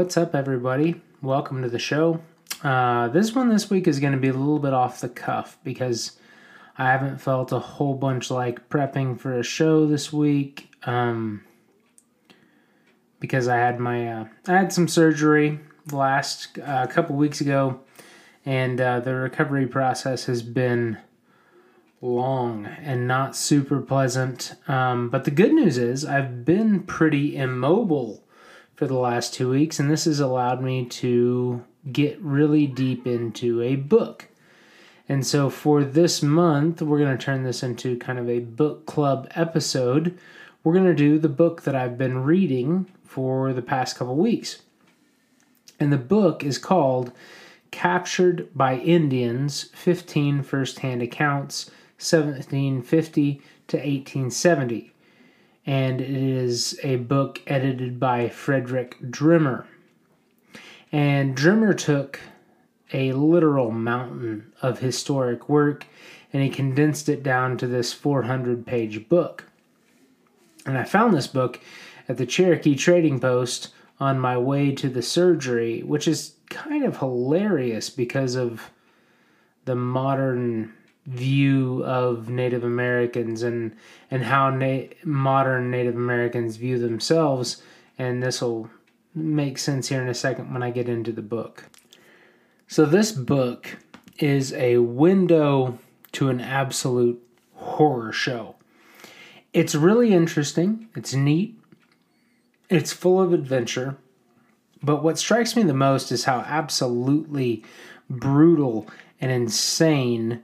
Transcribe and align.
What's 0.00 0.16
up, 0.16 0.34
everybody? 0.34 0.98
Welcome 1.20 1.60
to 1.60 1.68
the 1.68 1.78
show. 1.78 2.22
Uh, 2.64 3.08
this 3.08 3.34
one 3.34 3.50
this 3.50 3.68
week 3.68 3.86
is 3.86 4.00
going 4.00 4.14
to 4.14 4.18
be 4.18 4.28
a 4.28 4.32
little 4.32 4.58
bit 4.58 4.72
off 4.72 5.02
the 5.02 5.10
cuff 5.10 5.58
because 5.62 6.12
I 6.78 6.86
haven't 6.86 7.20
felt 7.20 7.52
a 7.52 7.58
whole 7.58 7.92
bunch 7.92 8.30
like 8.30 8.70
prepping 8.70 9.20
for 9.20 9.38
a 9.38 9.42
show 9.42 9.86
this 9.86 10.10
week. 10.10 10.72
Um, 10.84 11.44
because 13.18 13.46
I 13.46 13.58
had 13.58 13.78
my 13.78 14.10
uh, 14.10 14.24
I 14.48 14.52
had 14.52 14.72
some 14.72 14.88
surgery 14.88 15.60
last 15.92 16.58
uh, 16.64 16.86
couple 16.86 17.14
weeks 17.16 17.42
ago, 17.42 17.80
and 18.46 18.80
uh, 18.80 19.00
the 19.00 19.14
recovery 19.14 19.66
process 19.66 20.24
has 20.24 20.40
been 20.40 20.96
long 22.00 22.64
and 22.64 23.06
not 23.06 23.36
super 23.36 23.82
pleasant. 23.82 24.54
Um, 24.66 25.10
but 25.10 25.24
the 25.24 25.30
good 25.30 25.52
news 25.52 25.76
is 25.76 26.06
I've 26.06 26.46
been 26.46 26.84
pretty 26.84 27.36
immobile 27.36 28.24
for 28.80 28.86
the 28.86 28.94
last 28.94 29.34
two 29.34 29.50
weeks, 29.50 29.78
and 29.78 29.90
this 29.90 30.06
has 30.06 30.20
allowed 30.20 30.62
me 30.62 30.86
to 30.86 31.62
get 31.92 32.18
really 32.22 32.66
deep 32.66 33.06
into 33.06 33.60
a 33.60 33.76
book. 33.76 34.28
And 35.06 35.26
so 35.26 35.50
for 35.50 35.84
this 35.84 36.22
month, 36.22 36.80
we're 36.80 36.98
going 36.98 37.14
to 37.14 37.22
turn 37.22 37.42
this 37.42 37.62
into 37.62 37.98
kind 37.98 38.18
of 38.18 38.26
a 38.26 38.38
book 38.38 38.86
club 38.86 39.28
episode. 39.34 40.18
We're 40.64 40.72
going 40.72 40.86
to 40.86 40.94
do 40.94 41.18
the 41.18 41.28
book 41.28 41.60
that 41.64 41.74
I've 41.74 41.98
been 41.98 42.24
reading 42.24 42.86
for 43.04 43.52
the 43.52 43.60
past 43.60 43.98
couple 43.98 44.16
weeks. 44.16 44.62
And 45.78 45.92
the 45.92 45.98
book 45.98 46.42
is 46.42 46.56
called 46.56 47.12
Captured 47.70 48.48
by 48.54 48.76
Indians 48.76 49.64
15 49.74 50.42
First-Hand 50.42 51.02
Accounts 51.02 51.66
1750 51.98 53.42
to 53.68 53.76
1870. 53.76 54.89
And 55.70 56.00
it 56.00 56.10
is 56.10 56.80
a 56.82 56.96
book 56.96 57.42
edited 57.46 58.00
by 58.00 58.28
Frederick 58.28 58.96
Drimmer. 59.08 59.68
And 60.90 61.36
Drimmer 61.36 61.74
took 61.74 62.18
a 62.92 63.12
literal 63.12 63.70
mountain 63.70 64.52
of 64.62 64.80
historic 64.80 65.48
work 65.48 65.86
and 66.32 66.42
he 66.42 66.48
condensed 66.48 67.08
it 67.08 67.22
down 67.22 67.56
to 67.58 67.68
this 67.68 67.92
400 67.92 68.66
page 68.66 69.08
book. 69.08 69.44
And 70.66 70.76
I 70.76 70.82
found 70.82 71.14
this 71.14 71.28
book 71.28 71.60
at 72.08 72.16
the 72.16 72.26
Cherokee 72.26 72.74
Trading 72.74 73.20
Post 73.20 73.68
on 74.00 74.18
my 74.18 74.36
way 74.36 74.72
to 74.72 74.88
the 74.88 75.02
surgery, 75.02 75.84
which 75.84 76.08
is 76.08 76.34
kind 76.48 76.82
of 76.82 76.96
hilarious 76.96 77.90
because 77.90 78.34
of 78.34 78.72
the 79.66 79.76
modern 79.76 80.74
view 81.10 81.82
of 81.84 82.28
Native 82.28 82.62
Americans 82.62 83.42
and 83.42 83.74
and 84.10 84.22
how 84.22 84.48
na- 84.48 84.86
modern 85.04 85.70
Native 85.70 85.96
Americans 85.96 86.56
view 86.56 86.78
themselves 86.78 87.62
and 87.98 88.22
this 88.22 88.40
will 88.40 88.70
make 89.12 89.58
sense 89.58 89.88
here 89.88 90.00
in 90.00 90.08
a 90.08 90.14
second 90.14 90.52
when 90.52 90.62
I 90.62 90.70
get 90.70 90.88
into 90.88 91.10
the 91.10 91.22
book. 91.22 91.64
So 92.68 92.86
this 92.86 93.10
book 93.10 93.78
is 94.20 94.52
a 94.52 94.78
window 94.78 95.80
to 96.12 96.28
an 96.28 96.40
absolute 96.40 97.20
horror 97.54 98.12
show. 98.12 98.54
It's 99.52 99.74
really 99.74 100.12
interesting, 100.12 100.88
it's 100.94 101.12
neat, 101.12 101.58
it's 102.68 102.92
full 102.92 103.20
of 103.20 103.32
adventure. 103.32 103.96
But 104.80 105.02
what 105.02 105.18
strikes 105.18 105.56
me 105.56 105.64
the 105.64 105.74
most 105.74 106.12
is 106.12 106.24
how 106.24 106.38
absolutely 106.46 107.64
brutal 108.08 108.86
and 109.20 109.32
insane 109.32 110.42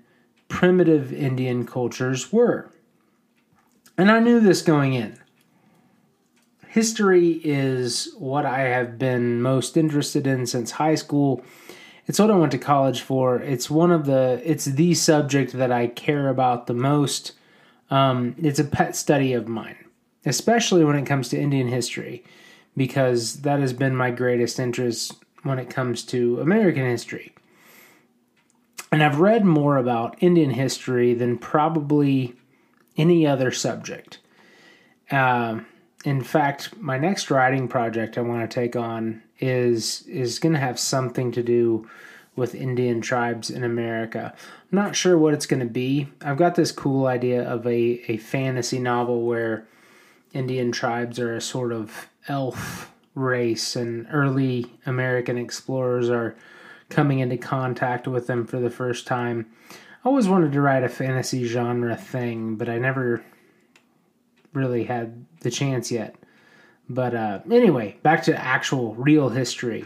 primitive 0.57 1.13
Indian 1.13 1.67
cultures 1.67 2.33
were. 2.33 2.71
And 3.99 4.11
I 4.11 4.21
knew 4.21 4.41
this 4.41 4.63
going 4.63 4.95
in. 4.95 5.19
History 6.69 7.41
is 7.43 8.15
what 8.19 8.45
I 8.45 8.61
have 8.61 8.99
been 8.99 9.41
most 9.41 9.77
interested 9.77 10.27
in 10.27 10.47
since 10.47 10.73
high 10.73 10.95
school. 10.95 11.43
It's 12.07 12.19
what 12.19 12.31
I 12.31 12.37
went 12.37 12.53
to 12.53 12.59
college 12.59 13.01
for. 13.01 13.41
It's 13.41 13.71
one 13.71 13.91
of 13.91 14.05
the 14.05 14.43
it's 14.45 14.67
the 14.67 14.95
subject 14.95 15.53
that 15.53 15.73
I 15.73 15.87
care 15.87 16.29
about 16.29 16.67
the 16.67 16.75
most. 16.75 17.33
Um, 17.91 18.35
it's 18.39 18.59
a 18.59 18.65
pet 18.65 18.95
study 18.95 19.33
of 19.33 19.49
mine 19.49 19.87
especially 20.27 20.85
when 20.85 20.97
it 20.97 21.07
comes 21.07 21.29
to 21.29 21.41
Indian 21.41 21.69
history, 21.69 22.25
because 22.77 23.43
that 23.43 23.61
has 23.61 23.73
been 23.73 23.97
my 23.97 24.11
greatest 24.11 24.59
interest 24.59 25.15
when 25.45 25.59
it 25.59 25.71
comes 25.71 26.03
to 26.03 26.41
American 26.41 26.85
history. 26.85 27.33
And 28.93 29.03
I've 29.03 29.21
read 29.21 29.45
more 29.45 29.77
about 29.77 30.23
Indian 30.23 30.51
history 30.51 31.13
than 31.15 31.39
probably 31.39 32.35
any 32.97 33.27
other 33.27 33.51
subject. 33.51 34.19
Uh, 35.11 35.61
in 36.05 36.23
fact, 36.23 36.77
my 36.79 36.99
next 36.99 37.31
writing 37.31 37.69
project 37.69 38.17
I 38.17 38.21
want 38.21 38.49
to 38.49 38.55
take 38.55 38.77
on 38.77 39.23
is 39.39 40.03
is 40.07 40.39
going 40.39 40.55
to 40.55 40.59
have 40.59 40.79
something 40.79 41.33
to 41.33 41.43
do 41.43 41.89
with 42.37 42.55
Indian 42.55 43.01
tribes 43.01 43.51
in 43.51 43.65
America. 43.65 44.33
I'm 44.37 44.77
not 44.77 44.95
sure 44.95 45.19
what 45.19 45.35
it's 45.35 45.47
going 45.47 45.61
to 45.61 45.67
be. 45.67 46.09
I've 46.23 46.37
got 46.37 46.55
this 46.55 46.71
cool 46.71 47.07
idea 47.07 47.43
of 47.43 47.67
a, 47.67 48.03
a 48.09 48.19
fantasy 48.19 48.79
novel 48.79 49.25
where 49.25 49.67
Indian 50.33 50.71
tribes 50.71 51.19
are 51.19 51.35
a 51.35 51.41
sort 51.41 51.73
of 51.73 52.09
elf 52.29 52.93
race, 53.15 53.75
and 53.75 54.07
early 54.13 54.67
American 54.85 55.39
explorers 55.39 56.11
are 56.11 56.37
coming 56.89 57.19
into 57.19 57.37
contact 57.37 58.07
with 58.07 58.27
them 58.27 58.47
for 58.47 58.59
the 58.59 58.71
first 58.71 59.07
time. 59.07 59.47
I 59.71 60.09
always 60.09 60.29
wanted 60.29 60.53
to 60.53 60.61
write 60.61 60.85
a 60.85 60.89
fantasy 60.89 61.45
genre 61.47 61.97
thing, 61.97 62.57
but 62.57 62.69
I 62.69 62.79
never 62.79 63.25
really 64.53 64.85
had 64.85 65.27
the 65.41 65.51
chance 65.51 65.91
yet. 65.91 66.15
But 66.89 67.15
uh, 67.15 67.41
anyway, 67.51 67.97
back 68.03 68.23
to 68.25 68.37
actual 68.37 68.95
real 68.95 69.31
history. 69.31 69.85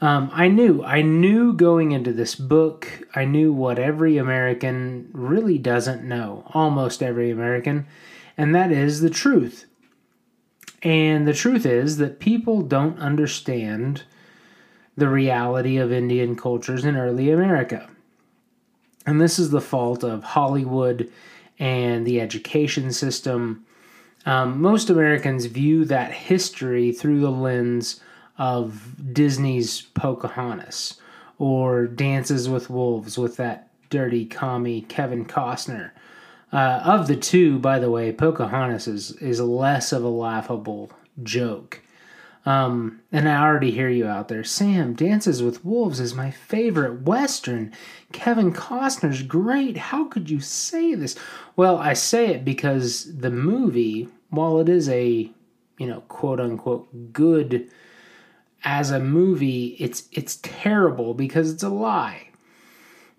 Um, 0.00 0.30
I 0.32 0.48
knew, 0.48 0.82
I 0.82 1.02
knew 1.02 1.52
going 1.52 1.92
into 1.92 2.12
this 2.12 2.34
book, 2.34 3.06
I 3.14 3.24
knew 3.24 3.52
what 3.52 3.78
every 3.78 4.16
American 4.16 5.08
really 5.12 5.58
doesn't 5.58 6.02
know, 6.02 6.50
almost 6.54 7.04
every 7.04 7.30
American, 7.30 7.86
and 8.36 8.52
that 8.54 8.72
is 8.72 9.00
the 9.00 9.10
truth. 9.10 9.66
And 10.82 11.28
the 11.28 11.32
truth 11.32 11.64
is 11.64 11.98
that 11.98 12.18
people 12.18 12.62
don't 12.62 12.98
understand 12.98 14.02
the 14.96 15.08
reality 15.08 15.78
of 15.78 15.92
Indian 15.92 16.36
cultures 16.36 16.84
in 16.84 16.96
early 16.96 17.30
America. 17.30 17.88
And 19.06 19.20
this 19.20 19.38
is 19.38 19.50
the 19.50 19.60
fault 19.60 20.04
of 20.04 20.22
Hollywood 20.22 21.10
and 21.58 22.06
the 22.06 22.20
education 22.20 22.92
system. 22.92 23.64
Um, 24.26 24.60
most 24.60 24.90
Americans 24.90 25.46
view 25.46 25.84
that 25.86 26.12
history 26.12 26.92
through 26.92 27.20
the 27.20 27.30
lens 27.30 28.00
of 28.38 28.94
Disney's 29.12 29.82
Pocahontas 29.82 31.00
or 31.38 31.86
Dances 31.86 32.48
with 32.48 32.70
Wolves 32.70 33.18
with 33.18 33.36
that 33.36 33.68
dirty 33.90 34.24
commie 34.24 34.82
Kevin 34.82 35.24
Costner. 35.24 35.90
Uh, 36.52 36.82
of 36.84 37.06
the 37.06 37.16
two, 37.16 37.58
by 37.58 37.78
the 37.78 37.90
way, 37.90 38.12
Pocahontas 38.12 38.86
is, 38.86 39.12
is 39.12 39.40
less 39.40 39.92
of 39.92 40.04
a 40.04 40.08
laughable 40.08 40.90
joke. 41.22 41.80
Um, 42.44 43.00
and 43.12 43.28
I 43.28 43.40
already 43.40 43.70
hear 43.70 43.88
you 43.88 44.06
out 44.06 44.28
there. 44.28 44.42
Sam, 44.42 44.94
Dances 44.94 45.42
with 45.42 45.64
Wolves 45.64 46.00
is 46.00 46.14
my 46.14 46.30
favorite 46.30 47.02
Western. 47.02 47.72
Kevin 48.10 48.52
Costner's 48.52 49.22
great. 49.22 49.76
How 49.76 50.04
could 50.06 50.28
you 50.28 50.40
say 50.40 50.94
this? 50.94 51.16
Well, 51.54 51.78
I 51.78 51.92
say 51.92 52.26
it 52.26 52.44
because 52.44 53.16
the 53.16 53.30
movie, 53.30 54.08
while 54.30 54.58
it 54.58 54.68
is 54.68 54.88
a, 54.88 55.30
you 55.78 55.86
know, 55.86 56.00
quote 56.08 56.40
unquote 56.40 57.12
good 57.12 57.70
as 58.64 58.90
a 58.90 58.98
movie, 58.98 59.76
it's 59.78 60.04
it's 60.10 60.36
terrible 60.42 61.14
because 61.14 61.50
it's 61.50 61.62
a 61.62 61.68
lie. 61.68 62.28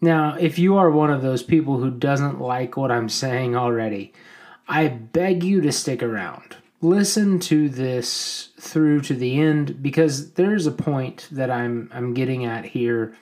Now, 0.02 0.36
if 0.38 0.60
you 0.60 0.76
are 0.76 0.92
one 0.92 1.12
of 1.12 1.22
those 1.22 1.44
people 1.44 1.78
who 1.78 1.90
doesn't 1.90 2.42
like 2.42 2.76
what 2.76 2.92
I'm 2.92 3.08
saying 3.08 3.56
already, 3.56 4.12
I 4.68 4.90
beg 4.90 5.46
you 5.46 5.62
to 5.62 5.72
stick 5.72 6.04
around. 6.04 6.58
Listen 6.84 7.40
to 7.40 7.70
this 7.70 8.50
through 8.60 9.00
to 9.04 9.14
the 9.14 9.40
end 9.40 9.82
because 9.82 10.34
there's 10.34 10.68
a 10.68 10.72
point 10.72 11.30
that 11.32 11.50
I'm 11.50 11.90
I'm 11.94 12.14
getting 12.14 12.44
at 12.44 12.66
here 12.66 13.16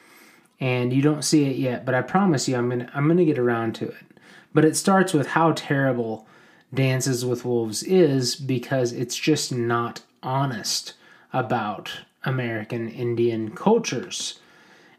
and 0.60 0.92
you 0.92 1.04
don't 1.04 1.22
see 1.22 1.46
it 1.46 1.58
yet, 1.58 1.86
but 1.86 1.94
I 1.94 2.02
promise 2.02 2.48
you 2.48 2.56
I'm 2.56 2.70
going 2.70 2.88
to 2.88 2.92
I'm 2.92 3.06
going 3.06 3.18
to 3.18 3.26
get 3.26 3.38
around 3.38 3.76
to 3.76 3.86
it. 3.86 4.04
But 4.52 4.66
it 4.66 4.76
starts 4.76 5.14
with 5.14 5.28
how 5.28 5.52
terrible 5.52 6.26
Dances 6.74 7.24
with 7.24 7.46
Wolves 7.46 7.84
is 7.84 8.36
because 8.36 8.94
it's 8.94 9.16
just 9.16 9.52
not 9.52 10.02
honest 10.24 10.94
about 11.32 11.92
American 12.24 12.90
Indian 12.90 13.52
cultures. 13.52 14.40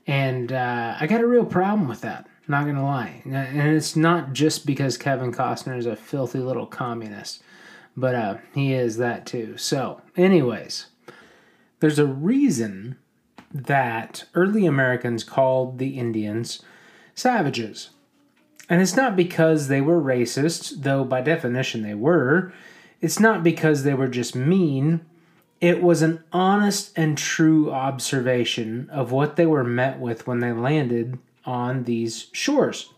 And 0.07 0.53
uh, 0.53 0.97
I 1.01 1.09
got 1.09 1.21
a 1.21 1.27
real 1.27 1.47
problem 1.47 1.89
with 1.89 2.03
that, 2.03 2.29
not 2.47 2.67
gonna 2.67 2.85
lie. 2.85 3.23
And 3.25 3.75
it's 3.75 3.97
not 3.97 4.33
just 4.33 4.67
because 4.67 4.97
Kevin 4.97 5.33
Costner 5.33 5.77
is 5.77 5.87
a 5.87 5.97
filthy 5.97 6.39
little 6.39 6.67
communist, 6.67 7.43
but 7.97 8.15
uh, 8.15 8.37
he 8.55 8.73
is 8.73 8.97
that 8.97 9.27
too. 9.27 9.57
So, 9.57 10.01
anyways, 10.17 10.87
there's 11.81 11.99
a 11.99 12.07
reason 12.07 12.97
that 13.53 14.25
early 14.35 14.67
Americans 14.67 15.25
called 15.25 15.79
the 15.79 15.99
Indians 15.99 16.63
savages. 17.15 17.91
And 18.69 18.81
it's 18.81 18.97
not 18.97 19.17
because 19.17 19.69
they 19.69 19.81
were 19.81 20.01
racist, 20.01 20.83
though 20.83 21.05
by 21.05 21.21
definition 21.21 21.83
they 21.83 21.95
were. 21.95 22.53
It's 23.01 23.21
not 23.21 23.43
because 23.43 23.83
they 23.83 23.95
were 23.95 24.09
just 24.09 24.35
mean. 24.35 25.05
It 25.61 25.83
was 25.83 26.03
an 26.03 26.25
honest 26.33 26.93
and 26.97 27.19
true 27.19 27.71
observation 27.71 28.89
of 28.91 29.13
what 29.13 29.37
they 29.37 29.47
were 29.47 29.65
met 29.65 29.99
with 30.01 30.27
when 30.27 30.41
they 30.41 30.53
landed 30.53 31.19
on 31.45 31.85
these 31.85 32.29
shores. 32.33 32.89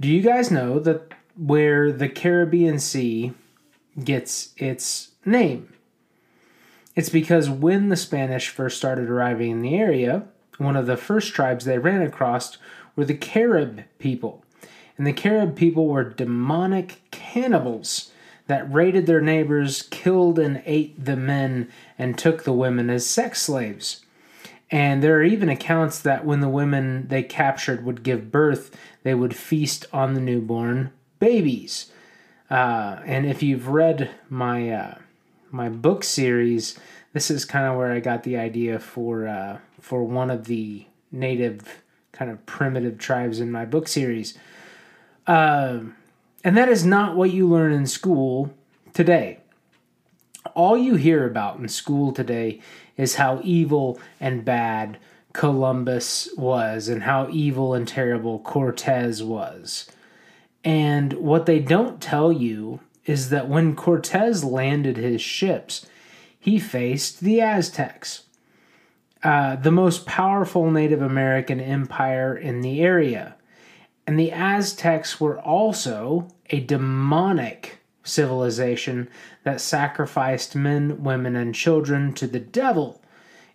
Do 0.00 0.08
you 0.08 0.22
guys 0.22 0.50
know 0.50 0.78
that 0.78 1.12
where 1.38 1.92
the 1.92 2.08
Caribbean 2.08 2.78
Sea 2.78 3.32
gets 4.02 4.50
its 4.56 5.12
name? 5.24 5.72
It's 6.96 7.10
because 7.10 7.48
when 7.48 7.88
the 7.88 7.96
Spanish 7.96 8.48
first 8.48 8.76
started 8.76 9.08
arriving 9.08 9.52
in 9.52 9.62
the 9.62 9.76
area, 9.76 10.24
one 10.58 10.74
of 10.74 10.86
the 10.86 10.96
first 10.96 11.32
tribes 11.32 11.64
they 11.64 11.78
ran 11.78 12.02
across 12.02 12.58
were 12.96 13.04
the 13.04 13.14
Carib 13.14 13.82
people. 14.00 14.44
And 14.96 15.06
the 15.06 15.12
Carib 15.12 15.54
people 15.54 15.86
were 15.86 16.02
demonic 16.02 17.00
cannibals 17.12 18.10
that 18.48 18.72
raided 18.72 19.06
their 19.06 19.20
neighbors, 19.20 19.82
killed 19.82 20.40
and 20.40 20.60
ate 20.66 21.04
the 21.04 21.16
men, 21.16 21.70
and 21.96 22.18
took 22.18 22.42
the 22.42 22.52
women 22.52 22.90
as 22.90 23.06
sex 23.06 23.42
slaves. 23.42 24.04
And 24.70 25.02
there 25.02 25.16
are 25.16 25.22
even 25.22 25.48
accounts 25.48 26.00
that 26.00 26.24
when 26.24 26.40
the 26.40 26.48
women 26.48 27.06
they 27.08 27.22
captured 27.22 27.84
would 27.84 28.02
give 28.02 28.32
birth, 28.32 28.76
they 29.04 29.14
would 29.14 29.36
feast 29.36 29.86
on 29.92 30.14
the 30.14 30.20
newborn 30.20 30.90
babies. 31.18 31.90
Uh, 32.50 33.00
and 33.04 33.26
if 33.26 33.42
you've 33.42 33.68
read 33.68 34.10
my 34.28 34.70
uh, 34.70 34.94
my 35.50 35.68
book 35.68 36.04
series, 36.04 36.78
this 37.12 37.30
is 37.30 37.44
kind 37.44 37.66
of 37.66 37.76
where 37.76 37.92
I 37.92 38.00
got 38.00 38.22
the 38.22 38.36
idea 38.36 38.78
for 38.78 39.26
uh, 39.26 39.58
for 39.80 40.04
one 40.04 40.30
of 40.30 40.46
the 40.46 40.86
native 41.12 41.82
kind 42.12 42.30
of 42.30 42.44
primitive 42.46 42.98
tribes 42.98 43.40
in 43.40 43.50
my 43.50 43.64
book 43.64 43.88
series. 43.88 44.36
Uh, 45.26 45.80
and 46.44 46.56
that 46.56 46.68
is 46.68 46.84
not 46.84 47.16
what 47.16 47.30
you 47.30 47.46
learn 47.46 47.72
in 47.72 47.86
school 47.86 48.54
today. 48.94 49.38
All 50.54 50.76
you 50.76 50.94
hear 50.96 51.26
about 51.26 51.58
in 51.58 51.68
school 51.68 52.12
today 52.12 52.60
is 52.96 53.16
how 53.16 53.40
evil 53.44 54.00
and 54.18 54.44
bad 54.44 54.98
Columbus 55.32 56.28
was 56.36 56.88
and 56.88 57.02
how 57.02 57.28
evil 57.30 57.74
and 57.74 57.86
terrible 57.86 58.38
Cortez 58.40 59.22
was. 59.22 59.88
And 60.68 61.14
what 61.14 61.46
they 61.46 61.60
don't 61.60 61.98
tell 61.98 62.30
you 62.30 62.80
is 63.06 63.30
that 63.30 63.48
when 63.48 63.74
Cortez 63.74 64.44
landed 64.44 64.98
his 64.98 65.22
ships, 65.22 65.86
he 66.38 66.58
faced 66.58 67.20
the 67.20 67.40
Aztecs, 67.40 68.24
uh, 69.22 69.56
the 69.56 69.70
most 69.70 70.04
powerful 70.04 70.70
Native 70.70 71.00
American 71.00 71.58
empire 71.58 72.36
in 72.36 72.60
the 72.60 72.82
area. 72.82 73.36
And 74.06 74.20
the 74.20 74.30
Aztecs 74.30 75.18
were 75.18 75.40
also 75.40 76.28
a 76.50 76.60
demonic 76.60 77.78
civilization 78.02 79.08
that 79.44 79.62
sacrificed 79.62 80.54
men, 80.54 81.02
women, 81.02 81.34
and 81.34 81.54
children 81.54 82.12
to 82.12 82.26
the 82.26 82.40
devil 82.40 83.00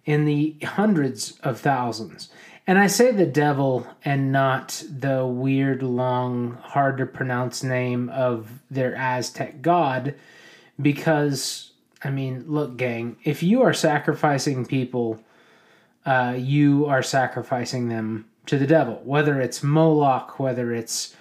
in 0.04 0.25
the 0.25 0.57
hundreds 0.63 1.39
of 1.42 1.60
thousands. 1.60 2.30
And 2.65 2.80
I 2.80 2.88
say 2.88 3.12
the 3.12 3.25
devil 3.25 3.86
and 4.06 4.31
not 4.31 4.83
the 4.89 5.25
weird, 5.25 5.83
long, 5.83 6.57
hard 6.62 6.98
to 7.00 7.06
pronounce 7.06 7.62
name 7.62 8.10
of 8.10 8.62
their 8.71 8.95
Aztec 8.95 9.62
god 9.62 10.15
because, 10.81 11.71
I 12.04 12.10
mean, 12.10 12.45
look, 12.48 12.77
gang, 12.77 13.18
if 13.25 13.44
you 13.44 13.62
are 13.63 13.74
sacrificing 13.74 14.65
people, 14.65 15.19
uh, 16.06 16.36
you 16.38 16.86
are 16.86 17.04
sacrificing 17.04 17.89
them 17.89 18.30
to 18.45 18.57
the 18.57 18.68
devil. 18.68 19.01
Whether 19.04 19.42
it's 19.42 19.62
Moloch, 19.62 20.39
whether 20.39 20.74
it's 20.74 21.15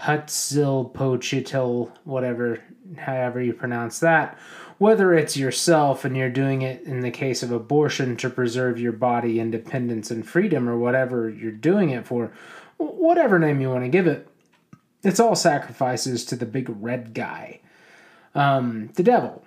Huitzilopochtli, 0.00 1.90
whatever, 2.04 2.60
however 2.96 3.40
you 3.40 3.52
pronounce 3.52 4.00
that, 4.00 4.36
whether 4.78 5.12
it's 5.12 5.36
yourself 5.36 6.04
and 6.04 6.16
you're 6.16 6.30
doing 6.30 6.62
it 6.62 6.82
in 6.84 7.00
the 7.00 7.10
case 7.10 7.42
of 7.42 7.50
abortion 7.50 8.16
to 8.16 8.30
preserve 8.30 8.80
your 8.80 8.92
body 8.92 9.40
independence 9.40 10.10
and 10.10 10.26
freedom 10.26 10.68
or 10.68 10.78
whatever 10.78 11.28
you're 11.28 11.50
doing 11.50 11.90
it 11.90 12.06
for, 12.06 12.32
whatever 12.78 13.38
name 13.38 13.60
you 13.60 13.68
want 13.68 13.84
to 13.84 13.88
give 13.88 14.06
it, 14.06 14.28
it's 15.02 15.20
all 15.20 15.34
sacrifices 15.34 16.24
to 16.24 16.36
the 16.36 16.46
big 16.46 16.68
red 16.80 17.12
guy, 17.12 17.60
um, 18.34 18.90
the 18.94 19.02
devil. 19.02 19.44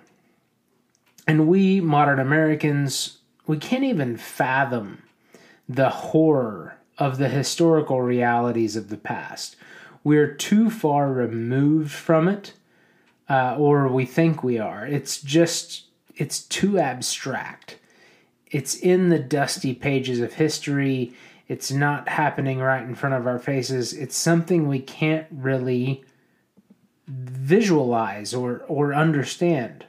And 1.26 1.48
we 1.48 1.80
modern 1.80 2.18
Americans, 2.18 3.18
we 3.46 3.56
can't 3.56 3.84
even 3.84 4.16
fathom 4.16 5.02
the 5.68 5.88
horror 5.88 6.78
of 6.98 7.16
the 7.16 7.28
historical 7.28 8.02
realities 8.02 8.76
of 8.76 8.88
the 8.88 8.96
past. 8.96 9.56
We're 10.04 10.34
too 10.34 10.68
far 10.68 11.10
removed 11.10 11.92
from 11.92 12.28
it 12.28 12.52
uh, 13.32 13.56
or 13.58 13.88
we 13.88 14.04
think 14.04 14.44
we 14.44 14.58
are. 14.58 14.86
It's 14.86 15.18
just, 15.22 15.84
it's 16.16 16.42
too 16.42 16.78
abstract. 16.78 17.78
It's 18.50 18.74
in 18.74 19.08
the 19.08 19.18
dusty 19.18 19.74
pages 19.74 20.20
of 20.20 20.34
history. 20.34 21.14
It's 21.48 21.72
not 21.72 22.10
happening 22.10 22.58
right 22.58 22.82
in 22.82 22.94
front 22.94 23.14
of 23.14 23.26
our 23.26 23.38
faces. 23.38 23.94
It's 23.94 24.18
something 24.18 24.68
we 24.68 24.80
can't 24.80 25.26
really 25.30 26.04
visualize 27.08 28.34
or, 28.34 28.64
or 28.68 28.92
understand. 28.92 29.86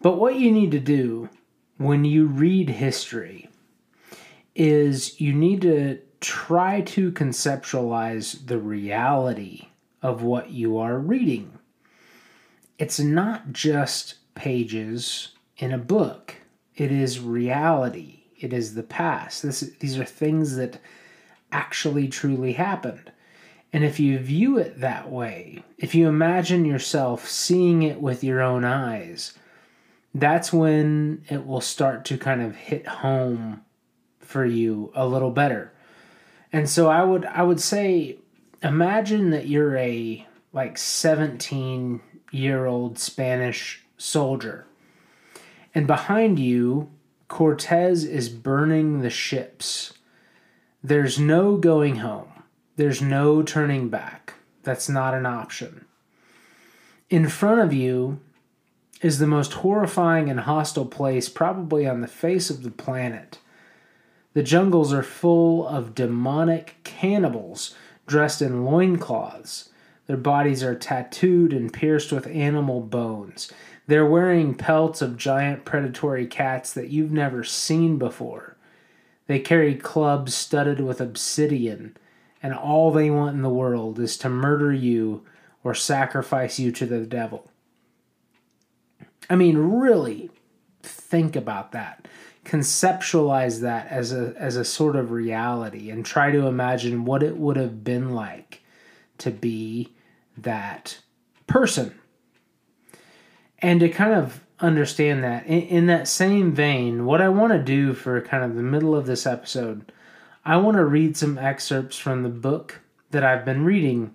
But 0.00 0.16
what 0.16 0.36
you 0.36 0.50
need 0.50 0.70
to 0.70 0.80
do 0.80 1.28
when 1.76 2.06
you 2.06 2.24
read 2.24 2.70
history 2.70 3.50
is 4.54 5.20
you 5.20 5.34
need 5.34 5.60
to 5.60 5.98
try 6.22 6.80
to 6.80 7.12
conceptualize 7.12 8.46
the 8.46 8.58
reality 8.58 9.66
of 10.02 10.22
what 10.22 10.50
you 10.50 10.78
are 10.78 10.98
reading. 10.98 11.58
It's 12.78 12.98
not 12.98 13.52
just 13.52 14.14
pages 14.34 15.32
in 15.58 15.72
a 15.72 15.78
book, 15.78 16.36
it 16.74 16.90
is 16.90 17.20
reality, 17.20 18.24
it 18.38 18.52
is 18.52 18.74
the 18.74 18.82
past. 18.82 19.42
This, 19.42 19.60
these 19.80 19.98
are 19.98 20.04
things 20.04 20.56
that 20.56 20.80
actually 21.52 22.08
truly 22.08 22.54
happened. 22.54 23.12
And 23.72 23.84
if 23.84 24.00
you 24.00 24.18
view 24.18 24.58
it 24.58 24.80
that 24.80 25.10
way, 25.10 25.62
if 25.78 25.94
you 25.94 26.08
imagine 26.08 26.64
yourself 26.64 27.28
seeing 27.28 27.82
it 27.82 28.00
with 28.00 28.24
your 28.24 28.40
own 28.40 28.64
eyes, 28.64 29.34
that's 30.14 30.52
when 30.52 31.24
it 31.28 31.46
will 31.46 31.60
start 31.60 32.04
to 32.06 32.18
kind 32.18 32.42
of 32.42 32.56
hit 32.56 32.86
home 32.86 33.62
for 34.20 34.44
you 34.44 34.90
a 34.94 35.06
little 35.06 35.30
better. 35.30 35.72
And 36.52 36.68
so 36.68 36.88
I 36.88 37.04
would 37.04 37.24
I 37.26 37.42
would 37.42 37.60
say 37.60 38.18
imagine 38.62 39.30
that 39.30 39.48
you're 39.48 39.76
a 39.76 40.26
like 40.52 40.76
17 40.78 42.00
year 42.32 42.66
old 42.66 42.98
Spanish 42.98 43.84
soldier. 43.96 44.66
And 45.74 45.86
behind 45.86 46.38
you, 46.38 46.90
Cortez 47.28 48.04
is 48.04 48.28
burning 48.28 49.00
the 49.00 49.10
ships. 49.10 49.92
There's 50.82 51.18
no 51.18 51.56
going 51.56 51.96
home. 51.96 52.42
There's 52.76 53.00
no 53.00 53.42
turning 53.42 53.88
back. 53.88 54.34
That's 54.62 54.88
not 54.88 55.14
an 55.14 55.26
option. 55.26 55.84
In 57.08 57.28
front 57.28 57.60
of 57.60 57.72
you 57.72 58.20
is 59.00 59.18
the 59.18 59.26
most 59.26 59.54
horrifying 59.54 60.28
and 60.28 60.40
hostile 60.40 60.86
place 60.86 61.28
probably 61.28 61.86
on 61.86 62.00
the 62.00 62.08
face 62.08 62.50
of 62.50 62.62
the 62.62 62.70
planet. 62.70 63.38
The 64.32 64.42
jungles 64.42 64.92
are 64.92 65.02
full 65.02 65.66
of 65.66 65.94
demonic 65.94 66.76
cannibals 66.84 67.74
dressed 68.10 68.42
in 68.42 68.64
loincloths. 68.64 69.70
Their 70.06 70.16
bodies 70.16 70.62
are 70.62 70.74
tattooed 70.74 71.52
and 71.52 71.72
pierced 71.72 72.10
with 72.12 72.26
animal 72.26 72.80
bones. 72.80 73.50
They're 73.86 74.04
wearing 74.04 74.54
pelts 74.54 75.00
of 75.00 75.16
giant 75.16 75.64
predatory 75.64 76.26
cats 76.26 76.72
that 76.74 76.90
you've 76.90 77.12
never 77.12 77.44
seen 77.44 77.96
before. 77.96 78.56
They 79.28 79.38
carry 79.38 79.76
clubs 79.76 80.34
studded 80.34 80.80
with 80.80 81.00
obsidian, 81.00 81.96
and 82.42 82.52
all 82.52 82.90
they 82.90 83.10
want 83.10 83.36
in 83.36 83.42
the 83.42 83.48
world 83.48 84.00
is 84.00 84.18
to 84.18 84.28
murder 84.28 84.72
you 84.72 85.24
or 85.62 85.72
sacrifice 85.72 86.58
you 86.58 86.72
to 86.72 86.86
the 86.86 87.06
devil. 87.06 87.48
I 89.28 89.36
mean, 89.36 89.56
really 89.56 90.30
think 90.82 91.36
about 91.36 91.70
that 91.72 92.08
conceptualize 92.44 93.60
that 93.60 93.86
as 93.88 94.12
a 94.12 94.34
as 94.38 94.56
a 94.56 94.64
sort 94.64 94.96
of 94.96 95.10
reality 95.10 95.90
and 95.90 96.04
try 96.04 96.30
to 96.30 96.46
imagine 96.46 97.04
what 97.04 97.22
it 97.22 97.36
would 97.36 97.56
have 97.56 97.84
been 97.84 98.14
like 98.14 98.62
to 99.18 99.30
be 99.30 99.94
that 100.36 100.98
person. 101.46 101.94
And 103.58 103.80
to 103.80 103.88
kind 103.90 104.14
of 104.14 104.40
understand 104.58 105.22
that 105.22 105.46
in, 105.46 105.62
in 105.62 105.86
that 105.86 106.06
same 106.06 106.52
vein 106.52 107.06
what 107.06 107.22
i 107.22 107.28
want 107.28 107.50
to 107.50 107.58
do 107.58 107.94
for 107.94 108.20
kind 108.20 108.44
of 108.44 108.56
the 108.56 108.62
middle 108.62 108.94
of 108.94 109.06
this 109.06 109.26
episode 109.26 109.90
i 110.44 110.54
want 110.54 110.76
to 110.76 110.84
read 110.84 111.16
some 111.16 111.38
excerpts 111.38 111.96
from 111.96 112.22
the 112.22 112.28
book 112.28 112.78
that 113.10 113.24
i've 113.24 113.44
been 113.44 113.64
reading. 113.64 114.10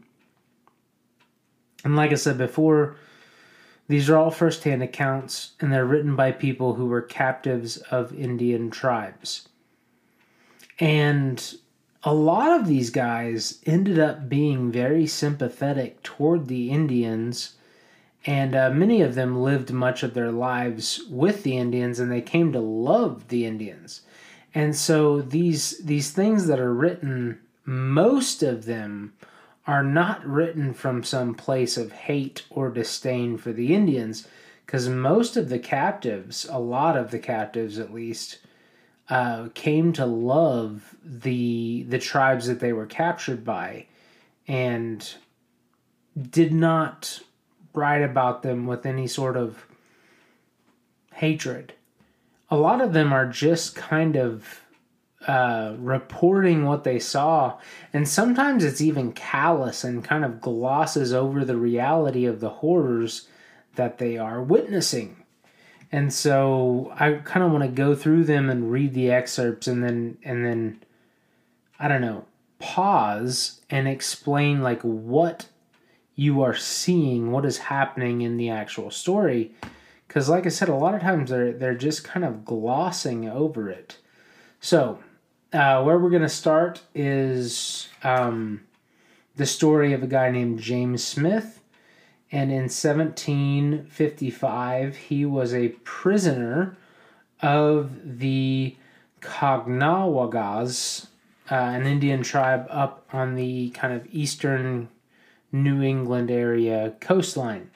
And 1.84 1.96
like 1.96 2.12
i 2.12 2.15
said 2.15 2.38
before 2.38 2.96
these 3.88 4.10
are 4.10 4.18
all 4.18 4.32
first-hand 4.32 4.82
accounts, 4.82 5.51
and 5.60 5.72
they're 5.72 5.86
written 5.86 6.15
by 6.15 6.32
people 6.32 6.75
who 6.75 6.88
were 6.88 7.01
captives 7.01 7.77
of 7.77 8.13
Indian 8.13 8.72
tribes. 8.72 9.48
And 10.80 11.56
a 12.04 12.13
lot 12.13 12.60
of 12.60 12.68
these 12.68 12.89
guys 12.89 13.60
ended 13.65 14.00
up 14.00 14.27
being 14.27 14.72
very 14.72 15.08
sympathetic 15.08 16.04
toward 16.04 16.48
the 16.48 16.70
Indians 16.70 17.56
and 18.25 18.56
uh, 18.56 18.72
many 18.72 19.01
of 19.01 19.15
them 19.15 19.42
lived 19.42 19.72
much 19.72 20.01
of 20.01 20.13
their 20.13 20.32
lives 20.32 21.01
with 21.10 21.44
the 21.44 21.58
Indians, 21.58 22.00
and 22.00 22.12
they 22.12 22.22
came 22.22 22.51
to 22.54 22.60
love 22.60 23.27
the 23.27 23.46
Indians. 23.46 24.01
And 24.54 24.75
so 24.75 25.22
these 25.22 25.80
these 25.80 26.12
things 26.12 26.48
that 26.48 26.60
are 26.60 26.74
written, 26.74 27.39
most 27.65 28.42
of 28.42 28.65
them 28.65 29.13
are 29.67 29.84
not 29.84 30.25
written 30.25 30.74
from 30.74 31.03
some 31.03 31.34
place 31.34 31.77
of 31.77 31.91
hate 31.91 32.43
or 32.50 32.69
disdain 32.69 33.38
for 33.38 33.51
the 33.51 33.74
Indians, 33.74 34.27
because 34.65 34.88
most 34.89 35.38
of 35.38 35.50
the 35.50 35.60
captives, 35.60 36.45
a 36.51 36.60
lot 36.60 36.98
of 36.98 37.12
the 37.12 37.19
captives 37.19 37.79
at 37.79 37.93
least, 37.93 38.39
uh, 39.10 39.50
came 39.53 39.93
to 39.93 40.05
love 40.05 40.95
the 41.03 41.86
the 41.89 42.00
tribes 42.00 42.48
that 42.48 42.60
they 42.60 42.74
were 42.74 42.88
captured 42.88 43.43
by, 43.45 43.86
and 44.48 45.15
did 46.29 46.51
not 46.53 47.19
write 47.74 48.01
about 48.01 48.41
them 48.41 48.65
with 48.65 48.86
any 48.86 49.07
sort 49.07 49.38
of 49.38 49.65
hatred. 51.13 51.74
A 52.50 52.57
lot 52.57 52.81
of 52.81 52.93
them 52.93 53.12
are 53.12 53.27
just 53.27 53.75
kind 53.75 54.15
of 54.15 54.64
uh, 55.27 55.75
reporting 55.79 56.65
what 56.65 56.84
they 56.84 57.00
saw, 57.00 57.58
and 57.91 58.08
sometimes 58.08 58.63
it's 58.63 58.82
even 58.82 59.12
callous 59.12 59.84
and 59.84 60.03
kind 60.03 60.24
of 60.24 60.41
glosses 60.41 61.13
over 61.13 61.44
the 61.44 61.58
reality 61.58 62.25
of 62.25 62.39
the 62.39 62.50
horrors 62.50 63.27
that 63.75 63.98
they 63.98 64.17
are 64.17 64.41
witnessing. 64.41 65.17
And 65.91 66.13
so 66.13 66.91
I 67.00 67.13
kind 67.13 67.46
of 67.46 67.51
want 67.51 67.63
to 67.63 67.70
go 67.70 67.96
through 67.96 68.25
them 68.25 68.50
and 68.50 68.72
read 68.72 68.94
the 68.94 69.12
excerpts 69.12 69.67
and 69.67 69.84
then 69.84 70.17
and 70.24 70.46
then 70.46 70.84
I 71.79 71.88
don't 71.88 72.01
know, 72.01 72.25
pause 72.60 73.62
and 73.70 73.88
explain 73.88 74.62
like 74.62 74.82
what 74.82 75.48
you 76.15 76.41
are 76.41 76.55
seeing, 76.55 77.32
what 77.32 77.46
is 77.46 77.58
happening 77.58 78.22
in 78.22 78.38
the 78.38 78.50
actual 78.50 78.91
story. 78.91 79.53
Cuz 80.08 80.29
like 80.29 80.46
I 80.46 80.50
said 80.50 80.70
a 80.70 80.75
lot 80.75 80.96
of 80.96 81.01
times 81.01 81.29
they're 81.29 81.53
they're 81.53 81.75
just 81.75 82.03
kind 82.03 82.25
of 82.25 82.46
glossing 82.46 83.29
over 83.29 83.70
it. 83.70 83.98
So, 84.60 85.00
uh, 85.53 85.81
where 85.83 85.97
we're 85.97 86.09
going 86.09 86.21
to 86.21 86.29
start 86.29 86.81
is 86.93 87.87
um, 88.03 88.61
the 89.35 89.45
story 89.45 89.93
of 89.93 90.03
a 90.03 90.07
guy 90.07 90.31
named 90.31 90.59
James 90.59 91.01
Smith. 91.03 91.61
And 92.31 92.51
in 92.51 92.63
1755, 92.63 94.95
he 94.95 95.25
was 95.25 95.53
a 95.53 95.69
prisoner 95.83 96.75
of 97.41 98.19
the 98.19 98.75
Caughnawagas, 99.21 101.07
uh, 101.49 101.55
an 101.55 101.85
Indian 101.85 102.23
tribe 102.23 102.67
up 102.69 103.07
on 103.13 103.35
the 103.35 103.69
kind 103.69 103.93
of 103.93 104.05
eastern 104.11 104.89
New 105.51 105.81
England 105.81 106.31
area 106.31 106.95
coastline. 106.99 107.69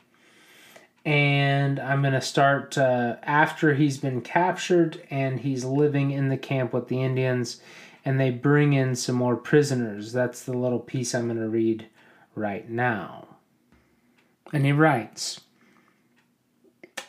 And 1.06 1.80
I'm 1.80 2.02
going 2.02 2.14
to 2.14 2.22
start 2.22 2.78
uh, 2.78 3.16
after 3.24 3.74
he's 3.74 3.98
been 3.98 4.22
captured 4.22 5.02
and 5.10 5.40
he's 5.40 5.64
living 5.64 6.12
in 6.12 6.30
the 6.30 6.38
camp 6.38 6.74
with 6.74 6.88
the 6.88 7.02
Indians, 7.02 7.62
and 8.04 8.20
they 8.20 8.32
bring 8.32 8.74
in 8.74 8.96
some 8.96 9.16
more 9.16 9.36
prisoners. 9.36 10.12
That's 10.12 10.44
the 10.44 10.58
little 10.58 10.80
piece 10.80 11.16
I'm 11.16 11.28
going 11.28 11.40
to 11.40 11.48
read 11.50 11.88
right 12.36 12.70
now. 12.70 13.28
And 14.52 14.66
he 14.66 14.72
writes 14.72 15.42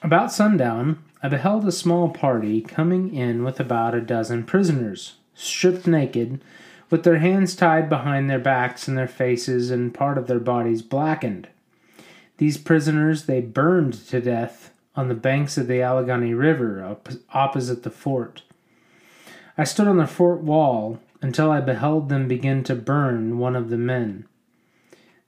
About 0.03 0.33
sundown, 0.33 1.03
I 1.23 1.29
beheld 1.29 1.67
a 1.67 1.73
small 1.73 2.11
party 2.11 2.61
coming 2.61 3.15
in 3.15 3.45
with 3.45 3.61
about 3.61 3.95
a 3.95 4.01
dozen 4.01 4.45
prisoners, 4.45 5.15
stripped 5.35 5.87
naked, 5.87 6.43
with 6.91 7.05
their 7.05 7.19
hands 7.19 7.55
tied 7.55 7.89
behind 7.89 8.29
their 8.29 8.39
backs 8.39 8.89
and 8.89 8.97
their 8.97 9.09
faces 9.09 9.71
and 9.71 9.95
part 9.95 10.19
of 10.19 10.27
their 10.27 10.41
bodies 10.41 10.83
blackened. 10.83 11.49
These 12.41 12.57
prisoners 12.57 13.27
they 13.27 13.43
burned 13.43 13.93
to 14.09 14.19
death 14.19 14.73
on 14.97 15.09
the 15.09 15.15
banks 15.15 15.59
of 15.59 15.67
the 15.67 15.83
Allegheny 15.83 16.33
River 16.33 16.83
op- 16.83 17.11
opposite 17.35 17.83
the 17.83 17.91
fort. 17.91 18.45
I 19.59 19.65
stood 19.65 19.87
on 19.87 19.99
the 19.99 20.07
fort 20.07 20.41
wall 20.41 21.01
until 21.21 21.51
I 21.51 21.61
beheld 21.61 22.09
them 22.09 22.29
begin 22.29 22.65
to 22.65 22.75
burn 22.75 23.39
one 23.39 23.55
of 23.55 23.69
the 23.69 23.77
men. 23.77 24.25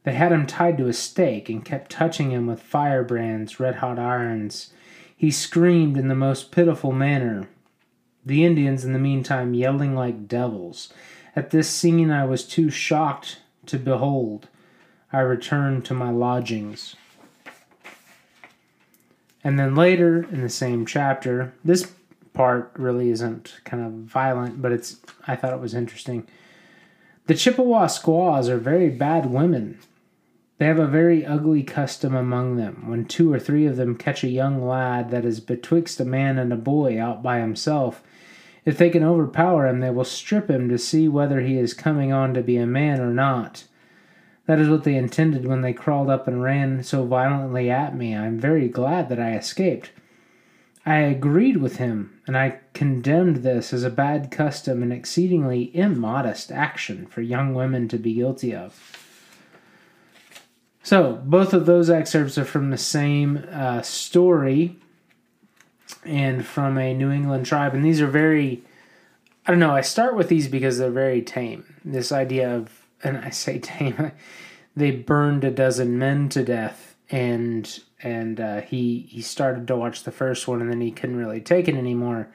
They 0.04 0.14
had 0.14 0.32
him 0.32 0.46
tied 0.46 0.78
to 0.78 0.88
a 0.88 0.94
stake 0.94 1.50
and 1.50 1.62
kept 1.62 1.90
touching 1.90 2.30
him 2.30 2.46
with 2.46 2.62
firebrands, 2.62 3.60
red 3.60 3.76
hot 3.76 3.98
irons. 3.98 4.72
He 5.14 5.30
screamed 5.30 5.98
in 5.98 6.08
the 6.08 6.14
most 6.14 6.50
pitiful 6.50 6.92
manner. 6.92 7.46
The 8.24 8.42
Indians, 8.42 8.86
in 8.86 8.94
the 8.94 8.98
meantime, 8.98 9.52
yelling 9.52 9.94
like 9.94 10.28
devils. 10.28 10.90
At 11.36 11.50
this 11.50 11.68
scene, 11.68 12.10
I 12.10 12.24
was 12.24 12.48
too 12.48 12.70
shocked 12.70 13.40
to 13.66 13.78
behold. 13.78 14.48
I 15.12 15.20
returned 15.20 15.84
to 15.84 15.92
my 15.92 16.10
lodgings. 16.10 16.96
And 19.44 19.58
then 19.58 19.74
later 19.74 20.22
in 20.30 20.42
the 20.42 20.48
same 20.48 20.86
chapter, 20.86 21.52
this 21.64 21.90
part 22.32 22.72
really 22.76 23.10
isn't 23.10 23.54
kind 23.64 23.84
of 23.84 23.92
violent, 23.92 24.62
but 24.62 24.72
it's 24.72 24.96
I 25.26 25.36
thought 25.36 25.52
it 25.52 25.60
was 25.60 25.74
interesting. 25.74 26.26
The 27.26 27.34
Chippewa 27.34 27.86
squaws 27.86 28.48
are 28.48 28.58
very 28.58 28.88
bad 28.88 29.26
women. 29.26 29.78
They 30.58 30.66
have 30.66 30.78
a 30.78 30.86
very 30.86 31.26
ugly 31.26 31.62
custom 31.62 32.14
among 32.14 32.56
them. 32.56 32.88
When 32.88 33.04
two 33.04 33.32
or 33.32 33.40
three 33.40 33.66
of 33.66 33.76
them 33.76 33.96
catch 33.96 34.22
a 34.22 34.28
young 34.28 34.66
lad 34.66 35.10
that 35.10 35.24
is 35.24 35.40
betwixt 35.40 35.98
a 35.98 36.04
man 36.04 36.38
and 36.38 36.52
a 36.52 36.56
boy 36.56 37.00
out 37.00 37.22
by 37.22 37.40
himself, 37.40 38.02
if 38.64 38.78
they 38.78 38.90
can 38.90 39.02
overpower 39.02 39.66
him, 39.66 39.80
they 39.80 39.90
will 39.90 40.04
strip 40.04 40.48
him 40.48 40.68
to 40.68 40.78
see 40.78 41.08
whether 41.08 41.40
he 41.40 41.58
is 41.58 41.74
coming 41.74 42.12
on 42.12 42.32
to 42.34 42.42
be 42.42 42.56
a 42.56 42.66
man 42.66 43.00
or 43.00 43.12
not. 43.12 43.64
That 44.46 44.58
is 44.58 44.68
what 44.68 44.84
they 44.84 44.96
intended 44.96 45.46
when 45.46 45.62
they 45.62 45.72
crawled 45.72 46.10
up 46.10 46.26
and 46.26 46.42
ran 46.42 46.82
so 46.82 47.04
violently 47.04 47.70
at 47.70 47.96
me. 47.96 48.14
I 48.14 48.26
am 48.26 48.40
very 48.40 48.68
glad 48.68 49.08
that 49.08 49.20
I 49.20 49.34
escaped. 49.34 49.90
I 50.84 50.96
agreed 50.96 51.58
with 51.58 51.76
him, 51.76 52.20
and 52.26 52.36
I 52.36 52.58
condemned 52.74 53.36
this 53.38 53.72
as 53.72 53.84
a 53.84 53.90
bad 53.90 54.32
custom 54.32 54.82
and 54.82 54.92
exceedingly 54.92 55.70
immodest 55.76 56.50
action 56.50 57.06
for 57.06 57.22
young 57.22 57.54
women 57.54 57.86
to 57.88 57.98
be 57.98 58.14
guilty 58.14 58.52
of. 58.52 58.98
So, 60.82 61.20
both 61.24 61.52
of 61.52 61.66
those 61.66 61.88
excerpts 61.88 62.36
are 62.36 62.44
from 62.44 62.70
the 62.70 62.78
same 62.78 63.44
uh, 63.52 63.82
story 63.82 64.76
and 66.04 66.44
from 66.44 66.76
a 66.78 66.92
New 66.92 67.12
England 67.12 67.46
tribe, 67.46 67.74
and 67.74 67.84
these 67.84 68.00
are 68.00 68.08
very. 68.08 68.64
I 69.46 69.50
don't 69.50 69.60
know. 69.60 69.74
I 69.74 69.80
start 69.80 70.16
with 70.16 70.28
these 70.28 70.48
because 70.48 70.78
they're 70.78 70.90
very 70.90 71.22
tame. 71.22 71.74
This 71.84 72.12
idea 72.12 72.54
of 72.54 72.81
and 73.02 73.18
I 73.18 73.30
say 73.30 73.58
tame, 73.58 74.12
they 74.76 74.90
burned 74.90 75.44
a 75.44 75.50
dozen 75.50 75.98
men 75.98 76.28
to 76.30 76.44
death, 76.44 76.96
and 77.10 77.80
and 78.02 78.40
uh, 78.40 78.60
he 78.62 79.06
he 79.08 79.22
started 79.22 79.66
to 79.68 79.76
watch 79.76 80.04
the 80.04 80.10
first 80.10 80.48
one, 80.48 80.60
and 80.60 80.70
then 80.70 80.80
he 80.80 80.90
couldn't 80.90 81.16
really 81.16 81.40
take 81.40 81.68
it 81.68 81.74
anymore. 81.74 82.28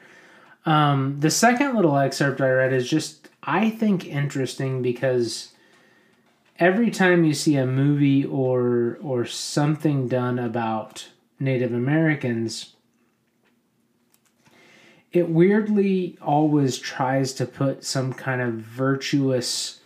Um, 0.66 1.20
the 1.20 1.30
second 1.30 1.76
little 1.76 1.98
excerpt 1.98 2.42
I 2.42 2.50
read 2.50 2.74
is 2.74 2.90
just 2.90 3.30
I 3.44 3.70
think 3.70 4.06
interesting 4.06 4.82
because 4.82 5.54
every 6.60 6.92
time 6.92 7.24
you 7.24 7.34
see 7.34 7.56
a 7.56 7.66
movie 7.66 8.26
or 8.26 9.00
or 9.02 9.26
something 9.26 10.08
done 10.08 10.40
about 10.40 11.08
Native 11.40 11.74
Americans, 11.74 12.76
it 15.12 15.30
weirdly 15.30 16.18
always 16.22 16.78
tries 16.78 17.34
to 17.34 17.46
put 17.46 17.84
some 17.84 18.14
kind 18.14 18.42
of 18.42 18.54
virtuous 18.56 19.80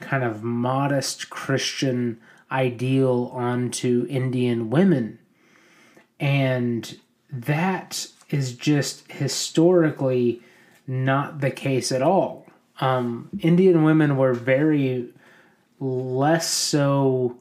kind 0.00 0.24
of 0.24 0.42
modest 0.42 1.30
Christian 1.30 2.20
ideal 2.50 3.30
onto 3.32 4.06
Indian 4.08 4.70
women. 4.70 5.18
And 6.18 6.98
that 7.30 8.08
is 8.30 8.54
just 8.54 9.10
historically 9.10 10.42
not 10.86 11.40
the 11.40 11.50
case 11.50 11.92
at 11.92 12.02
all. 12.02 12.46
Um, 12.80 13.28
Indian 13.40 13.84
women 13.84 14.16
were 14.16 14.34
very 14.34 15.08
less 15.78 16.48
so 16.50 17.36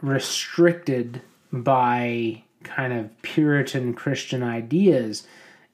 restricted 0.00 1.22
by 1.52 2.42
kind 2.62 2.92
of 2.92 3.22
Puritan 3.22 3.94
Christian 3.94 4.42
ideas 4.42 5.26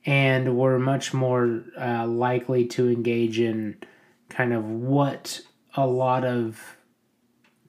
and 0.04 0.56
were 0.56 0.78
much 0.78 1.12
more 1.12 1.64
uh, 1.78 2.06
likely 2.06 2.64
to 2.66 2.88
engage 2.88 3.40
in 3.40 3.76
kind 4.28 4.52
of 4.52 4.64
what 4.64 5.40
a 5.74 5.86
lot 5.86 6.24
of 6.24 6.76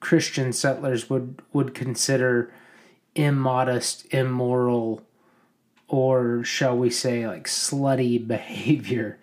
Christian 0.00 0.52
settlers 0.52 1.10
would 1.10 1.42
would 1.52 1.74
consider 1.74 2.52
immodest, 3.14 4.06
immoral, 4.12 5.02
or 5.88 6.44
shall 6.44 6.76
we 6.76 6.90
say 6.90 7.26
like 7.26 7.46
slutty 7.46 8.24
behavior. 8.26 9.18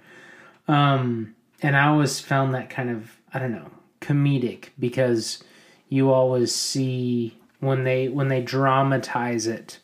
Um, 0.67 1.35
and 1.61 1.77
I 1.77 1.87
always 1.87 2.19
found 2.19 2.53
that 2.53 2.69
kind 2.69 2.89
of 2.89 3.17
I 3.33 3.39
don't 3.39 3.51
know 3.51 3.71
comedic 4.01 4.69
because 4.79 5.43
you 5.89 6.11
always 6.11 6.53
see 6.53 7.37
when 7.59 7.83
they 7.83 8.07
when 8.07 8.27
they 8.27 8.41
dramatize 8.41 9.47
it 9.47 9.79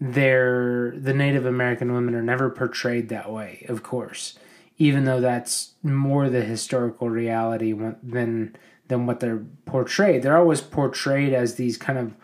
they're 0.00 0.92
the 0.96 1.12
native 1.12 1.44
american 1.44 1.92
women 1.92 2.14
are 2.14 2.22
never 2.22 2.48
portrayed 2.48 3.08
that 3.08 3.30
way 3.30 3.64
of 3.68 3.82
course 3.82 4.38
even 4.80 5.04
though 5.04 5.20
that's 5.20 5.74
more 5.82 6.30
the 6.30 6.40
historical 6.40 7.10
reality 7.10 7.74
than 8.02 8.56
than 8.88 9.06
what 9.06 9.20
they're 9.20 9.44
portrayed. 9.66 10.22
They're 10.22 10.38
always 10.38 10.62
portrayed 10.62 11.34
as 11.34 11.54
these 11.54 11.76
kind 11.76 11.98
of 11.98 12.14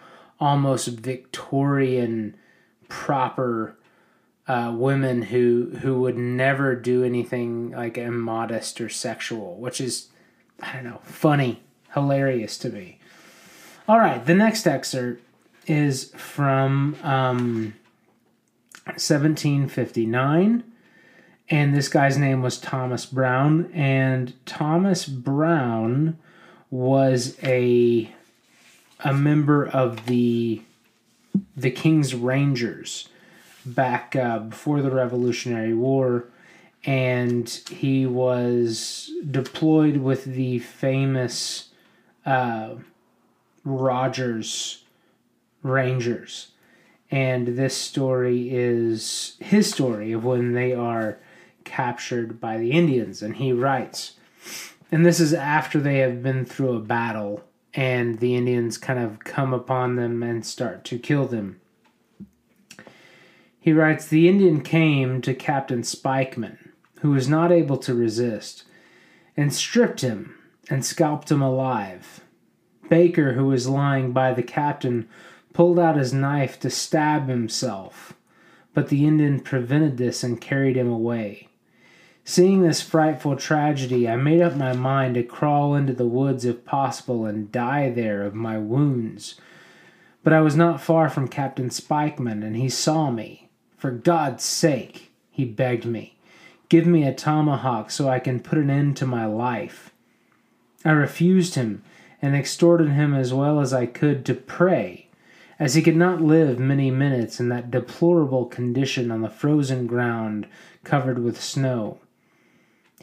almost 0.41 0.89
Victorian 0.89 2.35
proper 2.89 3.77
uh, 4.49 4.73
women 4.75 5.23
who 5.23 5.77
who 5.83 6.01
would 6.01 6.17
never 6.17 6.75
do 6.75 7.05
anything 7.05 7.73
like 7.73 7.99
immodest 7.99 8.81
or 8.81 8.89
sexual, 8.89 9.57
which 9.61 9.79
is 9.79 10.09
I 10.63 10.73
don't 10.73 10.85
know, 10.85 11.01
funny, 11.03 11.63
hilarious 11.93 12.57
to 12.59 12.71
me. 12.71 13.01
All 13.87 13.99
right, 13.99 14.25
the 14.25 14.35
next 14.35 14.67
excerpt 14.67 15.23
is 15.67 16.11
from 16.15 16.97
um, 17.03 17.75
1759 18.87 20.65
and 21.49 21.75
this 21.75 21.89
guy's 21.89 22.19
name 22.19 22.43
was 22.43 22.59
Thomas 22.59 23.07
Brown. 23.07 23.71
And 23.73 24.35
Thomas 24.47 25.07
Brown 25.07 26.19
was 26.71 27.37
a 27.43 28.13
a 29.01 29.13
member 29.13 29.67
of 29.67 30.07
the 30.07 30.63
the 31.57 31.71
King's 31.71 32.15
Rangers 32.15 33.09
back 33.65 34.17
uh, 34.17 34.41
before 34.41 34.83
the 34.83 34.91
Revolutionary 34.91 35.75
War. 35.75 36.29
And 36.85 37.49
he 37.71 38.07
was 38.07 39.11
deployed 39.29 39.99
with 39.99 40.25
the 40.25 40.61
famous 40.61 41.71
uh, 42.25 42.77
Rogers 43.65 44.85
Rangers. 45.63 46.49
And 47.11 47.49
this 47.49 47.77
story 47.77 48.49
is 48.51 49.37
his 49.41 49.71
story 49.71 50.13
of 50.13 50.25
when 50.25 50.53
they 50.53 50.73
are 50.73 51.19
captured 51.67 52.41
by 52.41 52.57
the 52.57 52.71
Indians. 52.71 53.21
And 53.21 53.37
he 53.37 53.53
writes, 53.53 54.15
and 54.91 55.05
this 55.05 55.21
is 55.21 55.35
after 55.35 55.79
they 55.79 55.99
have 55.99 56.23
been 56.23 56.47
through 56.47 56.75
a 56.75 56.81
battle 56.81 57.45
and 57.75 58.21
the 58.21 58.35
Indians 58.35 58.79
kind 58.79 58.99
of 58.99 59.19
come 59.21 59.53
upon 59.53 59.97
them 59.97 60.23
and 60.23 60.47
start 60.47 60.83
to 60.85 60.99
kill 60.99 61.27
them. 61.27 61.61
He 63.61 63.73
writes, 63.73 64.07
The 64.07 64.29
Indian 64.29 64.63
came 64.63 65.21
to 65.21 65.35
Captain 65.35 65.83
Spikeman, 65.83 66.71
who 67.01 67.11
was 67.11 67.29
not 67.29 67.53
able 67.53 67.77
to 67.79 67.95
resist, 67.95 68.65
and 69.37 69.53
stripped 69.53 70.01
him 70.01 70.39
and 70.71 70.85
scalped 70.85 71.31
him 71.31 71.43
alive. 71.43 72.21
Baker, 72.89 73.35
who 73.35 73.47
was 73.47 73.69
lying 73.69 74.13
by 74.13 74.33
the 74.33 74.43
captain, 74.43 75.09
pulled 75.53 75.79
out 75.79 75.97
his 75.97 76.13
knife 76.13 76.59
to 76.61 76.71
stab 76.71 77.29
himself, 77.29 78.15
but 78.73 78.89
the 78.89 79.07
Indian 79.07 79.41
prevented 79.41 79.97
this 79.97 80.23
and 80.23 80.41
carried 80.41 80.77
him 80.77 80.89
away. 80.89 81.49
Seeing 82.29 82.63
this 82.63 82.83
frightful 82.83 83.37
tragedy, 83.37 84.09
I 84.09 84.17
made 84.17 84.43
up 84.43 84.57
my 84.57 84.73
mind 84.73 85.15
to 85.15 85.23
crawl 85.23 85.77
into 85.77 85.93
the 85.93 86.09
woods 86.09 86.45
if 86.45 86.65
possible 86.65 87.25
and 87.25 87.53
die 87.53 87.89
there 87.89 88.25
of 88.25 88.35
my 88.35 88.59
wounds. 88.59 89.37
But 90.25 90.33
I 90.33 90.41
was 90.41 90.57
not 90.57 90.81
far 90.81 91.09
from 91.09 91.29
Captain 91.29 91.71
Spikeman, 91.71 92.43
and 92.43 92.57
he 92.57 92.69
saw 92.69 93.13
me. 93.13 93.49
For 93.79 93.93
God's 93.93 94.43
sake, 94.43 95.13
he 95.31 95.45
begged 95.45 95.85
me, 95.85 96.19
give 96.69 96.85
me 96.85 97.05
a 97.05 97.15
tomahawk 97.15 97.93
so 97.93 98.09
I 98.09 98.19
can 98.19 98.41
put 98.41 98.59
an 98.59 98.71
end 98.71 98.97
to 98.97 99.07
my 99.07 99.25
life. 99.25 99.93
I 100.85 100.91
refused 100.91 101.55
him 101.55 101.85
and 102.21 102.35
extorted 102.35 102.89
him 102.89 103.15
as 103.15 103.33
well 103.33 103.61
as 103.61 103.73
I 103.73 103.87
could 103.87 104.27
to 104.27 104.35
pray 104.35 105.07
as 105.61 105.77
he 105.77 105.83
could 105.83 105.97
not 105.97 106.21
live 106.21 106.59
many 106.59 106.91
minutes 106.91 107.39
in 107.39 107.51
that 107.51 107.71
deplorable 107.71 108.47
condition 108.47 109.13
on 109.13 109.23
the 109.23 109.31
frozen 109.31 109.87
ground 109.87 110.49
covered 110.83 111.21
with 111.21 111.41
snow. 111.41 112.01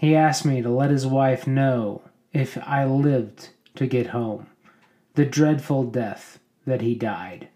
He 0.03 0.15
asked 0.17 0.43
me 0.43 0.61
to 0.61 0.69
let 0.69 0.91
his 0.91 1.07
wife 1.07 1.47
know 1.47 2.01
if 2.33 2.57
I 2.57 2.83
lived 2.83 3.51
to 3.75 3.87
get 3.87 4.07
home, 4.07 4.47
the 5.13 5.23
dreadful 5.23 5.85
death 5.85 6.39
that 6.65 6.81
he 6.81 6.93
died. 6.93 7.47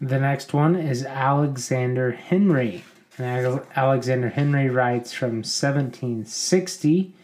The 0.00 0.18
next 0.18 0.52
one 0.52 0.74
is 0.74 1.04
Alexander 1.04 2.10
Henry. 2.10 2.82
And 3.18 3.60
Alexander 3.76 4.30
Henry 4.30 4.68
writes 4.68 5.12
from 5.12 5.44
1760, 5.44 7.14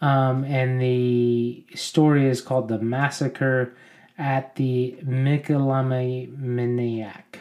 um, 0.00 0.42
and 0.42 0.80
the 0.80 1.64
story 1.76 2.28
is 2.28 2.40
called 2.40 2.66
The 2.66 2.80
Massacre 2.80 3.72
at 4.18 4.56
the 4.56 4.96
Michilimackinac. 5.04 7.36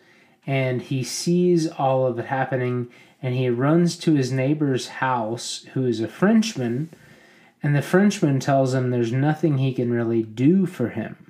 And 0.47 0.81
he 0.81 1.03
sees 1.03 1.67
all 1.67 2.05
of 2.05 2.19
it 2.19 2.25
happening, 2.25 2.89
and 3.21 3.33
he 3.35 3.49
runs 3.49 3.97
to 3.97 4.13
his 4.13 4.31
neighbor's 4.31 4.87
house, 4.87 5.65
who 5.73 5.85
is 5.85 5.99
a 5.99 6.07
Frenchman, 6.07 6.89
and 7.63 7.75
the 7.75 7.81
Frenchman 7.81 8.39
tells 8.39 8.73
him 8.73 8.91
there's 8.91 9.11
nothing 9.11 9.57
he 9.57 9.73
can 9.73 9.91
really 9.91 10.21
do 10.21 10.65
for 10.65 10.89
him 10.89 11.25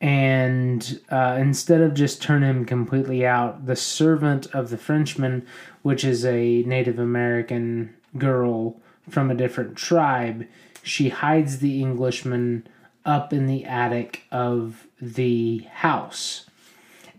and 0.00 1.00
uh, 1.10 1.36
instead 1.38 1.80
of 1.80 1.94
just 1.94 2.20
turn 2.20 2.42
him 2.42 2.64
completely 2.64 3.24
out, 3.24 3.66
the 3.66 3.76
servant 3.76 4.46
of 4.54 4.70
the 4.70 4.76
Frenchman, 4.76 5.46
which 5.82 6.04
is 6.04 6.24
a 6.24 6.62
Native 6.64 6.98
American 6.98 7.94
girl 8.18 8.76
from 9.08 9.30
a 9.30 9.34
different 9.34 9.76
tribe, 9.76 10.46
she 10.82 11.08
hides 11.08 11.58
the 11.58 11.80
Englishman 11.80 12.66
up 13.04 13.32
in 13.32 13.46
the 13.46 13.64
attic 13.64 14.24
of 14.30 14.86
the 15.00 15.58
house. 15.72 16.45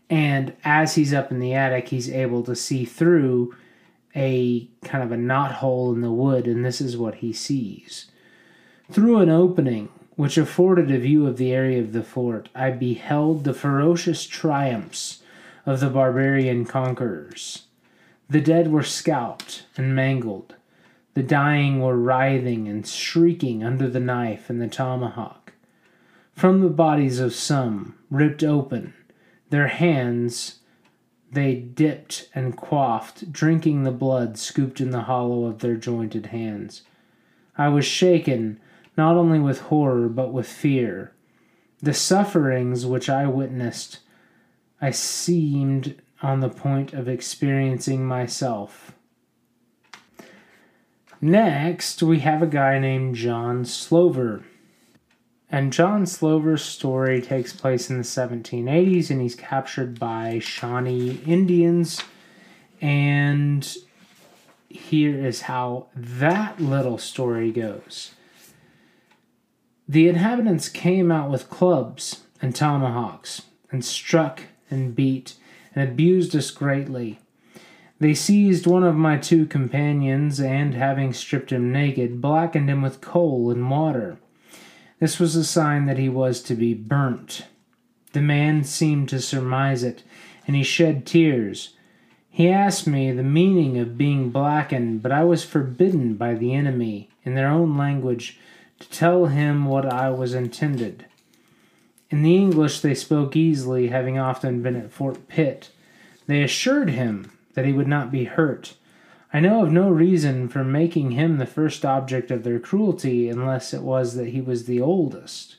And 0.09 0.53
as 0.63 0.95
he's 0.95 1.13
up 1.13 1.31
in 1.31 1.39
the 1.39 1.53
attic, 1.53 1.89
he's 1.89 2.09
able 2.09 2.43
to 2.43 2.55
see 2.55 2.85
through 2.85 3.55
a 4.15 4.67
kind 4.83 5.03
of 5.03 5.11
a 5.11 5.17
knot 5.17 5.53
hole 5.53 5.93
in 5.93 6.01
the 6.01 6.11
wood, 6.11 6.47
and 6.47 6.63
this 6.63 6.81
is 6.81 6.97
what 6.97 7.15
he 7.15 7.33
sees. 7.33 8.09
Through 8.91 9.19
an 9.19 9.29
opening, 9.29 9.89
which 10.15 10.37
afforded 10.37 10.89
a 10.89 10.97
view 10.97 11.27
of 11.27 11.37
the 11.37 11.51
area 11.51 11.79
of 11.79 11.93
the 11.93 12.03
fort, 12.03 12.49
I 12.55 12.71
beheld 12.71 13.43
the 13.43 13.53
ferocious 13.53 14.25
triumphs 14.25 15.21
of 15.65 15.79
the 15.81 15.89
barbarian 15.89 16.65
conquerors. 16.65 17.63
The 18.29 18.41
dead 18.41 18.71
were 18.71 18.83
scalped 18.83 19.65
and 19.75 19.95
mangled. 19.95 20.55
The 21.13 21.23
dying 21.23 21.81
were 21.81 21.97
writhing 21.97 22.67
and 22.67 22.87
shrieking 22.87 23.63
under 23.63 23.87
the 23.87 23.99
knife 23.99 24.49
and 24.49 24.61
the 24.61 24.67
tomahawk. 24.67 25.53
From 26.33 26.61
the 26.61 26.69
bodies 26.69 27.19
of 27.19 27.33
some, 27.33 27.95
ripped 28.09 28.43
open, 28.43 28.93
their 29.49 29.67
hands 29.67 30.60
they 31.31 31.55
dipped 31.55 32.29
and 32.33 32.55
quaffed, 32.55 33.31
drinking 33.31 33.83
the 33.83 33.91
blood 33.91 34.38
scooped 34.38 34.79
in 34.79 34.91
the 34.91 35.01
hollow 35.01 35.45
of 35.45 35.60
their 35.60 35.75
jointed 35.75 36.27
hands. 36.27 36.83
I 37.57 37.67
was 37.69 37.86
shaken 37.86 38.60
not 38.95 39.17
only 39.17 39.39
with 39.39 39.62
horror 39.62 40.07
but 40.07 40.31
with 40.31 40.47
fear. 40.47 41.13
The 41.79 41.93
sufferings 41.93 42.86
which 42.86 43.10
I 43.10 43.27
witnessed, 43.27 43.99
I 44.81 44.91
seemed 44.91 46.01
on 46.21 46.39
the 46.39 46.49
point 46.49 46.93
of 46.93 47.07
experiencing 47.07 48.05
myself. 48.05 48.93
Next, 51.19 52.01
we 52.01 52.19
have 52.19 52.41
a 52.41 52.47
guy 52.47 52.79
named 52.79 53.15
John 53.15 53.65
Slover. 53.65 54.43
And 55.49 55.71
John 55.71 56.05
Slover's 56.05 56.63
story 56.63 57.21
takes 57.21 57.53
place 57.53 57.89
in 57.89 57.97
the 57.97 58.03
1780s, 58.03 59.10
and 59.10 59.21
he's 59.21 59.36
captured 59.36 59.97
by 59.97 60.39
Shawnee 60.39 61.21
Indians. 61.25 62.03
And 62.81 63.77
here 64.67 65.25
is 65.25 65.43
how 65.43 65.88
that 65.95 66.60
little 66.60 66.97
story 66.97 67.51
goes. 67.51 68.12
The 69.88 70.10
inhabitants 70.10 70.67
came 70.67 71.12
out 71.12 71.29
with 71.29 71.49
clubs 71.49 72.23
and 72.41 72.53
tomahawks, 72.53 73.43
and 73.71 73.86
struck 73.86 74.43
and 74.69 74.93
beat, 74.93 75.36
and 75.73 75.89
abused 75.89 76.36
us 76.36 76.51
greatly. 76.51 77.19
They 77.99 78.13
seized 78.13 78.67
one 78.67 78.83
of 78.83 78.95
my 78.95 79.17
two 79.17 79.45
companions, 79.45 80.41
and, 80.41 80.73
having 80.73 81.13
stripped 81.13 81.53
him 81.53 81.71
naked, 81.71 82.21
blackened 82.21 82.69
him 82.69 82.81
with 82.81 82.99
coal 82.99 83.49
and 83.49 83.71
water. 83.71 84.17
This 84.99 85.19
was 85.19 85.36
a 85.36 85.43
sign 85.43 85.86
that 85.86 85.99
he 85.99 86.10
was 86.10 86.41
to 86.43 86.55
be 86.55 86.73
burnt. 86.73 87.45
The 88.13 88.21
man 88.21 88.63
seemed 88.63 89.10
to 89.10 89.21
surmise 89.21 89.83
it, 89.83 90.01
and 90.47 90.55
he 90.55 90.63
shed 90.63 91.05
tears. 91.05 91.75
He 92.29 92.49
asked 92.49 92.88
me 92.88 93.12
the 93.12 93.23
meaning 93.23 93.77
of 93.77 93.97
being 93.97 94.31
blackened, 94.31 95.03
but 95.03 95.12
I 95.12 95.23
was 95.23 95.43
forbidden 95.43 96.15
by 96.15 96.33
the 96.33 96.53
enemy, 96.53 97.10
in 97.23 97.36
their 97.36 97.47
own 97.47 97.77
language, 97.77 98.39
to 98.79 98.89
tell 98.89 99.27
him 99.27 99.65
what 99.65 99.86
I 99.86 100.10
was 100.10 100.33
intended. 100.33 101.05
In 102.10 102.23
the 102.23 102.36
English 102.36 102.79
they 102.79 102.95
spoke 102.95 103.36
easily, 103.36 103.88
having 103.88 104.17
often 104.17 104.62
been 104.62 104.75
at 104.75 104.91
Fort 104.91 105.27
Pitt. 105.27 105.69
They 106.25 106.41
assured 106.41 106.89
him 106.89 107.31
that 107.53 107.65
he 107.65 107.73
would 107.73 107.88
not 107.88 108.12
be 108.12 108.23
hurt. 108.23 108.75
I 109.33 109.41
know 109.41 109.63
of 109.63 109.71
no 109.71 109.89
reason 109.89 110.47
for 110.47 110.63
making 110.63 111.11
him 111.11 111.37
the 111.37 111.45
first 111.45 111.83
object 111.83 112.31
of 112.31 112.43
their 112.43 112.59
cruelty 112.59 113.29
unless 113.29 113.73
it 113.73 113.81
was 113.81 114.15
that 114.15 114.29
he 114.29 114.39
was 114.39 114.65
the 114.65 114.79
oldest. 114.79 115.57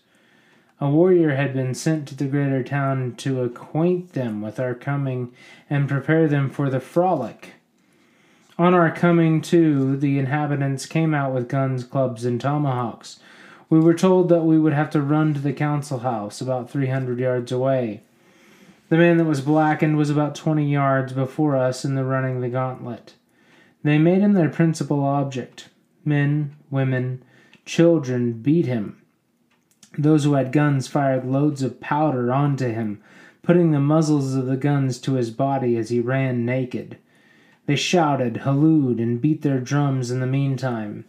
A 0.80 0.88
warrior 0.88 1.34
had 1.34 1.52
been 1.52 1.74
sent 1.74 2.08
to 2.08 2.14
the 2.14 2.26
greater 2.26 2.62
town 2.62 3.14
to 3.16 3.42
acquaint 3.42 4.14
them 4.14 4.40
with 4.40 4.58
our 4.58 4.74
coming 4.74 5.32
and 5.68 5.88
prepare 5.88 6.28
them 6.28 6.48
for 6.48 6.70
the 6.70 6.80
frolic. 6.80 7.54
On 8.58 8.74
our 8.74 8.90
coming 8.90 9.40
to, 9.42 9.96
the 9.96 10.18
inhabitants 10.18 10.86
came 10.86 11.14
out 11.14 11.34
with 11.34 11.48
guns, 11.48 11.84
clubs, 11.84 12.24
and 12.24 12.40
tomahawks. 12.40 13.20
We 13.68 13.80
were 13.80 13.94
told 13.94 14.30
that 14.30 14.44
we 14.44 14.58
would 14.58 14.72
have 14.72 14.90
to 14.90 15.02
run 15.02 15.34
to 15.34 15.40
the 15.40 15.52
council 15.52 15.98
house, 15.98 16.40
about 16.40 16.70
300 16.70 17.18
yards 17.18 17.52
away. 17.52 18.00
The 18.88 18.96
man 18.96 19.18
that 19.18 19.26
was 19.26 19.42
blackened 19.42 19.98
was 19.98 20.08
about 20.08 20.34
20 20.34 20.72
yards 20.72 21.12
before 21.12 21.54
us 21.54 21.84
in 21.84 21.96
the 21.96 22.04
running 22.04 22.40
the 22.40 22.48
gauntlet. 22.48 23.14
They 23.88 23.96
made 23.96 24.20
him 24.20 24.34
their 24.34 24.50
principal 24.50 25.02
object. 25.02 25.70
Men, 26.04 26.54
women, 26.68 27.24
children 27.64 28.34
beat 28.34 28.66
him. 28.66 29.00
Those 29.96 30.24
who 30.24 30.34
had 30.34 30.52
guns 30.52 30.86
fired 30.86 31.24
loads 31.24 31.62
of 31.62 31.80
powder 31.80 32.30
onto 32.30 32.68
him, 32.68 33.00
putting 33.40 33.70
the 33.70 33.80
muzzles 33.80 34.34
of 34.34 34.44
the 34.44 34.58
guns 34.58 34.98
to 34.98 35.14
his 35.14 35.30
body 35.30 35.78
as 35.78 35.88
he 35.88 36.00
ran 36.00 36.44
naked. 36.44 36.98
They 37.64 37.76
shouted, 37.76 38.42
hallooed, 38.44 39.00
and 39.00 39.22
beat 39.22 39.40
their 39.40 39.58
drums 39.58 40.10
in 40.10 40.20
the 40.20 40.26
meantime. 40.26 41.06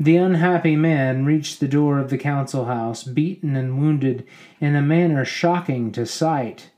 The 0.00 0.16
unhappy 0.16 0.76
man 0.76 1.26
reached 1.26 1.60
the 1.60 1.68
door 1.68 1.98
of 1.98 2.08
the 2.08 2.16
council 2.16 2.64
house, 2.64 3.02
beaten 3.04 3.54
and 3.54 3.78
wounded 3.78 4.26
in 4.62 4.74
a 4.74 4.80
manner 4.80 5.26
shocking 5.26 5.92
to 5.92 6.06
sight. 6.06 6.70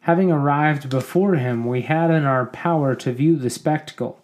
Having 0.00 0.32
arrived 0.32 0.90
before 0.90 1.36
him, 1.36 1.64
we 1.64 1.82
had 1.82 2.10
in 2.10 2.24
our 2.24 2.46
power 2.46 2.96
to 2.96 3.12
view 3.12 3.36
the 3.36 3.50
spectacle. 3.50 4.17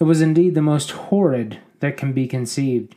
It 0.00 0.04
was 0.04 0.22
indeed 0.22 0.54
the 0.54 0.62
most 0.62 0.92
horrid 0.92 1.58
that 1.80 1.98
can 1.98 2.12
be 2.14 2.26
conceived. 2.26 2.96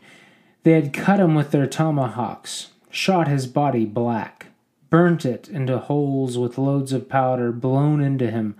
They 0.63 0.71
had 0.71 0.93
cut 0.93 1.19
him 1.19 1.35
with 1.35 1.51
their 1.51 1.67
tomahawks, 1.67 2.69
shot 2.89 3.27
his 3.27 3.45
body 3.45 3.83
black, 3.83 4.47
burnt 4.89 5.25
it 5.25 5.49
into 5.49 5.77
holes 5.77 6.37
with 6.37 6.57
loads 6.57 6.93
of 6.93 7.09
powder 7.09 7.51
blown 7.51 7.99
into 7.99 8.31
him. 8.31 8.55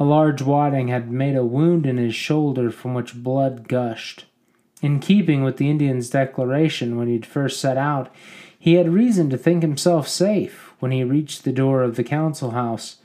A 0.00 0.04
large 0.04 0.40
wadding 0.40 0.88
had 0.88 1.10
made 1.10 1.36
a 1.36 1.44
wound 1.44 1.84
in 1.84 1.98
his 1.98 2.14
shoulder 2.14 2.70
from 2.70 2.94
which 2.94 3.22
blood 3.22 3.68
gushed. 3.68 4.24
In 4.80 4.98
keeping 4.98 5.44
with 5.44 5.58
the 5.58 5.68
Indian's 5.68 6.08
declaration 6.08 6.96
when 6.96 7.08
he'd 7.08 7.26
first 7.26 7.60
set 7.60 7.76
out, 7.76 8.10
he 8.58 8.74
had 8.74 8.88
reason 8.88 9.28
to 9.28 9.36
think 9.36 9.62
himself 9.62 10.08
safe 10.08 10.72
when 10.78 10.90
he 10.90 11.04
reached 11.04 11.44
the 11.44 11.52
door 11.52 11.82
of 11.82 11.96
the 11.96 12.04
council 12.04 12.52
house. 12.52 12.96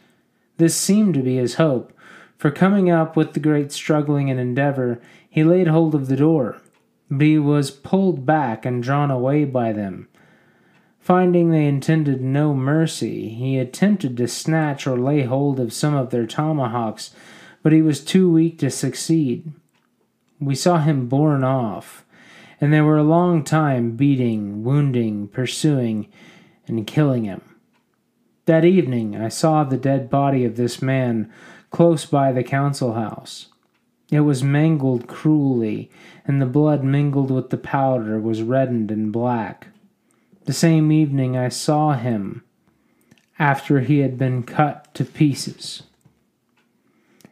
This 0.58 0.76
seemed 0.76 1.15
to 1.15 1.22
be 1.22 1.36
his 1.36 1.56
hope, 1.56 1.92
for 2.39 2.49
coming 2.49 2.89
up 2.89 3.17
with 3.17 3.34
the 3.34 3.39
great 3.39 3.69
struggling 3.69 4.32
and 4.32 4.39
endeavor, 4.39 5.02
he 5.30 5.43
laid 5.43 5.67
hold 5.67 5.93
of 5.93 6.08
the 6.08 6.15
door, 6.15 6.62
but 7.12 7.28
he 7.28 7.38
was 7.38 7.69
pulled 7.69 8.25
back 8.25 8.65
and 8.65 8.82
drawn 8.82 9.12
away 9.12 9.43
by 9.43 9.73
them. 9.73 10.08
Finding 11.02 11.52
they 11.52 11.65
intended 11.65 12.21
no 12.21 12.54
mercy, 12.54 13.28
he 13.28 13.60
attempted 13.60 14.15
to 14.15 14.28
snatch 14.28 14.88
or 14.88 14.97
lay 14.97 15.23
hold 15.23 15.60
of 15.60 15.73
some 15.73 15.93
of 15.93 16.12
their 16.12 16.25
tomahawks, 16.25 17.13
but 17.62 17.73
he 17.73 17.82
was 17.82 18.04
too 18.04 18.32
weak 18.32 18.58
to 18.60 18.69
succeed. 18.69 19.52
We 20.39 20.56
saw 20.56 20.78
him 20.78 21.10
borne 21.10 21.43
off, 21.43 22.06
and 22.62 22.71
they 22.71 22.80
were 22.80 22.97
a 22.97 23.04
long 23.04 23.43
time 23.43 23.97
beating, 23.97 24.63
wounding, 24.63 25.28
pursuing, 25.28 26.08
and 26.67 26.88
killing 26.88 27.25
him. 27.25 27.41
That 28.45 28.63
evening 28.63 29.17
I 29.17 29.28
saw 29.28 29.65
the 29.65 29.78
dead 29.78 30.10
body 30.10 30.45
of 30.45 30.56
this 30.56 30.82
man 30.82 31.30
close 31.71 32.05
by 32.05 32.32
the 32.32 32.43
council 32.43 32.93
house. 32.93 33.47
It 34.12 34.21
was 34.21 34.43
mangled 34.43 35.08
cruelly, 35.08 35.91
and 36.25 36.41
the 36.41 36.47
blood 36.47 36.84
mingled 36.84 37.29
with 37.29 37.51
the 37.51 37.58
powder 37.58 38.19
was 38.19 38.41
reddened 38.41 38.91
and 38.91 39.12
black. 39.12 39.67
The 40.45 40.53
same 40.53 40.91
evening 40.91 41.38
I 41.38 41.49
saw 41.49 41.93
him 41.93 42.43
after 43.38 43.82
he 43.82 43.99
had 43.99 44.17
been 44.17 44.43
cut 44.43 44.93
to 44.95 45.05
pieces, 45.05 45.84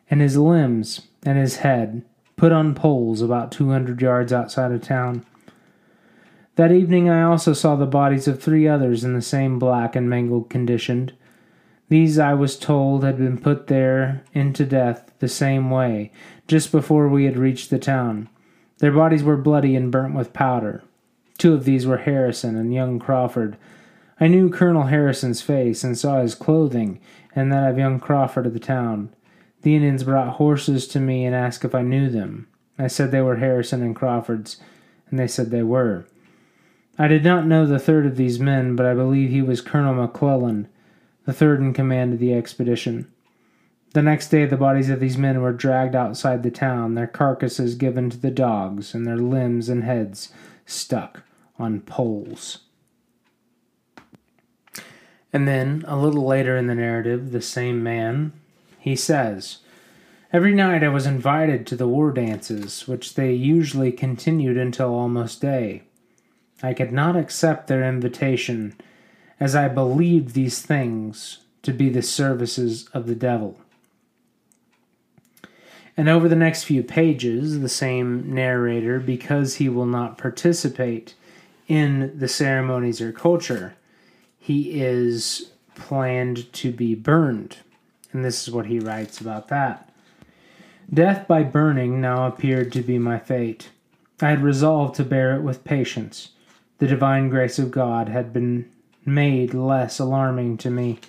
and 0.09 0.21
his 0.21 0.37
limbs 0.37 1.01
and 1.23 1.37
his 1.37 1.57
head 1.57 2.03
put 2.35 2.51
on 2.51 2.75
poles 2.75 3.21
about 3.21 3.51
200 3.51 4.01
yards 4.01 4.31
outside 4.31 4.71
of 4.71 4.81
town. 4.81 5.25
That 6.55 6.71
evening 6.71 7.09
I 7.09 7.23
also 7.23 7.53
saw 7.53 7.75
the 7.75 7.85
bodies 7.85 8.27
of 8.27 8.41
three 8.41 8.67
others 8.67 9.03
in 9.03 9.13
the 9.13 9.21
same 9.21 9.59
black 9.59 9.95
and 9.95 10.09
mangled 10.09 10.49
condition. 10.49 11.11
These, 11.89 12.19
I 12.19 12.33
was 12.33 12.57
told, 12.57 13.03
had 13.03 13.17
been 13.17 13.37
put 13.37 13.67
there 13.67 14.23
into 14.33 14.65
death 14.65 15.11
the 15.19 15.29
same 15.29 15.69
way, 15.69 16.11
just 16.47 16.71
before 16.71 17.07
we 17.07 17.25
had 17.25 17.37
reached 17.37 17.69
the 17.69 17.79
town. 17.79 18.29
Their 18.79 18.91
bodies 18.91 19.23
were 19.23 19.37
bloody 19.37 19.75
and 19.75 19.91
burnt 19.91 20.13
with 20.13 20.33
powder. 20.33 20.83
Two 21.37 21.53
of 21.53 21.63
these 21.65 21.85
were 21.85 21.97
Harrison 21.97 22.57
and 22.57 22.73
young 22.73 22.99
Crawford. 22.99 23.57
I 24.19 24.27
knew 24.27 24.49
Colonel 24.49 24.87
Harrison's 24.87 25.41
face 25.41 25.83
and 25.83 25.97
saw 25.97 26.21
his 26.21 26.35
clothing 26.35 26.99
and 27.35 27.51
that 27.51 27.69
of 27.69 27.77
young 27.77 27.99
Crawford 27.99 28.47
of 28.47 28.53
the 28.53 28.59
town. 28.59 29.13
The 29.61 29.75
Indians 29.75 30.03
brought 30.03 30.35
horses 30.35 30.87
to 30.89 30.99
me 30.99 31.25
and 31.25 31.35
asked 31.35 31.63
if 31.63 31.75
I 31.75 31.83
knew 31.83 32.09
them. 32.09 32.47
I 32.79 32.87
said 32.87 33.11
they 33.11 33.21
were 33.21 33.37
Harrison 33.37 33.81
and 33.81 33.95
Crawford's, 33.95 34.57
and 35.09 35.19
they 35.19 35.27
said 35.27 35.51
they 35.51 35.63
were. 35.63 36.05
I 36.97 37.07
did 37.07 37.23
not 37.23 37.45
know 37.45 37.65
the 37.65 37.79
third 37.79 38.05
of 38.05 38.17
these 38.17 38.39
men, 38.39 38.75
but 38.75 38.85
I 38.85 38.93
believe 38.93 39.29
he 39.29 39.41
was 39.41 39.61
Colonel 39.61 39.93
McClellan, 39.93 40.67
the 41.27 41.33
third 41.33 41.59
in 41.59 41.73
command 41.73 42.13
of 42.13 42.19
the 42.19 42.33
expedition. 42.33 43.11
The 43.93 44.01
next 44.01 44.29
day, 44.29 44.45
the 44.45 44.55
bodies 44.55 44.89
of 44.89 45.01
these 45.01 45.17
men 45.17 45.41
were 45.41 45.51
dragged 45.51 45.93
outside 45.93 46.41
the 46.41 46.49
town, 46.49 46.95
their 46.95 47.05
carcasses 47.05 47.75
given 47.75 48.09
to 48.09 48.17
the 48.17 48.31
dogs, 48.31 48.93
and 48.93 49.05
their 49.05 49.17
limbs 49.17 49.67
and 49.67 49.83
heads 49.83 50.31
stuck 50.65 51.23
on 51.59 51.81
poles. 51.81 52.59
And 55.33 55.45
then, 55.45 55.83
a 55.85 55.97
little 55.97 56.25
later 56.25 56.55
in 56.55 56.67
the 56.67 56.75
narrative, 56.75 57.31
the 57.33 57.41
same 57.41 57.83
man, 57.83 58.31
he 58.79 58.95
says, 58.95 59.57
Every 60.31 60.53
night 60.53 60.81
I 60.81 60.87
was 60.87 61.05
invited 61.05 61.67
to 61.67 61.75
the 61.75 61.89
war 61.89 62.13
dances, 62.13 62.87
which 62.87 63.15
they 63.15 63.33
usually 63.33 63.91
continued 63.91 64.57
until 64.57 64.95
almost 64.95 65.41
day. 65.41 65.83
I 66.63 66.73
could 66.73 66.93
not 66.93 67.17
accept 67.17 67.67
their 67.67 67.83
invitation, 67.83 68.75
as 69.39 69.55
I 69.55 69.67
believed 69.67 70.33
these 70.33 70.61
things 70.61 71.39
to 71.63 71.73
be 71.73 71.89
the 71.89 72.01
services 72.01 72.87
of 72.93 73.07
the 73.07 73.15
devil. 73.15 73.59
And 75.95 76.07
over 76.07 76.29
the 76.29 76.35
next 76.35 76.63
few 76.63 76.83
pages, 76.83 77.59
the 77.59 77.69
same 77.69 78.33
narrator, 78.33 78.99
because 78.99 79.55
he 79.55 79.67
will 79.67 79.87
not 79.87 80.17
participate 80.17 81.15
in 81.67 82.17
the 82.17 82.27
ceremonies 82.27 83.01
or 83.01 83.11
culture, 83.11 83.75
he 84.39 84.79
is 84.79 85.51
planned 85.75 86.51
to 86.53 86.71
be 86.71 86.95
burned. 86.95 87.57
And 88.13 88.23
this 88.23 88.47
is 88.47 88.53
what 88.53 88.67
he 88.67 88.79
writes 88.79 89.19
about 89.19 89.47
that. 89.49 89.91
Death 90.93 91.27
by 91.27 91.43
burning 91.43 91.99
now 91.99 92.27
appeared 92.27 92.71
to 92.71 92.81
be 92.81 92.97
my 92.97 93.19
fate. 93.19 93.69
I 94.21 94.29
had 94.29 94.41
resolved 94.41 94.95
to 94.95 95.03
bear 95.03 95.35
it 95.35 95.41
with 95.41 95.63
patience. 95.63 96.29
The 96.77 96.87
divine 96.87 97.29
grace 97.29 97.59
of 97.59 97.71
God 97.71 98.07
had 98.07 98.31
been 98.31 98.69
made 99.07 99.53
less 99.53 99.99
alarming 99.99 100.57
to 100.57 100.69
me. 100.69 100.99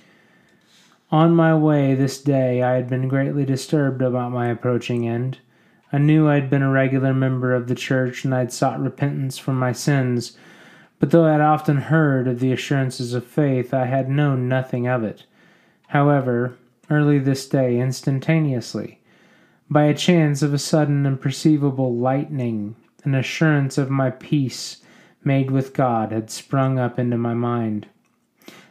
On 1.10 1.34
my 1.34 1.54
way 1.54 1.94
this 1.94 2.20
day, 2.20 2.62
I 2.62 2.74
had 2.74 2.88
been 2.88 3.08
greatly 3.08 3.44
disturbed 3.44 4.02
about 4.02 4.30
my 4.30 4.48
approaching 4.48 5.08
end. 5.08 5.38
I 5.92 5.98
knew 5.98 6.28
I 6.28 6.34
had 6.34 6.50
been 6.50 6.62
a 6.62 6.70
regular 6.70 7.14
member 7.14 7.54
of 7.54 7.66
the 7.66 7.74
church 7.74 8.24
and 8.24 8.34
I 8.34 8.40
had 8.40 8.52
sought 8.52 8.80
repentance 8.80 9.38
for 9.38 9.52
my 9.52 9.72
sins, 9.72 10.36
but 10.98 11.10
though 11.10 11.24
I 11.24 11.32
had 11.32 11.40
often 11.40 11.76
heard 11.78 12.28
of 12.28 12.40
the 12.40 12.52
assurances 12.52 13.14
of 13.14 13.26
faith, 13.26 13.72
I 13.72 13.86
had 13.86 14.10
known 14.10 14.48
nothing 14.48 14.86
of 14.86 15.02
it. 15.02 15.24
However, 15.88 16.56
early 16.90 17.18
this 17.18 17.48
day, 17.48 17.78
instantaneously, 17.80 19.00
by 19.70 19.84
a 19.84 19.94
chance 19.94 20.42
of 20.42 20.52
a 20.52 20.58
sudden 20.58 21.06
and 21.06 21.20
perceivable 21.20 21.94
lightning, 21.94 22.76
an 23.04 23.14
assurance 23.14 23.78
of 23.78 23.90
my 23.90 24.10
peace 24.10 24.78
made 25.24 25.50
with 25.50 25.74
God 25.74 26.12
had 26.12 26.30
sprung 26.30 26.78
up 26.78 26.98
into 26.98 27.18
my 27.18 27.34
mind. 27.34 27.86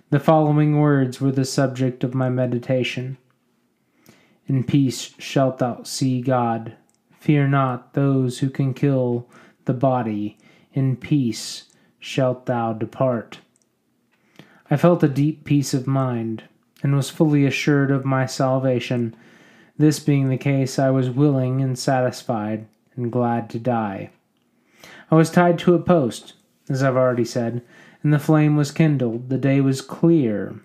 The 0.10 0.20
following 0.20 0.80
words 0.80 1.20
were 1.20 1.32
the 1.32 1.46
subject 1.46 2.04
of 2.04 2.16
my 2.16 2.30
meditation 2.30 3.18
In 4.48 4.64
peace 4.64 5.14
shalt 5.18 5.58
thou 5.58 5.84
see 5.84 6.22
God. 6.22 6.74
Fear 7.20 7.50
not 7.50 7.94
those 7.94 8.40
who 8.40 8.50
can 8.50 8.74
kill 8.74 9.28
the 9.66 9.74
body. 9.74 10.38
In 10.74 10.96
peace 10.96 11.66
shalt 12.00 12.46
thou 12.46 12.72
depart. 12.72 13.40
I 14.72 14.78
felt 14.78 15.04
a 15.04 15.10
deep 15.10 15.44
peace 15.44 15.74
of 15.74 15.88
mind, 15.88 16.44
and 16.82 16.96
was 16.96 17.10
fully 17.10 17.46
assured 17.46 17.92
of 17.92 18.06
my 18.06 18.26
salvation. 18.26 19.16
This 19.78 20.00
being 20.00 20.30
the 20.30 20.38
case, 20.38 20.80
I 20.80 20.90
was 20.90 21.10
willing 21.10 21.62
and 21.62 21.78
satisfied, 21.78 22.66
and 22.96 23.12
glad 23.12 23.50
to 23.50 23.60
die. 23.60 24.12
I 25.12 25.16
was 25.16 25.30
tied 25.30 25.60
to 25.60 25.74
a 25.74 25.80
post, 25.80 26.34
as 26.70 26.84
I've 26.84 26.96
already 26.96 27.26
said, 27.26 27.62
and 28.04 28.14
the 28.14 28.20
flame 28.20 28.56
was 28.56 28.72
kindled. 28.72 29.30
The 29.30 29.38
day 29.38 29.62
was 29.62 29.82
clear, 29.82 30.60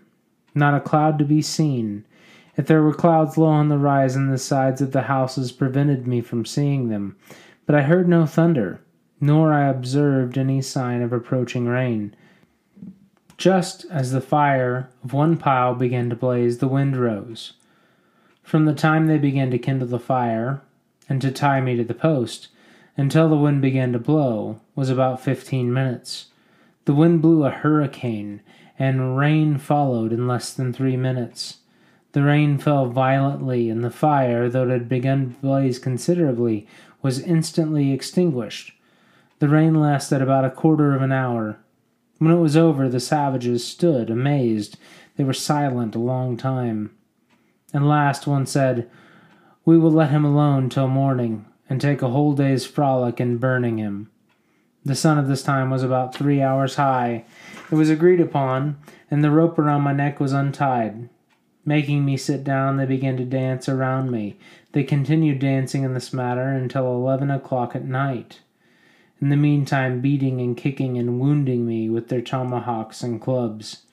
not 0.55 0.75
a 0.75 0.81
cloud 0.81 1.19
to 1.19 1.25
be 1.25 1.43
seen. 1.43 2.05
If 2.57 2.67
there 2.67 2.83
were 2.83 2.93
clouds 2.93 3.39
low 3.39 3.49
on 3.49 3.69
the 3.69 3.79
horizon, 3.79 4.31
the 4.31 4.39
sides 4.39 4.81
of 4.81 4.93
the 4.93 5.03
houses 5.03 5.53
prevented 5.53 6.07
me 6.07 6.21
from 6.21 6.45
seeing 6.45 6.89
them, 6.89 7.17
but 7.65 7.75
I 7.75 7.83
heard 7.83 8.09
no 8.09 8.27
thunder, 8.27 8.81
nor 9.21 9.53
I 9.53 9.69
observed 9.69 10.37
any 10.37 10.61
sign 10.61 11.01
of 11.01 11.13
approaching 11.13 11.67
rain. 11.67 12.15
Just 13.39 13.87
as 13.91 14.13
the 14.13 14.21
fire 14.21 14.91
of 15.03 15.13
one 15.13 15.37
pile 15.37 15.75
began 15.75 16.11
to 16.11 16.17
blaze, 16.17 16.59
the 16.59 16.69
wind 16.69 16.97
rose. 16.97 17.55
From 18.43 18.67
the 18.67 18.75
time 18.75 19.07
they 19.07 19.19
began 19.19 19.51
to 19.51 19.59
kindle 19.59 19.89
the 19.89 19.99
fire, 19.99 20.63
and 21.09 21.21
to 21.23 21.31
tie 21.31 21.61
me 21.61 21.77
to 21.77 21.85
the 21.85 21.95
post, 21.95 22.49
until 22.97 23.29
the 23.29 23.37
wind 23.37 23.63
began 23.63 23.93
to 23.93 23.99
blow, 23.99 24.61
was 24.75 24.91
about 24.91 25.23
fifteen 25.23 25.73
minutes. 25.73 26.27
The 26.85 26.95
wind 26.95 27.23
blew 27.23 27.45
a 27.45 27.51
hurricane, 27.51 28.41
and 28.79 29.17
rain 29.17 29.59
followed 29.59 30.13
in 30.13 30.27
less 30.27 30.53
than 30.53 30.73
three 30.73 30.97
minutes. 30.97 31.59
The 32.13 32.23
rain 32.23 32.59
fell 32.59 32.87
violently, 32.87 33.71
and 33.71 33.83
the 33.83 33.91
fire, 33.91 34.49
though 34.49 34.65
it 34.65 34.71
had 34.71 34.89
begun 34.89 35.35
to 35.35 35.41
blaze 35.41 35.79
considerably, 35.79 36.67
was 37.01 37.21
instantly 37.21 37.93
extinguished. 37.93 38.73
The 39.39 39.49
rain 39.49 39.75
lasted 39.75 40.21
about 40.21 40.45
a 40.45 40.51
quarter 40.51 40.95
of 40.95 41.03
an 41.03 41.13
hour. 41.13 41.59
When 42.19 42.31
it 42.31 42.41
was 42.41 42.57
over, 42.57 42.89
the 42.89 43.01
savages 43.01 43.67
stood 43.67 44.11
amazed. 44.11 44.77
They 45.17 45.25
were 45.25 45.33
silent 45.33 45.95
a 45.95 45.99
long 45.99 46.37
time. 46.37 46.91
At 47.75 47.83
last 47.83 48.27
one 48.27 48.47
said, 48.47 48.91
We 49.65 49.79
will 49.79 49.91
let 49.91 50.11
him 50.11 50.25
alone 50.25 50.69
till 50.69 50.89
morning, 50.89 51.47
and 51.73 51.81
take 51.81 52.03
a 52.03 52.11
whole 52.11 52.35
day's 52.35 52.67
frolic 52.67 53.19
in 53.19 53.39
burning 53.39 53.79
him. 53.79 54.11
The 54.85 54.95
sun 54.95 55.17
at 55.17 55.27
this 55.27 55.43
time 55.43 55.71
was 55.71 55.83
about 55.83 56.15
three 56.15 56.43
hours 56.43 56.75
high. 56.75 57.25
It 57.71 57.75
was 57.75 57.89
agreed 57.89 58.21
upon, 58.21 58.77
and 59.11 59.25
the 59.25 59.31
rope 59.31 59.59
around 59.59 59.81
my 59.81 59.95
neck 59.95 60.21
was 60.21 60.35
untied. 60.35 61.09
Making 61.65 62.05
me 62.05 62.19
sit 62.19 62.45
down, 62.45 62.77
they 62.77 62.85
began 62.85 63.17
to 63.17 63.25
dance 63.25 63.71
around 63.71 64.11
me. 64.11 64.37
They 64.73 64.85
continued 64.85 65.39
dancing 65.39 65.83
in 65.83 65.95
this 65.95 66.13
manner 66.13 66.55
until 66.55 66.95
eleven 66.95 67.31
o'clock 67.31 67.75
at 67.75 67.87
night. 67.87 68.41
In 69.23 69.31
the 69.31 69.37
meantime, 69.39 70.03
beating 70.03 70.43
and 70.43 70.55
kicking 70.55 70.99
and 70.99 71.19
wounding 71.19 71.67
me 71.67 71.89
with 71.89 72.09
their 72.09 72.21
tomahawks 72.21 73.03
and 73.03 73.19
clubs. 73.19 73.85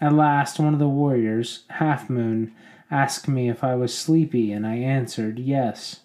At 0.00 0.12
last, 0.12 0.58
one 0.58 0.72
of 0.72 0.80
the 0.80 0.88
warriors, 0.88 1.62
Half 1.68 2.10
Moon, 2.10 2.52
asked 2.90 3.28
me 3.28 3.48
if 3.48 3.62
I 3.62 3.76
was 3.76 3.96
sleepy, 3.96 4.50
and 4.50 4.66
I 4.66 4.74
answered 4.74 5.38
yes. 5.38 6.00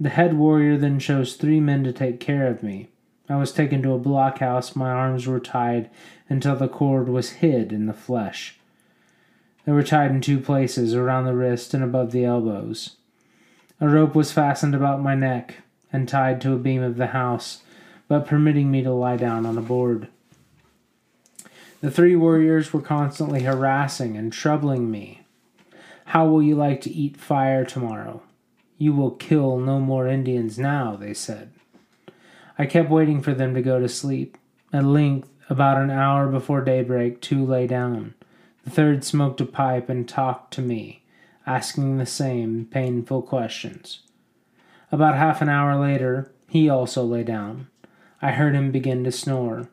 The 0.00 0.08
head 0.08 0.38
warrior 0.38 0.78
then 0.78 0.98
chose 0.98 1.36
three 1.36 1.60
men 1.60 1.84
to 1.84 1.92
take 1.92 2.20
care 2.20 2.46
of 2.46 2.62
me. 2.62 2.88
I 3.28 3.36
was 3.36 3.52
taken 3.52 3.82
to 3.82 3.92
a 3.92 3.98
blockhouse. 3.98 4.74
My 4.74 4.90
arms 4.90 5.26
were 5.26 5.38
tied 5.38 5.90
until 6.30 6.56
the 6.56 6.68
cord 6.68 7.10
was 7.10 7.30
hid 7.30 7.70
in 7.70 7.84
the 7.84 7.92
flesh. 7.92 8.58
They 9.66 9.72
were 9.72 9.82
tied 9.82 10.10
in 10.10 10.22
two 10.22 10.40
places, 10.40 10.94
around 10.94 11.26
the 11.26 11.34
wrist 11.34 11.74
and 11.74 11.84
above 11.84 12.12
the 12.12 12.24
elbows. 12.24 12.96
A 13.78 13.88
rope 13.88 14.14
was 14.14 14.32
fastened 14.32 14.74
about 14.74 15.02
my 15.02 15.14
neck 15.14 15.56
and 15.92 16.08
tied 16.08 16.40
to 16.40 16.54
a 16.54 16.58
beam 16.58 16.82
of 16.82 16.96
the 16.96 17.08
house, 17.08 17.62
but 18.08 18.26
permitting 18.26 18.70
me 18.70 18.82
to 18.82 18.90
lie 18.90 19.16
down 19.16 19.44
on 19.44 19.58
a 19.58 19.62
board. 19.62 20.08
The 21.82 21.90
three 21.90 22.16
warriors 22.16 22.72
were 22.72 22.80
constantly 22.80 23.42
harassing 23.42 24.16
and 24.16 24.32
troubling 24.32 24.90
me. 24.90 25.20
How 26.06 26.26
will 26.26 26.42
you 26.42 26.54
like 26.54 26.80
to 26.82 26.90
eat 26.90 27.18
fire 27.18 27.64
tomorrow? 27.66 28.22
You 28.80 28.94
will 28.94 29.10
kill 29.10 29.58
no 29.58 29.78
more 29.78 30.08
Indians 30.08 30.58
now, 30.58 30.96
they 30.96 31.12
said. 31.12 31.52
I 32.58 32.64
kept 32.64 32.88
waiting 32.88 33.20
for 33.20 33.34
them 33.34 33.52
to 33.52 33.60
go 33.60 33.78
to 33.78 33.90
sleep. 33.90 34.38
At 34.72 34.86
length, 34.86 35.28
about 35.50 35.76
an 35.76 35.90
hour 35.90 36.28
before 36.28 36.62
daybreak, 36.62 37.20
two 37.20 37.44
lay 37.44 37.66
down. 37.66 38.14
The 38.64 38.70
third 38.70 39.04
smoked 39.04 39.42
a 39.42 39.44
pipe 39.44 39.90
and 39.90 40.08
talked 40.08 40.54
to 40.54 40.62
me, 40.62 41.04
asking 41.46 41.98
the 41.98 42.06
same 42.06 42.68
painful 42.70 43.20
questions. 43.20 44.00
About 44.90 45.14
half 45.14 45.42
an 45.42 45.50
hour 45.50 45.78
later, 45.78 46.32
he 46.48 46.70
also 46.70 47.04
lay 47.04 47.22
down. 47.22 47.66
I 48.22 48.30
heard 48.30 48.54
him 48.54 48.72
begin 48.72 49.04
to 49.04 49.12
snore. 49.12 49.68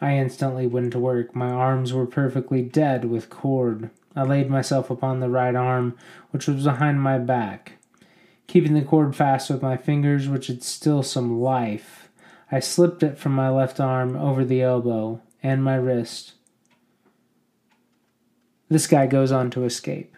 I 0.00 0.16
instantly 0.16 0.66
went 0.66 0.92
to 0.92 0.98
work. 0.98 1.36
My 1.36 1.50
arms 1.50 1.92
were 1.92 2.06
perfectly 2.06 2.62
dead 2.62 3.04
with 3.04 3.28
cord. 3.28 3.90
I 4.16 4.22
laid 4.22 4.48
myself 4.48 4.88
upon 4.88 5.20
the 5.20 5.28
right 5.28 5.54
arm, 5.54 5.94
which 6.30 6.48
was 6.48 6.64
behind 6.64 7.02
my 7.02 7.18
back. 7.18 7.72
Keeping 8.52 8.74
the 8.74 8.82
cord 8.82 9.16
fast 9.16 9.48
with 9.48 9.62
my 9.62 9.78
fingers, 9.78 10.28
which 10.28 10.48
had 10.48 10.62
still 10.62 11.02
some 11.02 11.40
life, 11.40 12.10
I 12.50 12.60
slipped 12.60 13.02
it 13.02 13.16
from 13.16 13.32
my 13.32 13.48
left 13.48 13.80
arm 13.80 14.14
over 14.14 14.44
the 14.44 14.60
elbow 14.60 15.22
and 15.42 15.64
my 15.64 15.76
wrist. 15.76 16.34
This 18.68 18.86
guy 18.86 19.06
goes 19.06 19.32
on 19.32 19.50
to 19.52 19.64
escape. 19.64 20.14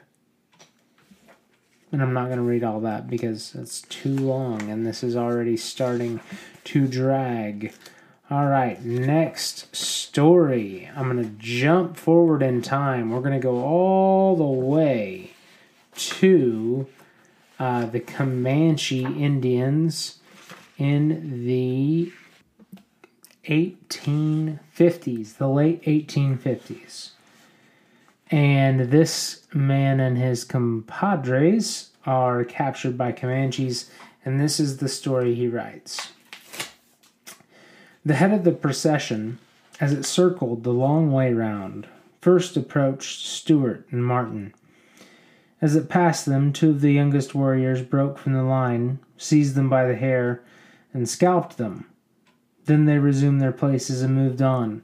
And 1.92 2.02
I'm 2.02 2.12
not 2.12 2.24
going 2.24 2.38
to 2.38 2.42
read 2.42 2.64
all 2.64 2.80
that 2.80 3.08
because 3.08 3.54
it's 3.54 3.82
too 3.82 4.16
long 4.16 4.68
and 4.68 4.84
this 4.84 5.04
is 5.04 5.14
already 5.14 5.56
starting 5.56 6.18
to 6.64 6.88
drag. 6.88 7.72
All 8.30 8.46
right, 8.46 8.84
next 8.84 9.76
story. 9.76 10.90
I'm 10.96 11.08
going 11.08 11.22
to 11.22 11.36
jump 11.38 11.96
forward 11.96 12.42
in 12.42 12.62
time. 12.62 13.10
We're 13.10 13.20
going 13.20 13.34
to 13.34 13.38
go 13.38 13.62
all 13.62 14.34
the 14.34 14.42
way 14.42 15.30
to 15.94 16.88
uh, 17.58 17.86
the 17.86 18.00
Comanche 18.00 19.04
Indians 19.04 20.18
in 20.78 21.44
the 21.44 22.12
1850s, 23.46 25.36
the 25.36 25.48
late 25.48 25.82
1850s. 25.84 27.10
And 28.30 28.90
this 28.90 29.46
man 29.52 30.00
and 30.00 30.16
his 30.16 30.44
compadres 30.44 31.90
are 32.06 32.44
captured 32.44 32.98
by 32.98 33.12
Comanches, 33.12 33.90
and 34.24 34.40
this 34.40 34.58
is 34.58 34.78
the 34.78 34.88
story 34.88 35.34
he 35.34 35.46
writes. 35.46 36.12
The 38.04 38.14
head 38.14 38.32
of 38.32 38.44
the 38.44 38.52
procession, 38.52 39.38
as 39.80 39.92
it 39.92 40.04
circled 40.04 40.64
the 40.64 40.72
long 40.72 41.12
way 41.12 41.32
round, 41.32 41.86
first 42.20 42.56
approached 42.56 43.26
Stewart 43.26 43.86
and 43.90 44.04
Martin 44.04 44.54
as 45.64 45.74
it 45.74 45.88
passed 45.88 46.26
them, 46.26 46.52
two 46.52 46.68
of 46.68 46.82
the 46.82 46.92
youngest 46.92 47.34
warriors 47.34 47.80
broke 47.80 48.18
from 48.18 48.34
the 48.34 48.42
line, 48.42 48.98
seized 49.16 49.54
them 49.54 49.70
by 49.70 49.86
the 49.86 49.94
hair, 49.94 50.42
and 50.92 51.08
scalped 51.08 51.56
them. 51.56 51.86
Then 52.66 52.84
they 52.84 52.98
resumed 52.98 53.40
their 53.40 53.50
places 53.50 54.02
and 54.02 54.14
moved 54.14 54.42
on. 54.42 54.82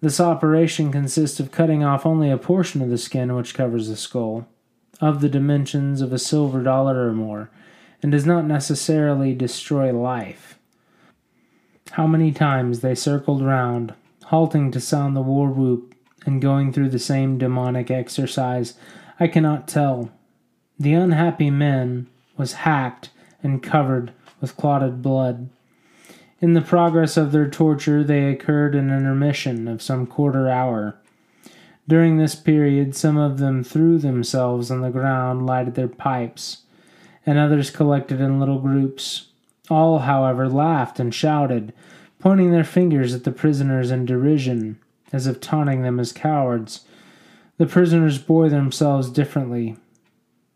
This 0.00 0.20
operation 0.20 0.92
consists 0.92 1.40
of 1.40 1.50
cutting 1.50 1.82
off 1.82 2.06
only 2.06 2.30
a 2.30 2.38
portion 2.38 2.82
of 2.82 2.88
the 2.88 2.96
skin 2.96 3.34
which 3.34 3.54
covers 3.54 3.88
the 3.88 3.96
skull, 3.96 4.46
of 5.00 5.20
the 5.20 5.28
dimensions 5.28 6.00
of 6.00 6.12
a 6.12 6.20
silver 6.20 6.62
dollar 6.62 7.08
or 7.08 7.12
more, 7.12 7.50
and 8.00 8.12
does 8.12 8.24
not 8.24 8.46
necessarily 8.46 9.34
destroy 9.34 9.92
life. 9.92 10.56
How 11.90 12.06
many 12.06 12.30
times 12.30 12.78
they 12.78 12.94
circled 12.94 13.42
round, 13.42 13.92
halting 14.26 14.70
to 14.70 14.78
sound 14.78 15.16
the 15.16 15.20
war 15.20 15.48
whoop, 15.48 15.96
and 16.24 16.40
going 16.40 16.72
through 16.72 16.90
the 16.90 17.00
same 17.00 17.38
demonic 17.38 17.90
exercise 17.90 18.74
I 19.20 19.28
cannot 19.28 19.68
tell. 19.68 20.10
The 20.78 20.94
unhappy 20.94 21.50
man 21.50 22.08
was 22.36 22.54
hacked 22.54 23.10
and 23.42 23.62
covered 23.62 24.12
with 24.40 24.56
clotted 24.56 25.02
blood. 25.02 25.48
In 26.40 26.54
the 26.54 26.60
progress 26.60 27.16
of 27.16 27.32
their 27.32 27.48
torture, 27.48 28.02
they 28.02 28.28
occurred 28.28 28.74
an 28.74 28.90
intermission 28.90 29.68
of 29.68 29.80
some 29.80 30.06
quarter 30.06 30.48
hour. 30.48 30.96
During 31.86 32.16
this 32.16 32.34
period, 32.34 32.96
some 32.96 33.16
of 33.16 33.38
them 33.38 33.62
threw 33.62 33.98
themselves 33.98 34.70
on 34.70 34.80
the 34.80 34.90
ground, 34.90 35.46
lighted 35.46 35.74
their 35.74 35.88
pipes, 35.88 36.62
and 37.24 37.38
others 37.38 37.70
collected 37.70 38.20
in 38.20 38.40
little 38.40 38.58
groups. 38.58 39.28
All, 39.70 40.00
however, 40.00 40.48
laughed 40.48 40.98
and 40.98 41.14
shouted, 41.14 41.72
pointing 42.18 42.50
their 42.50 42.64
fingers 42.64 43.14
at 43.14 43.24
the 43.24 43.32
prisoners 43.32 43.90
in 43.90 44.04
derision, 44.04 44.78
as 45.12 45.26
if 45.26 45.40
taunting 45.40 45.82
them 45.82 46.00
as 46.00 46.12
cowards. 46.12 46.84
The 47.56 47.66
prisoners 47.66 48.18
bore 48.18 48.48
themselves 48.48 49.10
differently. 49.10 49.76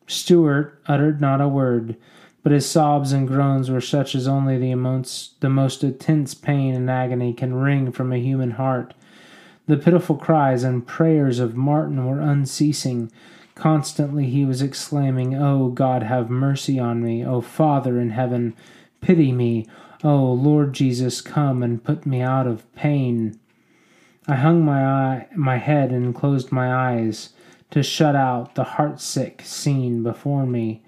Stuart 0.06 0.80
uttered 0.86 1.20
not 1.20 1.40
a 1.40 1.46
word, 1.46 1.96
but 2.42 2.52
his 2.52 2.68
sobs 2.68 3.12
and 3.12 3.28
groans 3.28 3.70
were 3.70 3.80
such 3.80 4.14
as 4.14 4.26
only 4.26 4.58
the 4.58 4.74
most, 4.74 5.40
the 5.40 5.50
most 5.50 5.84
intense 5.84 6.34
pain 6.34 6.74
and 6.74 6.90
agony 6.90 7.32
can 7.32 7.54
wring 7.54 7.92
from 7.92 8.12
a 8.12 8.18
human 8.18 8.52
heart. 8.52 8.94
The 9.66 9.76
pitiful 9.76 10.16
cries 10.16 10.64
and 10.64 10.86
prayers 10.86 11.38
of 11.38 11.54
Martin 11.54 12.06
were 12.06 12.20
unceasing. 12.20 13.12
Constantly 13.54 14.26
he 14.26 14.44
was 14.44 14.62
exclaiming, 14.62 15.34
O 15.34 15.68
God, 15.68 16.02
have 16.04 16.30
mercy 16.30 16.78
on 16.78 17.02
me. 17.02 17.24
O 17.24 17.40
Father 17.40 18.00
in 18.00 18.10
heaven, 18.10 18.56
pity 19.00 19.30
me. 19.30 19.66
O 20.02 20.32
Lord 20.32 20.72
Jesus, 20.72 21.20
come 21.20 21.62
and 21.62 21.84
put 21.84 22.06
me 22.06 22.22
out 22.22 22.46
of 22.46 22.72
pain. 22.74 23.38
I 24.30 24.34
hung 24.34 24.62
my 24.62 24.84
eye, 24.84 25.26
my 25.34 25.56
head 25.56 25.90
and 25.90 26.14
closed 26.14 26.52
my 26.52 26.92
eyes 26.92 27.30
to 27.70 27.82
shut 27.82 28.14
out 28.14 28.56
the 28.56 28.64
heartsick 28.64 29.40
scene 29.40 30.02
before 30.02 30.44
me, 30.44 30.82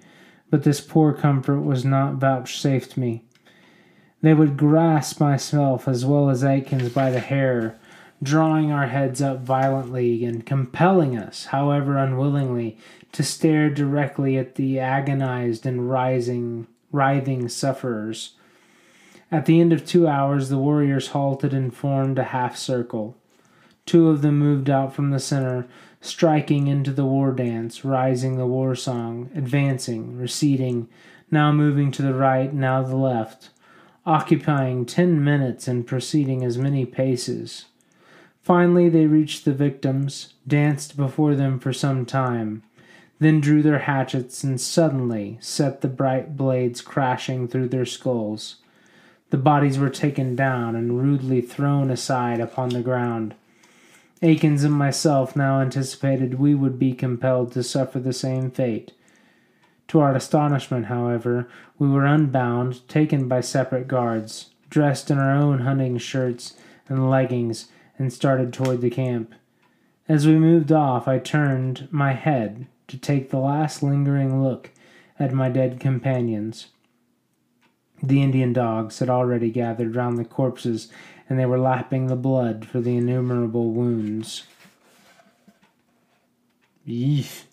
but 0.51 0.63
this 0.63 0.79
poor 0.79 1.11
comfort 1.11 1.61
was 1.61 1.83
not 1.83 2.15
vouchsafed 2.15 2.97
me. 2.97 3.23
They 4.21 4.35
would 4.35 4.57
grasp 4.57 5.19
myself 5.19 5.87
as 5.87 6.05
well 6.05 6.29
as 6.29 6.43
Akins 6.43 6.89
by 6.89 7.09
the 7.09 7.19
hair, 7.19 7.79
drawing 8.21 8.71
our 8.71 8.85
heads 8.85 9.23
up 9.23 9.39
violently 9.39 10.23
and 10.23 10.45
compelling 10.45 11.17
us, 11.17 11.45
however 11.45 11.97
unwillingly, 11.97 12.77
to 13.11 13.23
stare 13.23 13.71
directly 13.71 14.37
at 14.37 14.53
the 14.53 14.79
agonized 14.79 15.65
and 15.65 15.89
rising, 15.89 16.67
writhing 16.91 17.49
sufferers. 17.49 18.35
At 19.31 19.47
the 19.47 19.59
end 19.59 19.73
of 19.73 19.83
two 19.83 20.07
hours, 20.07 20.49
the 20.49 20.59
warriors 20.59 21.07
halted 21.07 21.55
and 21.55 21.73
formed 21.73 22.19
a 22.19 22.25
half 22.25 22.55
circle. 22.55 23.17
Two 23.91 24.07
of 24.07 24.21
them 24.21 24.39
moved 24.39 24.69
out 24.69 24.95
from 24.95 25.09
the 25.09 25.19
center, 25.19 25.67
striking 25.99 26.67
into 26.67 26.93
the 26.93 27.03
war 27.03 27.33
dance, 27.33 27.83
rising 27.83 28.37
the 28.37 28.45
war 28.45 28.73
song, 28.73 29.29
advancing, 29.35 30.15
receding, 30.17 30.87
now 31.29 31.51
moving 31.51 31.91
to 31.91 32.01
the 32.01 32.13
right, 32.13 32.53
now 32.53 32.81
the 32.81 32.95
left, 32.95 33.49
occupying 34.05 34.85
ten 34.85 35.21
minutes 35.21 35.67
and 35.67 35.85
proceeding 35.85 36.41
as 36.41 36.57
many 36.57 36.85
paces. 36.85 37.65
Finally, 38.41 38.87
they 38.87 39.07
reached 39.07 39.43
the 39.43 39.51
victims, 39.51 40.35
danced 40.47 40.95
before 40.95 41.35
them 41.35 41.59
for 41.59 41.73
some 41.73 42.05
time, 42.05 42.63
then 43.19 43.41
drew 43.41 43.61
their 43.61 43.79
hatchets 43.79 44.41
and 44.41 44.61
suddenly 44.61 45.37
set 45.41 45.81
the 45.81 45.89
bright 45.89 46.37
blades 46.37 46.79
crashing 46.79 47.45
through 47.45 47.67
their 47.67 47.85
skulls. 47.85 48.55
The 49.31 49.37
bodies 49.37 49.77
were 49.77 49.89
taken 49.89 50.33
down 50.33 50.77
and 50.77 50.97
rudely 50.97 51.41
thrown 51.41 51.91
aside 51.91 52.39
upon 52.39 52.69
the 52.69 52.79
ground. 52.79 53.35
Akins 54.23 54.63
and 54.63 54.73
myself 54.73 55.35
now 55.35 55.61
anticipated 55.61 56.35
we 56.35 56.53
would 56.53 56.77
be 56.77 56.93
compelled 56.93 57.51
to 57.53 57.63
suffer 57.63 57.99
the 57.99 58.13
same 58.13 58.51
fate. 58.51 58.93
To 59.87 59.99
our 59.99 60.15
astonishment, 60.15 60.85
however, 60.85 61.49
we 61.79 61.89
were 61.89 62.05
unbound, 62.05 62.87
taken 62.87 63.27
by 63.27 63.41
separate 63.41 63.87
guards, 63.87 64.51
dressed 64.69 65.09
in 65.09 65.17
our 65.17 65.31
own 65.31 65.59
hunting 65.59 65.97
shirts 65.97 66.53
and 66.87 67.09
leggings, 67.09 67.67
and 67.97 68.13
started 68.13 68.53
toward 68.53 68.81
the 68.81 68.91
camp. 68.91 69.33
As 70.07 70.27
we 70.27 70.37
moved 70.37 70.71
off, 70.71 71.07
I 71.07 71.17
turned 71.17 71.87
my 71.91 72.13
head 72.13 72.67
to 72.89 72.97
take 72.97 73.29
the 73.29 73.39
last 73.39 73.81
lingering 73.81 74.43
look 74.43 74.69
at 75.17 75.33
my 75.33 75.49
dead 75.49 75.79
companions. 75.79 76.67
The 78.03 78.21
Indian 78.21 78.53
dogs 78.53 78.99
had 78.99 79.09
already 79.09 79.51
gathered 79.51 79.95
round 79.95 80.17
the 80.17 80.25
corpses 80.25 80.91
and 81.31 81.39
they 81.39 81.45
were 81.45 81.57
lapping 81.57 82.07
the 82.07 82.15
blood 82.17 82.65
for 82.65 82.81
the 82.81 82.97
innumerable 82.97 83.71
wounds. 83.71 84.43
Yeesh. 86.85 87.43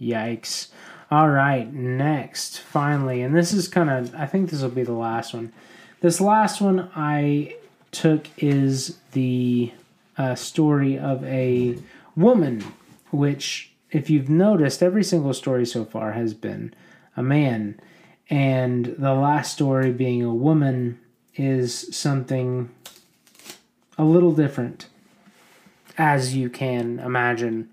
Yikes. 0.00 0.68
All 1.10 1.28
right, 1.28 1.70
next, 1.70 2.60
finally, 2.60 3.20
and 3.20 3.36
this 3.36 3.52
is 3.52 3.68
kind 3.68 3.90
of, 3.90 4.14
I 4.14 4.24
think 4.24 4.48
this 4.48 4.62
will 4.62 4.70
be 4.70 4.84
the 4.84 4.92
last 4.92 5.34
one. 5.34 5.52
This 6.00 6.18
last 6.18 6.62
one 6.62 6.90
I 6.96 7.56
took 7.90 8.26
is 8.38 8.96
the 9.12 9.70
uh, 10.16 10.34
story 10.34 10.98
of 10.98 11.22
a 11.24 11.76
woman, 12.16 12.64
which, 13.10 13.70
if 13.90 14.08
you've 14.08 14.30
noticed, 14.30 14.82
every 14.82 15.04
single 15.04 15.34
story 15.34 15.66
so 15.66 15.84
far 15.84 16.12
has 16.12 16.32
been 16.32 16.72
a 17.18 17.22
man. 17.22 17.78
And 18.30 18.94
the 18.96 19.12
last 19.12 19.52
story 19.52 19.92
being 19.92 20.22
a 20.22 20.34
woman 20.34 20.98
is 21.36 21.94
something 21.94 22.70
a 24.00 24.04
little 24.04 24.32
different, 24.32 24.86
as 25.98 26.34
you 26.34 26.48
can 26.48 26.98
imagine. 27.00 27.68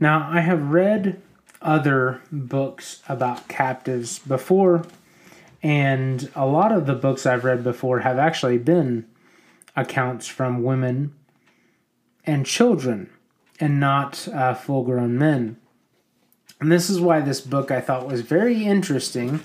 Now, 0.00 0.26
I 0.32 0.40
have 0.40 0.70
read 0.70 1.20
other 1.60 2.22
books 2.32 3.02
about 3.10 3.46
captives 3.46 4.18
before, 4.20 4.86
and 5.62 6.30
a 6.34 6.46
lot 6.46 6.72
of 6.72 6.86
the 6.86 6.94
books 6.94 7.26
I've 7.26 7.44
read 7.44 7.62
before 7.62 8.00
have 8.00 8.18
actually 8.18 8.56
been 8.56 9.06
accounts 9.76 10.26
from 10.26 10.62
women 10.62 11.12
and 12.24 12.46
children 12.46 13.10
and 13.60 13.78
not 13.78 14.26
uh, 14.28 14.54
full 14.54 14.82
grown 14.82 15.18
men. 15.18 15.58
And 16.58 16.72
this 16.72 16.88
is 16.88 17.02
why 17.02 17.20
this 17.20 17.42
book 17.42 17.70
I 17.70 17.82
thought 17.82 18.06
was 18.06 18.22
very 18.22 18.64
interesting, 18.64 19.40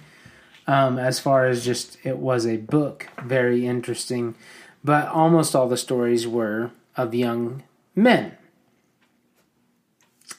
um, 0.66 0.98
as 0.98 1.20
far 1.20 1.46
as 1.46 1.66
just 1.66 1.98
it 2.06 2.20
was 2.20 2.48
a 2.48 2.56
book, 2.56 3.08
very 3.22 3.68
interesting 3.68 4.36
but 4.84 5.08
almost 5.08 5.56
all 5.56 5.68
the 5.68 5.78
stories 5.78 6.28
were 6.28 6.72
of 6.96 7.14
young 7.14 7.64
men. 7.96 8.38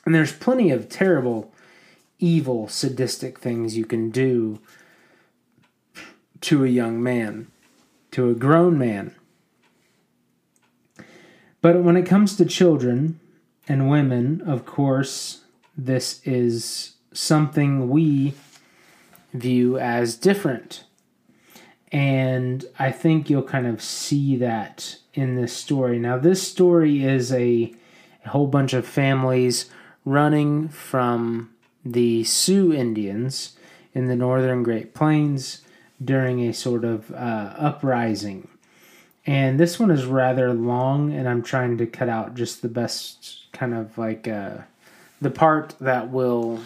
And 0.04 0.14
there's 0.14 0.32
plenty 0.32 0.70
of 0.70 0.88
terrible, 0.88 1.52
evil, 2.18 2.68
sadistic 2.68 3.38
things 3.38 3.76
you 3.76 3.84
can 3.84 4.10
do 4.10 4.60
to 6.42 6.64
a 6.64 6.68
young 6.68 7.02
man, 7.02 7.48
to 8.12 8.30
a 8.30 8.34
grown 8.34 8.78
man. 8.78 9.14
But 11.60 11.82
when 11.82 11.96
it 11.96 12.06
comes 12.06 12.36
to 12.36 12.46
children 12.46 13.20
and 13.68 13.90
women, 13.90 14.40
of 14.46 14.64
course, 14.64 15.42
this 15.76 16.20
is 16.26 16.94
something 17.12 17.88
we 17.90 18.34
view 19.32 19.78
as 19.78 20.16
different. 20.16 20.84
And 21.92 22.64
I 22.78 22.92
think 22.92 23.28
you'll 23.28 23.42
kind 23.42 23.66
of 23.66 23.82
see 23.82 24.36
that 24.36 24.96
in 25.14 25.36
this 25.36 25.52
story. 25.52 25.98
Now, 25.98 26.18
this 26.18 26.46
story 26.46 27.04
is 27.04 27.32
a, 27.32 27.74
a 28.24 28.28
whole 28.28 28.46
bunch 28.46 28.72
of 28.72 28.86
families 28.86 29.70
running 30.04 30.68
from 30.68 31.50
the 31.84 32.24
Sioux 32.24 32.72
Indians 32.72 33.56
in 33.92 34.06
the 34.06 34.16
northern 34.16 34.62
Great 34.62 34.94
Plains 34.94 35.62
during 36.02 36.40
a 36.40 36.54
sort 36.54 36.84
of 36.84 37.10
uh, 37.12 37.54
uprising. 37.58 38.48
And 39.26 39.60
this 39.60 39.78
one 39.78 39.90
is 39.90 40.06
rather 40.06 40.52
long, 40.54 41.12
and 41.12 41.28
I'm 41.28 41.42
trying 41.42 41.76
to 41.78 41.86
cut 41.86 42.08
out 42.08 42.34
just 42.34 42.62
the 42.62 42.68
best 42.68 43.46
kind 43.52 43.74
of 43.74 43.98
like 43.98 44.26
uh, 44.26 44.58
the 45.20 45.30
part 45.30 45.74
that 45.80 46.10
will 46.10 46.60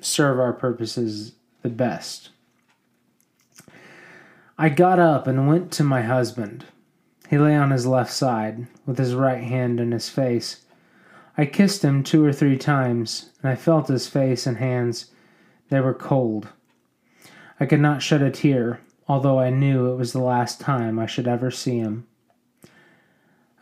serve 0.00 0.38
our 0.38 0.52
purposes 0.52 1.32
the 1.62 1.68
best. 1.68 2.30
I 4.58 4.70
got 4.70 4.98
up 4.98 5.26
and 5.26 5.46
went 5.46 5.70
to 5.72 5.84
my 5.84 6.00
husband. 6.00 6.64
He 7.28 7.36
lay 7.36 7.54
on 7.54 7.72
his 7.72 7.86
left 7.86 8.10
side, 8.10 8.66
with 8.86 8.96
his 8.96 9.14
right 9.14 9.42
hand 9.42 9.80
in 9.80 9.92
his 9.92 10.08
face. 10.08 10.64
I 11.36 11.44
kissed 11.44 11.84
him 11.84 12.02
two 12.02 12.24
or 12.24 12.32
three 12.32 12.56
times, 12.56 13.30
and 13.42 13.50
I 13.50 13.54
felt 13.54 13.88
his 13.88 14.08
face 14.08 14.46
and 14.46 14.56
hands. 14.56 15.10
They 15.68 15.80
were 15.80 15.92
cold. 15.92 16.48
I 17.60 17.66
could 17.66 17.80
not 17.80 18.00
shed 18.00 18.22
a 18.22 18.30
tear, 18.30 18.80
although 19.06 19.38
I 19.38 19.50
knew 19.50 19.92
it 19.92 19.96
was 19.96 20.14
the 20.14 20.22
last 20.22 20.58
time 20.58 20.98
I 20.98 21.04
should 21.04 21.28
ever 21.28 21.50
see 21.50 21.78
him. 21.78 22.06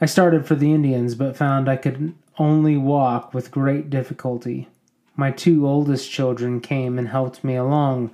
I 0.01 0.07
started 0.07 0.47
for 0.47 0.55
the 0.55 0.73
Indians, 0.73 1.17
but 1.17 1.37
found 1.37 1.69
I 1.69 1.77
could 1.77 2.15
only 2.39 2.77
walk 2.77 3.35
with 3.35 3.51
great 3.51 3.91
difficulty. 3.91 4.69
My 5.17 5.33
two 5.33 5.67
oldest 5.67 6.09
children 6.09 6.61
came 6.61 7.01
and 7.01 7.09
helped 7.09 7.43
me 7.43 7.57
along. 7.57 8.13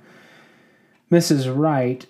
Mrs. 1.11 1.55
Wright 1.55 2.07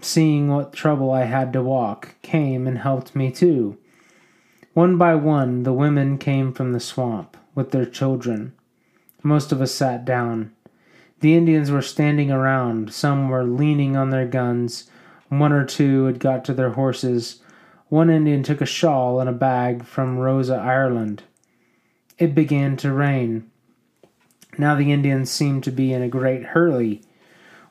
seeing 0.00 0.48
what 0.48 0.72
trouble 0.72 1.10
I 1.10 1.24
had 1.24 1.52
to 1.52 1.62
walk, 1.62 2.14
came 2.22 2.66
and 2.66 2.78
helped 2.78 3.16
me 3.16 3.30
too. 3.30 3.78
One 4.74 4.96
by 4.96 5.14
one, 5.14 5.64
the 5.64 5.72
women 5.72 6.18
came 6.18 6.52
from 6.52 6.72
the 6.72 6.80
swamp 6.80 7.36
with 7.54 7.72
their 7.72 7.86
children. 7.86 8.52
Most 9.22 9.50
of 9.50 9.60
us 9.60 9.72
sat 9.72 10.04
down. 10.04 10.52
The 11.20 11.34
Indians 11.34 11.70
were 11.70 11.82
standing 11.82 12.30
around, 12.30 12.92
some 12.92 13.28
were 13.28 13.42
leaning 13.42 13.96
on 13.96 14.10
their 14.10 14.26
guns, 14.26 14.88
one 15.28 15.52
or 15.52 15.64
two 15.64 16.04
had 16.04 16.20
got 16.20 16.44
to 16.44 16.54
their 16.54 16.70
horses. 16.70 17.40
One 17.88 18.10
Indian 18.10 18.42
took 18.42 18.60
a 18.60 18.66
shawl 18.66 19.18
and 19.20 19.28
a 19.28 19.32
bag 19.32 19.84
from 19.84 20.18
Rosa 20.18 20.54
Ireland. 20.56 21.22
It 22.18 22.34
began 22.34 22.76
to 22.78 22.92
rain. 22.92 23.50
Now 24.56 24.74
the 24.74 24.92
Indians 24.92 25.30
seemed 25.30 25.64
to 25.64 25.70
be 25.70 25.92
in 25.92 26.02
a 26.02 26.08
great 26.08 26.44
hurry. 26.46 27.02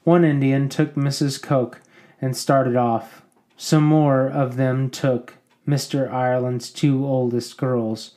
One 0.04 0.24
Indian 0.24 0.70
took 0.70 0.96
Mrs. 0.96 1.42
Coke 1.42 1.82
and 2.22 2.36
started 2.36 2.76
off. 2.76 3.24
Some 3.56 3.84
more 3.84 4.28
of 4.28 4.56
them 4.56 4.90
took 4.90 5.36
Mr. 5.68 6.12
Ireland's 6.12 6.70
two 6.70 7.06
oldest 7.06 7.58
girls. 7.58 8.12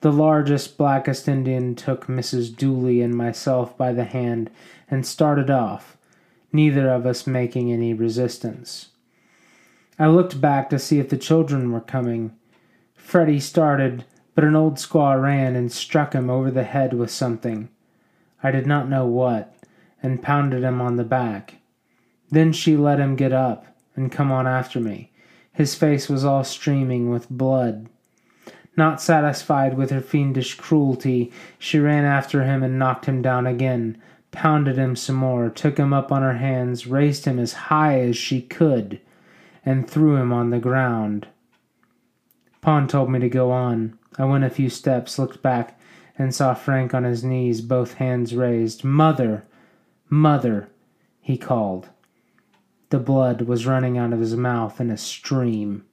The 0.00 0.12
largest, 0.12 0.78
blackest 0.78 1.28
Indian 1.28 1.74
took 1.74 2.06
Mrs. 2.06 2.50
Duley 2.50 3.04
and 3.04 3.14
myself 3.14 3.76
by 3.76 3.92
the 3.92 4.04
hand 4.04 4.50
and 4.90 5.04
started 5.04 5.50
off, 5.50 5.96
neither 6.52 6.88
of 6.88 7.04
us 7.04 7.26
making 7.26 7.72
any 7.72 7.92
resistance. 7.92 8.90
I 9.98 10.06
looked 10.06 10.40
back 10.40 10.70
to 10.70 10.78
see 10.78 10.98
if 10.98 11.10
the 11.10 11.18
children 11.18 11.72
were 11.72 11.80
coming. 11.80 12.34
Freddie 12.94 13.40
started, 13.40 14.04
but 14.34 14.44
an 14.44 14.56
old 14.56 14.76
squaw 14.76 15.20
ran 15.20 15.54
and 15.56 15.70
struck 15.70 16.14
him 16.14 16.30
over 16.30 16.50
the 16.50 16.64
head 16.64 16.94
with 16.94 17.10
something. 17.10 17.68
I 18.42 18.50
did 18.50 18.66
not 18.66 18.88
know 18.88 19.04
what, 19.04 19.54
and 20.02 20.22
pounded 20.22 20.62
him 20.62 20.80
on 20.80 20.96
the 20.96 21.04
back. 21.04 21.56
Then 22.30 22.52
she 22.52 22.76
let 22.76 23.00
him 23.00 23.16
get 23.16 23.32
up 23.32 23.66
and 23.96 24.12
come 24.12 24.30
on 24.30 24.46
after 24.46 24.80
me. 24.80 25.10
His 25.52 25.74
face 25.74 26.08
was 26.08 26.24
all 26.24 26.44
streaming 26.44 27.10
with 27.10 27.28
blood. 27.28 27.88
Not 28.76 29.00
satisfied 29.00 29.76
with 29.76 29.90
her 29.90 30.00
fiendish 30.00 30.54
cruelty, 30.54 31.32
she 31.58 31.78
ran 31.78 32.04
after 32.04 32.44
him 32.44 32.62
and 32.62 32.78
knocked 32.78 33.06
him 33.06 33.20
down 33.20 33.46
again, 33.46 34.00
pounded 34.30 34.76
him 34.76 34.94
some 34.94 35.16
more, 35.16 35.50
took 35.50 35.76
him 35.76 35.92
up 35.92 36.12
on 36.12 36.22
her 36.22 36.38
hands, 36.38 36.86
raised 36.86 37.24
him 37.24 37.38
as 37.38 37.52
high 37.52 38.00
as 38.00 38.16
she 38.16 38.40
could, 38.40 39.00
and 39.66 39.90
threw 39.90 40.16
him 40.16 40.32
on 40.32 40.50
the 40.50 40.60
ground. 40.60 41.26
Pon 42.60 42.86
told 42.86 43.10
me 43.10 43.18
to 43.18 43.28
go 43.28 43.50
on. 43.50 43.98
I 44.18 44.24
went 44.24 44.44
a 44.44 44.50
few 44.50 44.70
steps, 44.70 45.18
looked 45.18 45.42
back, 45.42 45.78
and 46.16 46.34
saw 46.34 46.54
Frank 46.54 46.94
on 46.94 47.04
his 47.04 47.24
knees, 47.24 47.60
both 47.60 47.94
hands 47.94 48.34
raised. 48.34 48.84
Mother! 48.84 49.44
Mother! 50.08 50.68
he 51.20 51.36
called. 51.36 51.88
The 52.90 52.98
blood 52.98 53.42
was 53.42 53.66
running 53.66 53.96
out 53.96 54.12
of 54.12 54.20
his 54.20 54.36
mouth 54.36 54.80
in 54.80 54.90
a 54.90 54.96
stream. 54.96 55.84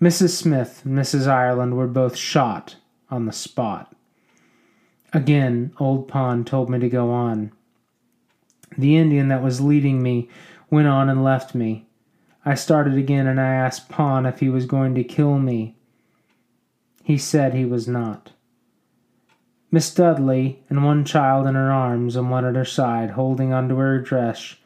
Mrs. 0.00 0.30
Smith 0.30 0.82
and 0.84 0.96
Mrs. 0.96 1.26
Ireland 1.26 1.76
were 1.76 1.86
both 1.86 2.16
shot 2.16 2.76
on 3.10 3.26
the 3.26 3.32
spot. 3.32 3.94
Again, 5.12 5.72
old 5.80 6.06
Pon 6.06 6.44
told 6.44 6.70
me 6.70 6.78
to 6.78 6.88
go 6.88 7.10
on. 7.10 7.52
The 8.78 8.96
Indian 8.96 9.28
that 9.28 9.42
was 9.42 9.60
leading 9.60 10.02
me 10.02 10.28
went 10.70 10.88
on 10.88 11.08
and 11.08 11.24
left 11.24 11.54
me. 11.54 11.86
I 12.44 12.54
started 12.54 12.96
again 12.96 13.26
and 13.26 13.40
I 13.40 13.54
asked 13.54 13.88
Pon 13.88 14.24
if 14.26 14.40
he 14.40 14.48
was 14.48 14.66
going 14.66 14.94
to 14.94 15.04
kill 15.04 15.38
me. 15.38 15.76
He 17.02 17.18
said 17.18 17.54
he 17.54 17.64
was 17.64 17.88
not. 17.88 18.32
Miss 19.72 19.92
Dudley 19.92 20.62
and 20.68 20.84
one 20.84 21.04
child 21.04 21.46
in 21.46 21.54
her 21.54 21.72
arms 21.72 22.14
and 22.14 22.30
one 22.30 22.44
at 22.44 22.54
her 22.54 22.64
side, 22.64 23.10
holding 23.10 23.52
onto 23.52 23.76
her 23.76 23.98
dress, 24.00 24.56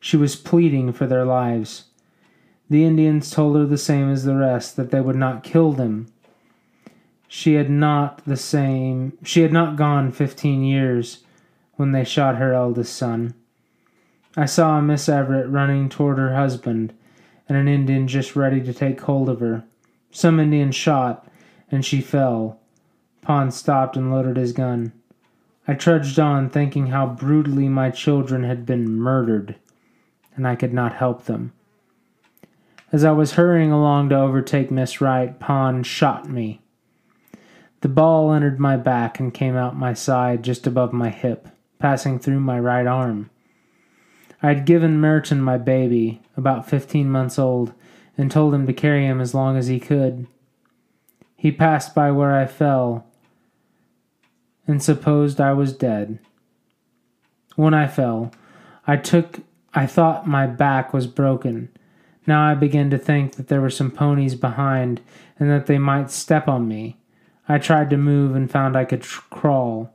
she 0.00 0.16
was 0.16 0.34
pleading 0.34 0.92
for 0.92 1.06
their 1.06 1.24
lives. 1.24 1.84
The 2.68 2.84
Indians 2.84 3.30
told 3.30 3.56
her 3.56 3.66
the 3.66 3.78
same 3.78 4.10
as 4.10 4.24
the 4.24 4.34
rest, 4.34 4.76
that 4.76 4.90
they 4.90 5.00
would 5.00 5.16
not 5.16 5.44
kill 5.44 5.72
them. 5.72 6.06
She 7.28 7.54
had 7.54 7.70
not 7.70 8.24
the 8.24 8.36
same 8.36 9.16
she 9.22 9.42
had 9.42 9.52
not 9.52 9.76
gone 9.76 10.10
fifteen 10.10 10.64
years 10.64 11.22
when 11.76 11.92
they 11.92 12.02
shot 12.02 12.36
her 12.36 12.52
eldest 12.52 12.96
son. 12.96 13.34
I 14.36 14.46
saw 14.46 14.80
Miss 14.80 15.08
Everett 15.08 15.48
running 15.48 15.88
toward 15.88 16.18
her 16.18 16.34
husband, 16.34 16.92
and 17.48 17.58
an 17.58 17.68
Indian 17.68 18.08
just 18.08 18.34
ready 18.34 18.60
to 18.62 18.72
take 18.72 19.00
hold 19.00 19.28
of 19.28 19.40
her. 19.40 19.64
Some 20.10 20.40
Indian 20.40 20.72
shot, 20.72 21.28
and 21.70 21.84
she 21.84 22.00
fell. 22.00 22.58
Pond 23.22 23.52
stopped 23.54 23.96
and 23.96 24.10
loaded 24.10 24.36
his 24.36 24.52
gun. 24.52 24.92
I 25.68 25.74
trudged 25.74 26.18
on, 26.18 26.50
thinking 26.50 26.88
how 26.88 27.06
brutally 27.06 27.68
my 27.68 27.90
children 27.90 28.44
had 28.44 28.66
been 28.66 28.92
murdered, 28.92 29.56
and 30.40 30.48
I 30.48 30.56
could 30.56 30.72
not 30.72 30.94
help 30.94 31.26
them. 31.26 31.52
As 32.90 33.04
I 33.04 33.10
was 33.10 33.32
hurrying 33.32 33.70
along 33.70 34.08
to 34.08 34.18
overtake 34.18 34.70
Miss 34.70 35.02
Wright, 35.02 35.38
Pond 35.38 35.86
shot 35.86 36.30
me. 36.30 36.62
The 37.82 37.90
ball 37.90 38.32
entered 38.32 38.58
my 38.58 38.78
back 38.78 39.20
and 39.20 39.34
came 39.34 39.54
out 39.54 39.76
my 39.76 39.92
side 39.92 40.42
just 40.42 40.66
above 40.66 40.94
my 40.94 41.10
hip, 41.10 41.48
passing 41.78 42.18
through 42.18 42.40
my 42.40 42.58
right 42.58 42.86
arm. 42.86 43.28
I 44.42 44.48
had 44.48 44.64
given 44.64 44.98
Merton 44.98 45.42
my 45.42 45.58
baby, 45.58 46.22
about 46.38 46.66
fifteen 46.66 47.10
months 47.10 47.38
old, 47.38 47.74
and 48.16 48.30
told 48.30 48.54
him 48.54 48.66
to 48.66 48.72
carry 48.72 49.04
him 49.04 49.20
as 49.20 49.34
long 49.34 49.58
as 49.58 49.66
he 49.66 49.78
could. 49.78 50.26
He 51.36 51.52
passed 51.52 51.94
by 51.94 52.10
where 52.10 52.34
I 52.34 52.46
fell 52.46 53.04
and 54.66 54.82
supposed 54.82 55.38
I 55.38 55.52
was 55.52 55.74
dead. 55.74 56.18
When 57.56 57.74
I 57.74 57.86
fell, 57.86 58.32
I 58.86 58.96
took 58.96 59.40
I 59.72 59.86
thought 59.86 60.26
my 60.26 60.46
back 60.46 60.92
was 60.92 61.06
broken. 61.06 61.68
Now 62.26 62.46
I 62.46 62.54
began 62.54 62.90
to 62.90 62.98
think 62.98 63.36
that 63.36 63.48
there 63.48 63.60
were 63.60 63.70
some 63.70 63.90
ponies 63.90 64.34
behind 64.34 65.00
and 65.38 65.50
that 65.50 65.66
they 65.66 65.78
might 65.78 66.10
step 66.10 66.48
on 66.48 66.66
me. 66.68 66.98
I 67.48 67.58
tried 67.58 67.90
to 67.90 67.96
move 67.96 68.34
and 68.34 68.50
found 68.50 68.76
I 68.76 68.84
could 68.84 69.02
tr- 69.02 69.22
crawl. 69.30 69.92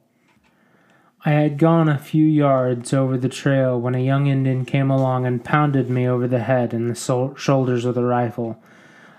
I 1.25 1.31
had 1.31 1.57
gone 1.57 1.89
a 1.89 1.97
few 1.97 2.25
yards 2.25 2.93
over 2.93 3.17
the 3.17 3.29
trail 3.29 3.79
when 3.79 3.95
a 3.95 4.03
young 4.03 4.27
Indian 4.27 4.63
came 4.63 4.91
along 4.91 5.25
and 5.25 5.43
pounded 5.43 5.89
me 5.89 6.07
over 6.07 6.27
the 6.27 6.39
head 6.39 6.73
and 6.73 6.89
the 6.89 7.33
shoulders 7.35 7.85
with 7.85 7.97
a 7.97 8.03
rifle. 8.03 8.61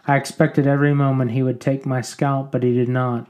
I 0.06 0.16
expected 0.16 0.66
every 0.66 0.94
moment 0.94 1.32
he 1.32 1.42
would 1.42 1.60
take 1.60 1.84
my 1.84 2.00
scalp, 2.00 2.52
but 2.52 2.62
he 2.62 2.72
did 2.72 2.88
not. 2.88 3.26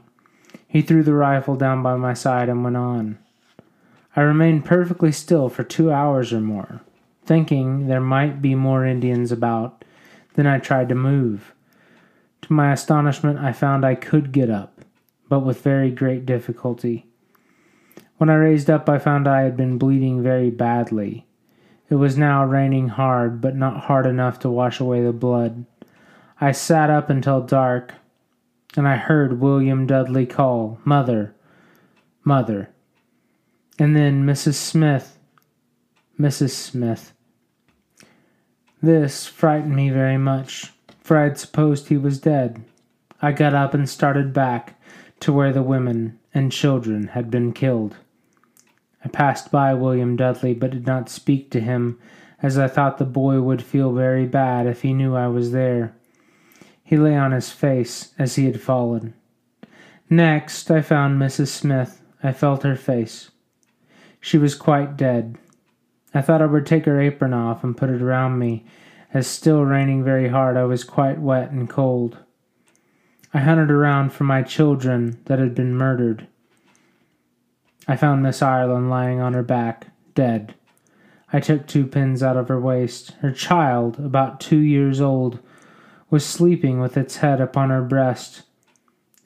He 0.67 0.81
threw 0.81 1.01
the 1.01 1.13
rifle 1.13 1.55
down 1.55 1.81
by 1.81 1.95
my 1.95 2.13
side 2.13 2.49
and 2.49 2.63
went 2.63 2.77
on. 2.77 3.17
I 4.15 4.21
remained 4.21 4.65
perfectly 4.65 5.11
still 5.11 5.49
for 5.49 5.63
two 5.63 5.91
hours 5.91 6.31
or 6.31 6.41
more, 6.41 6.81
thinking 7.27 7.87
there 7.87 8.01
might 8.01 8.41
be 8.41 8.55
more 8.55 8.85
Indians 8.85 9.31
about. 9.31 9.83
Then 10.35 10.47
I 10.47 10.59
tried 10.59 10.89
to 10.89 10.95
move. 10.95 11.53
To 12.43 12.53
my 12.53 12.71
astonishment, 12.71 13.39
I 13.39 13.51
found 13.51 13.85
I 13.85 13.95
could 13.95 14.31
get 14.31 14.49
up, 14.49 14.81
but 15.27 15.41
with 15.41 15.61
very 15.61 15.91
great 15.91 16.25
difficulty. 16.25 17.05
When 18.17 18.29
I 18.29 18.35
raised 18.35 18.69
up, 18.69 18.87
I 18.87 18.97
found 18.97 19.27
I 19.27 19.41
had 19.41 19.57
been 19.57 19.77
bleeding 19.77 20.23
very 20.23 20.49
badly. 20.49 21.25
It 21.89 21.95
was 21.95 22.17
now 22.17 22.45
raining 22.45 22.89
hard, 22.89 23.41
but 23.41 23.55
not 23.55 23.85
hard 23.85 24.05
enough 24.05 24.39
to 24.39 24.49
wash 24.49 24.79
away 24.79 25.03
the 25.03 25.13
blood. 25.13 25.65
I 26.39 26.51
sat 26.51 26.89
up 26.89 27.09
until 27.09 27.41
dark, 27.41 27.93
and 28.75 28.87
I 28.87 28.95
heard 28.95 29.39
William 29.39 29.85
Dudley 29.85 30.25
call, 30.25 30.79
Mother, 30.85 31.35
Mother. 32.23 32.69
And 33.79 33.95
then 33.95 34.25
Mrs. 34.25 34.55
Smith, 34.55 35.17
Mrs. 36.19 36.51
Smith. 36.51 37.13
This 38.81 39.25
frightened 39.25 39.75
me 39.75 39.89
very 39.89 40.17
much, 40.17 40.71
for 40.99 41.17
I 41.17 41.23
had 41.23 41.37
supposed 41.37 41.87
he 41.87 41.97
was 41.97 42.19
dead. 42.19 42.63
I 43.21 43.31
got 43.31 43.55
up 43.55 43.73
and 43.73 43.89
started 43.89 44.33
back 44.33 44.79
to 45.21 45.33
where 45.33 45.51
the 45.51 45.63
women 45.63 46.19
and 46.33 46.51
children 46.51 47.07
had 47.07 47.31
been 47.31 47.53
killed. 47.53 47.95
I 49.03 49.09
passed 49.09 49.51
by 49.51 49.73
William 49.73 50.15
Dudley, 50.15 50.53
but 50.53 50.71
did 50.71 50.85
not 50.85 51.09
speak 51.09 51.49
to 51.51 51.59
him, 51.59 51.99
as 52.41 52.57
I 52.57 52.67
thought 52.67 52.99
the 52.99 53.05
boy 53.05 53.41
would 53.41 53.63
feel 53.63 53.91
very 53.93 54.25
bad 54.25 54.67
if 54.67 54.83
he 54.83 54.93
knew 54.93 55.15
I 55.15 55.27
was 55.27 55.51
there. 55.51 55.93
He 56.83 56.97
lay 56.97 57.15
on 57.15 57.31
his 57.31 57.49
face 57.49 58.13
as 58.19 58.35
he 58.35 58.45
had 58.45 58.61
fallen. 58.61 59.13
Next, 60.09 60.69
I 60.69 60.81
found 60.81 61.19
Mrs. 61.19 61.47
Smith. 61.47 62.01
I 62.21 62.31
felt 62.31 62.63
her 62.63 62.75
face. 62.75 63.31
She 64.21 64.37
was 64.37 64.55
quite 64.55 64.97
dead. 64.97 65.37
I 66.17 66.21
thought 66.21 66.41
I 66.41 66.47
would 66.47 66.65
take 66.65 66.85
her 66.85 66.99
apron 66.99 67.31
off 67.31 67.63
and 67.63 67.77
put 67.77 67.91
it 67.91 68.01
around 68.01 68.39
me, 68.39 68.65
as 69.13 69.27
still 69.27 69.63
raining 69.63 70.03
very 70.03 70.29
hard, 70.29 70.57
I 70.57 70.63
was 70.63 70.83
quite 70.83 71.19
wet 71.19 71.51
and 71.51 71.69
cold. 71.69 72.17
I 73.35 73.37
hunted 73.37 73.69
around 73.69 74.13
for 74.13 74.23
my 74.23 74.41
children 74.41 75.21
that 75.25 75.37
had 75.37 75.53
been 75.53 75.75
murdered. 75.75 76.25
I 77.87 77.97
found 77.97 78.23
Miss 78.23 78.41
Ireland 78.41 78.89
lying 78.89 79.21
on 79.21 79.33
her 79.33 79.43
back, 79.43 79.89
dead. 80.15 80.55
I 81.31 81.39
took 81.39 81.67
two 81.67 81.85
pins 81.85 82.23
out 82.23 82.35
of 82.35 82.47
her 82.47 82.59
waist. 82.59 83.11
Her 83.19 83.31
child, 83.31 83.99
about 83.99 84.39
two 84.39 84.57
years 84.57 84.99
old, 84.99 85.37
was 86.09 86.25
sleeping 86.25 86.79
with 86.79 86.97
its 86.97 87.17
head 87.17 87.39
upon 87.39 87.69
her 87.69 87.83
breast. 87.83 88.41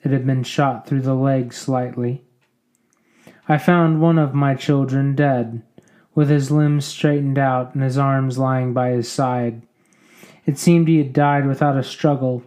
It 0.04 0.12
had 0.12 0.26
been 0.26 0.42
shot 0.42 0.86
through 0.86 1.00
the 1.00 1.14
leg 1.14 1.54
slightly. 1.54 2.22
I 3.48 3.56
found 3.56 4.02
one 4.02 4.18
of 4.18 4.34
my 4.34 4.54
children 4.54 5.14
dead, 5.14 5.62
with 6.14 6.28
his 6.28 6.50
limbs 6.50 6.84
straightened 6.84 7.38
out 7.38 7.74
and 7.74 7.82
his 7.82 7.98
arms 7.98 8.38
lying 8.38 8.72
by 8.72 8.90
his 8.90 9.10
side. 9.10 9.62
It 10.44 10.58
seemed 10.58 10.88
he 10.88 10.98
had 10.98 11.12
died 11.12 11.46
without 11.46 11.76
a 11.76 11.82
struggle. 11.82 12.42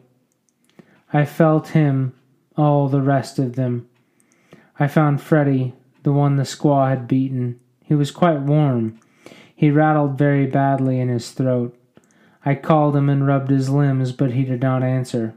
I 1.14 1.26
felt 1.26 1.70
him, 1.70 2.14
all 2.58 2.88
the 2.88 3.02
rest 3.02 3.40
of 3.40 3.56
them. 3.56 3.88
I 4.80 4.88
found 4.88 5.22
Freddie, 5.22 5.74
the 6.04 6.12
one 6.12 6.36
the 6.36 6.44
squaw 6.44 6.90
had 6.90 7.08
beaten. 7.08 7.60
He 7.84 7.96
was 7.96 8.12
quite 8.12 8.42
warm. 8.42 9.00
He 9.56 9.72
rattled 9.72 10.18
very 10.18 10.46
badly 10.46 11.00
in 11.00 11.08
his 11.08 11.32
throat. 11.32 11.78
I 12.46 12.56
called 12.56 12.96
him 12.96 13.10
and 13.10 13.26
rubbed 13.26 13.50
his 13.50 13.70
limbs, 13.70 14.12
but 14.12 14.32
he 14.32 14.44
did 14.44 14.62
not 14.62 14.84
answer. 14.84 15.34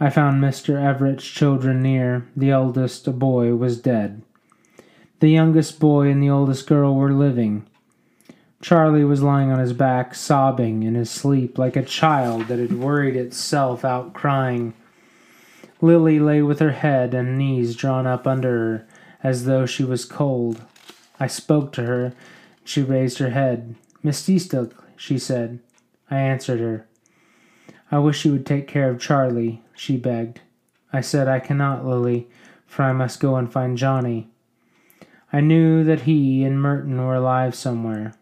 I 0.00 0.10
found 0.10 0.42
Mr. 0.42 0.82
Everett's 0.82 1.24
children 1.24 1.80
near. 1.80 2.26
The 2.36 2.50
eldest, 2.50 3.06
a 3.06 3.12
boy, 3.12 3.54
was 3.54 3.80
dead. 3.80 4.22
The 5.20 5.28
youngest 5.28 5.80
boy 5.80 6.08
and 6.08 6.22
the 6.22 6.30
oldest 6.30 6.66
girl 6.66 6.94
were 6.94 7.12
living. 7.12 7.66
Charlie 8.60 9.04
was 9.04 9.22
lying 9.22 9.50
on 9.50 9.58
his 9.58 9.72
back, 9.72 10.14
sobbing 10.14 10.82
in 10.82 10.94
his 10.94 11.10
sleep 11.10 11.58
like 11.58 11.76
a 11.76 11.84
child 11.84 12.48
that 12.48 12.58
had 12.58 12.80
worried 12.80 13.14
itself 13.14 13.84
out 13.84 14.14
crying. 14.14 14.74
Lily 15.80 16.18
lay 16.18 16.40
with 16.42 16.60
her 16.60 16.72
head 16.72 17.12
and 17.12 17.36
knees 17.36 17.76
drawn 17.76 18.06
up 18.06 18.26
under 18.26 18.48
her, 18.50 18.88
as 19.22 19.44
though 19.44 19.66
she 19.66 19.84
was 19.84 20.04
cold. 20.04 20.62
I 21.20 21.26
spoke 21.26 21.72
to 21.74 21.82
her. 21.84 22.14
She 22.64 22.82
raised 22.82 23.18
her 23.18 23.30
head. 23.30 23.74
Miss 24.02 24.26
Eastlick, 24.28 24.72
she 24.96 25.18
said. 25.18 25.60
I 26.10 26.16
answered 26.16 26.60
her. 26.60 26.86
I 27.90 27.98
wish 27.98 28.24
you 28.24 28.32
would 28.32 28.46
take 28.46 28.66
care 28.66 28.90
of 28.90 29.00
Charlie, 29.00 29.62
she 29.74 29.96
begged. 29.96 30.40
I 30.92 31.00
said, 31.00 31.28
I 31.28 31.38
cannot, 31.38 31.86
Lily, 31.86 32.28
for 32.66 32.82
I 32.82 32.92
must 32.92 33.20
go 33.20 33.36
and 33.36 33.52
find 33.52 33.76
Johnny. 33.76 34.30
I 35.34 35.40
knew 35.40 35.82
that 35.82 36.02
he 36.02 36.44
and 36.44 36.62
Merton 36.62 36.96
were 37.04 37.16
alive 37.16 37.56
somewhere. 37.56 38.14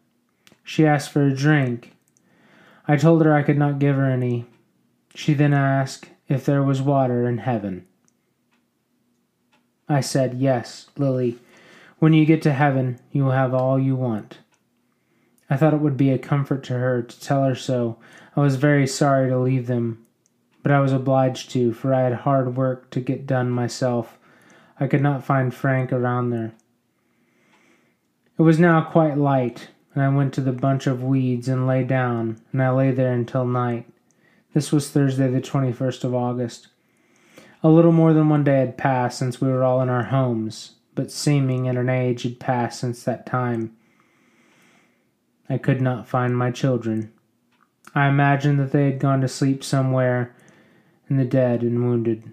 She 0.64 0.86
asked 0.86 1.10
for 1.10 1.26
a 1.26 1.36
drink. 1.36 1.94
I 2.88 2.96
told 2.96 3.22
her 3.22 3.34
I 3.34 3.42
could 3.42 3.58
not 3.58 3.78
give 3.78 3.96
her 3.96 4.10
any. 4.10 4.46
She 5.14 5.34
then 5.34 5.52
asked 5.52 6.08
if 6.26 6.46
there 6.46 6.62
was 6.62 6.80
water 6.80 7.28
in 7.28 7.36
heaven. 7.36 7.86
I 9.90 10.00
said, 10.00 10.40
Yes, 10.40 10.86
Lily. 10.96 11.38
When 11.98 12.14
you 12.14 12.24
get 12.24 12.40
to 12.42 12.54
heaven, 12.54 12.98
you 13.10 13.24
will 13.24 13.32
have 13.32 13.52
all 13.52 13.78
you 13.78 13.94
want. 13.94 14.38
I 15.50 15.58
thought 15.58 15.74
it 15.74 15.80
would 15.80 15.98
be 15.98 16.12
a 16.12 16.18
comfort 16.18 16.64
to 16.64 16.78
her 16.78 17.02
to 17.02 17.20
tell 17.20 17.44
her 17.44 17.54
so. 17.54 17.98
I 18.34 18.40
was 18.40 18.56
very 18.56 18.86
sorry 18.86 19.28
to 19.28 19.38
leave 19.38 19.66
them, 19.66 20.06
but 20.62 20.72
I 20.72 20.80
was 20.80 20.94
obliged 20.94 21.50
to, 21.50 21.74
for 21.74 21.92
I 21.92 22.04
had 22.04 22.14
hard 22.14 22.56
work 22.56 22.88
to 22.92 23.00
get 23.00 23.26
done 23.26 23.50
myself. 23.50 24.18
I 24.80 24.86
could 24.86 25.02
not 25.02 25.26
find 25.26 25.52
Frank 25.52 25.92
around 25.92 26.30
there. 26.30 26.54
It 28.42 28.44
was 28.44 28.58
now 28.58 28.82
quite 28.82 29.16
light, 29.16 29.68
and 29.94 30.02
I 30.02 30.08
went 30.08 30.34
to 30.34 30.40
the 30.40 30.50
bunch 30.50 30.88
of 30.88 31.00
weeds 31.00 31.46
and 31.46 31.64
lay 31.64 31.84
down, 31.84 32.40
and 32.50 32.60
I 32.60 32.70
lay 32.70 32.90
there 32.90 33.12
until 33.12 33.46
night. 33.46 33.86
This 34.52 34.72
was 34.72 34.90
Thursday, 34.90 35.28
the 35.28 35.40
21st 35.40 36.02
of 36.02 36.12
August. 36.12 36.66
A 37.62 37.68
little 37.68 37.92
more 37.92 38.12
than 38.12 38.28
one 38.28 38.42
day 38.42 38.58
had 38.58 38.76
passed 38.76 39.20
since 39.20 39.40
we 39.40 39.46
were 39.46 39.62
all 39.62 39.80
in 39.80 39.88
our 39.88 40.02
homes, 40.02 40.72
but 40.96 41.12
seeming 41.12 41.66
in 41.66 41.76
an 41.76 41.88
age 41.88 42.24
had 42.24 42.40
passed 42.40 42.80
since 42.80 43.04
that 43.04 43.26
time. 43.26 43.76
I 45.48 45.56
could 45.56 45.80
not 45.80 46.08
find 46.08 46.36
my 46.36 46.50
children. 46.50 47.12
I 47.94 48.08
imagined 48.08 48.58
that 48.58 48.72
they 48.72 48.86
had 48.86 48.98
gone 48.98 49.20
to 49.20 49.28
sleep 49.28 49.62
somewhere 49.62 50.34
in 51.08 51.16
the 51.16 51.24
dead 51.24 51.62
and 51.62 51.84
wounded. 51.84 52.24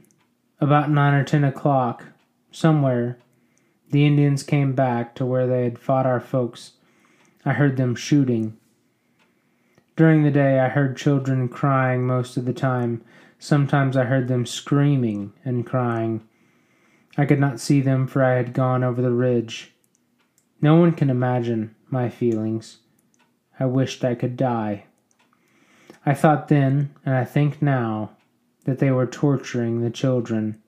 About 0.59 0.89
nine 0.89 1.13
or 1.13 1.23
ten 1.23 1.43
o'clock, 1.43 2.05
somewhere, 2.49 3.19
the 3.91 4.05
Indians 4.05 4.43
came 4.43 4.73
back 4.73 5.15
to 5.15 5.25
where 5.25 5.47
they 5.47 5.63
had 5.63 5.79
fought 5.79 6.05
our 6.05 6.19
folks. 6.19 6.73
I 7.43 7.53
heard 7.53 7.77
them 7.77 7.95
shooting. 7.95 8.57
During 9.95 10.23
the 10.23 10.31
day, 10.31 10.59
I 10.59 10.69
heard 10.69 10.95
children 10.95 11.49
crying 11.49 12.05
most 12.05 12.37
of 12.37 12.45
the 12.45 12.53
time. 12.53 13.03
Sometimes 13.39 13.97
I 13.97 14.05
heard 14.05 14.27
them 14.27 14.45
screaming 14.45 15.33
and 15.43 15.65
crying. 15.65 16.21
I 17.17 17.25
could 17.25 17.39
not 17.39 17.59
see 17.59 17.81
them, 17.81 18.07
for 18.07 18.23
I 18.23 18.35
had 18.35 18.53
gone 18.53 18.83
over 18.83 19.01
the 19.01 19.11
ridge. 19.11 19.73
No 20.61 20.75
one 20.75 20.91
can 20.91 21.09
imagine 21.09 21.75
my 21.89 22.09
feelings. 22.09 22.77
I 23.59 23.65
wished 23.65 24.05
I 24.05 24.15
could 24.15 24.37
die. 24.37 24.85
I 26.05 26.13
thought 26.13 26.47
then, 26.47 26.93
and 27.05 27.15
I 27.15 27.25
think 27.25 27.61
now, 27.61 28.11
that 28.65 28.79
they 28.79 28.91
were 28.91 29.07
torturing 29.07 29.81
the 29.81 29.89
children. 29.89 30.61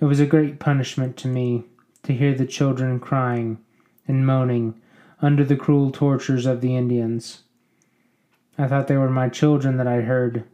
It 0.00 0.06
was 0.06 0.20
a 0.20 0.26
great 0.26 0.58
punishment 0.58 1.16
to 1.18 1.28
me 1.28 1.64
to 2.02 2.12
hear 2.12 2.34
the 2.34 2.46
children 2.46 2.98
crying 2.98 3.58
and 4.08 4.26
moaning 4.26 4.80
under 5.20 5.44
the 5.44 5.56
cruel 5.56 5.90
tortures 5.90 6.46
of 6.46 6.60
the 6.60 6.76
Indians. 6.76 7.42
I 8.58 8.66
thought 8.66 8.88
they 8.88 8.96
were 8.96 9.10
my 9.10 9.28
children 9.28 9.76
that 9.76 9.86
I 9.86 10.00
heard. 10.00 10.44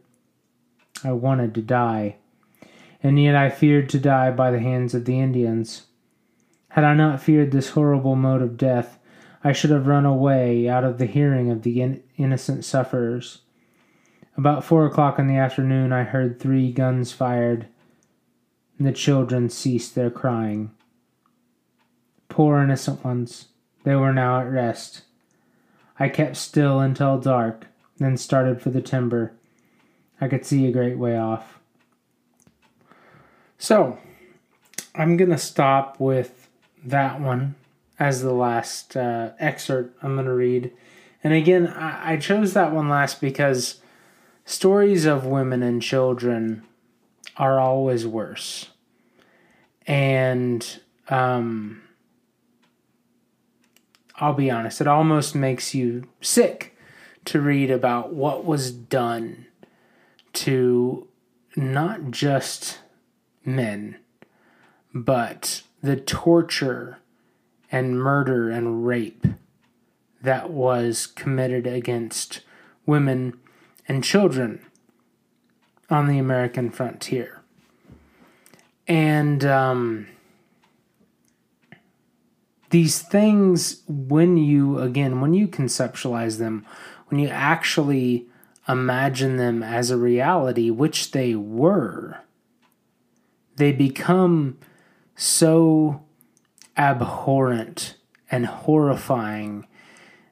I 1.03 1.11
wanted 1.11 1.55
to 1.55 1.61
die, 1.61 2.17
and 3.01 3.21
yet 3.21 3.35
I 3.35 3.49
feared 3.49 3.89
to 3.89 3.99
die 3.99 4.31
by 4.31 4.51
the 4.51 4.59
hands 4.59 4.93
of 4.93 5.05
the 5.05 5.19
Indians. 5.19 5.87
Had 6.69 6.83
I 6.83 6.93
not 6.93 7.21
feared 7.21 7.51
this 7.51 7.71
horrible 7.71 8.15
mode 8.15 8.41
of 8.41 8.57
death, 8.57 8.99
I 9.43 9.53
should 9.53 9.71
have 9.71 9.87
run 9.87 10.05
away 10.05 10.67
out 10.69 10.83
of 10.83 10.97
the 10.97 11.05
hearing 11.05 11.49
of 11.49 11.63
the 11.63 11.81
in- 11.81 12.03
innocent 12.17 12.65
sufferers. 12.65 13.39
About 14.37 14.63
four 14.63 14.85
o'clock 14.85 15.17
in 15.17 15.27
the 15.27 15.37
afternoon, 15.37 15.91
I 15.91 16.03
heard 16.03 16.39
three 16.39 16.71
guns 16.71 17.11
fired, 17.11 17.67
and 18.77 18.87
the 18.87 18.91
children 18.91 19.49
ceased 19.49 19.95
their 19.95 20.11
crying. 20.11 20.71
Poor 22.29 22.59
innocent 22.59 23.03
ones, 23.03 23.47
they 23.83 23.95
were 23.95 24.13
now 24.13 24.39
at 24.39 24.49
rest. 24.49 25.01
I 25.99 26.07
kept 26.07 26.37
still 26.37 26.79
until 26.79 27.19
dark, 27.19 27.65
then 27.97 28.15
started 28.15 28.61
for 28.61 28.69
the 28.69 28.81
timber. 28.81 29.33
I 30.21 30.27
could 30.27 30.45
see 30.45 30.65
a 30.65 30.71
great 30.71 30.97
way 30.97 31.17
off. 31.17 31.59
So, 33.57 33.97
I'm 34.95 35.17
going 35.17 35.31
to 35.31 35.37
stop 35.37 35.99
with 35.99 36.47
that 36.85 37.19
one 37.19 37.55
as 37.99 38.21
the 38.21 38.33
last 38.33 38.95
uh, 38.95 39.31
excerpt 39.39 39.97
I'm 40.01 40.15
going 40.15 40.25
to 40.25 40.33
read. 40.33 40.71
And 41.23 41.33
again, 41.33 41.67
I, 41.67 42.13
I 42.13 42.17
chose 42.17 42.53
that 42.53 42.71
one 42.71 42.87
last 42.87 43.19
because 43.19 43.81
stories 44.45 45.05
of 45.05 45.25
women 45.25 45.61
and 45.61 45.81
children 45.81 46.63
are 47.35 47.59
always 47.59 48.07
worse. 48.07 48.69
And 49.85 50.65
um, 51.09 51.81
I'll 54.19 54.33
be 54.33 54.51
honest, 54.51 54.81
it 54.81 54.87
almost 54.87 55.33
makes 55.33 55.73
you 55.73 56.07
sick 56.21 56.75
to 57.25 57.39
read 57.39 57.71
about 57.71 58.13
what 58.13 58.45
was 58.45 58.71
done 58.71 59.45
to 60.33 61.07
not 61.55 62.11
just 62.11 62.79
men, 63.45 63.97
but 64.93 65.63
the 65.81 65.95
torture 65.95 66.99
and 67.71 67.99
murder 67.99 68.49
and 68.49 68.85
rape 68.85 69.25
that 70.21 70.49
was 70.49 71.07
committed 71.07 71.65
against 71.65 72.41
women 72.85 73.39
and 73.87 74.03
children 74.03 74.65
on 75.89 76.07
the 76.07 76.17
American 76.17 76.69
frontier. 76.69 77.41
And 78.87 79.45
um, 79.45 80.07
these 82.69 83.01
things, 83.01 83.81
when 83.87 84.37
you, 84.37 84.79
again, 84.79 85.21
when 85.21 85.33
you 85.33 85.47
conceptualize 85.47 86.37
them, 86.37 86.65
when 87.07 87.19
you 87.19 87.27
actually 87.27 88.27
imagine 88.67 89.37
them 89.37 89.63
as 89.63 89.89
a 89.89 89.97
reality, 89.97 90.69
which 90.69 91.11
they 91.11 91.35
were, 91.35 92.19
they 93.55 93.71
become 93.71 94.57
so 95.15 96.03
abhorrent 96.77 97.95
and 98.31 98.45
horrifying 98.45 99.67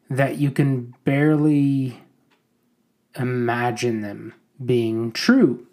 that 0.10 0.38
you 0.38 0.52
can 0.52 0.94
barely 1.04 2.02
imagine 3.16 4.02
them 4.02 4.34
being 4.64 5.12
true. 5.12 5.66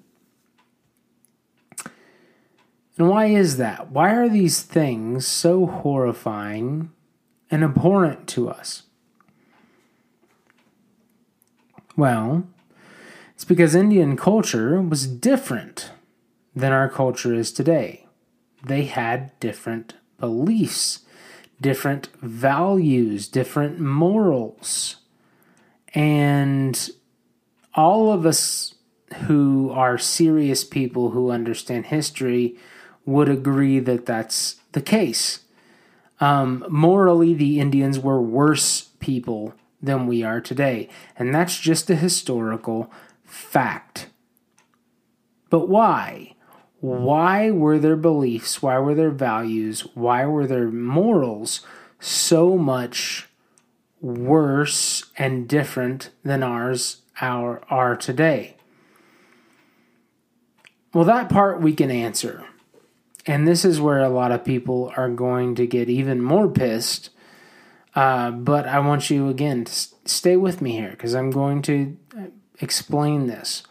And 2.96 3.08
why 3.08 3.26
is 3.26 3.56
that? 3.56 3.90
Why 3.90 4.14
are 4.14 4.28
these 4.28 4.62
things 4.62 5.26
so 5.26 5.66
horrifying 5.66 6.90
and 7.50 7.64
abhorrent 7.64 8.28
to 8.28 8.48
us? 8.48 8.82
Well, 11.96 12.46
it's 13.34 13.44
because 13.44 13.74
Indian 13.74 14.16
culture 14.16 14.80
was 14.80 15.06
different 15.06 15.90
than 16.54 16.72
our 16.72 16.88
culture 16.88 17.34
is 17.34 17.52
today. 17.52 18.06
They 18.64 18.84
had 18.84 19.38
different 19.40 19.94
beliefs, 20.18 21.00
different 21.60 22.08
values, 22.22 23.28
different 23.28 23.80
morals. 23.80 24.96
And 25.94 26.90
all 27.74 28.12
of 28.12 28.24
us 28.24 28.74
who 29.26 29.70
are 29.72 29.98
serious 29.98 30.64
people 30.64 31.10
who 31.10 31.30
understand 31.30 31.86
history 31.86 32.56
would 33.06 33.28
agree 33.28 33.78
that 33.80 34.06
that's 34.06 34.56
the 34.72 34.82
case. 34.82 35.40
Um, 36.20 36.64
morally, 36.68 37.34
the 37.34 37.60
Indians 37.60 37.98
were 37.98 38.22
worse 38.22 38.90
people 39.00 39.54
than 39.82 40.06
we 40.06 40.22
are 40.22 40.40
today, 40.40 40.88
and 41.18 41.34
that's 41.34 41.58
just 41.58 41.90
a 41.90 41.96
historical 41.96 42.90
fact. 43.24 44.08
But 45.50 45.68
why? 45.68 46.34
why 46.84 47.50
were 47.50 47.78
their 47.78 47.96
beliefs, 47.96 48.60
why 48.60 48.78
were 48.78 48.94
their 48.94 49.10
values, 49.10 49.86
why 49.94 50.26
were 50.26 50.46
their 50.46 50.70
morals 50.70 51.62
so 51.98 52.58
much 52.58 53.26
worse 54.02 55.06
and 55.16 55.48
different 55.48 56.10
than 56.22 56.42
ours 56.42 57.00
our, 57.22 57.62
are 57.70 57.96
today? 57.96 58.56
Well, 60.92 61.06
that 61.06 61.30
part 61.30 61.62
we 61.62 61.72
can 61.72 61.90
answer. 61.90 62.44
And 63.26 63.46
this 63.48 63.64
is 63.64 63.80
where 63.80 64.00
a 64.00 64.08
lot 64.08 64.32
of 64.32 64.44
people 64.44 64.92
are 64.96 65.08
going 65.08 65.54
to 65.54 65.66
get 65.66 65.88
even 65.88 66.20
more 66.22 66.48
pissed. 66.48 67.10
Uh, 67.94 68.30
but 68.30 68.66
I 68.66 68.80
want 68.80 69.08
you 69.08 69.28
again 69.28 69.64
to 69.64 69.72
stay 70.04 70.36
with 70.36 70.60
me 70.60 70.72
here 70.72 70.90
because 70.90 71.14
I'm 71.14 71.30
going 71.30 71.62
to 71.62 71.96
explain 72.60 73.26
this 73.26 73.62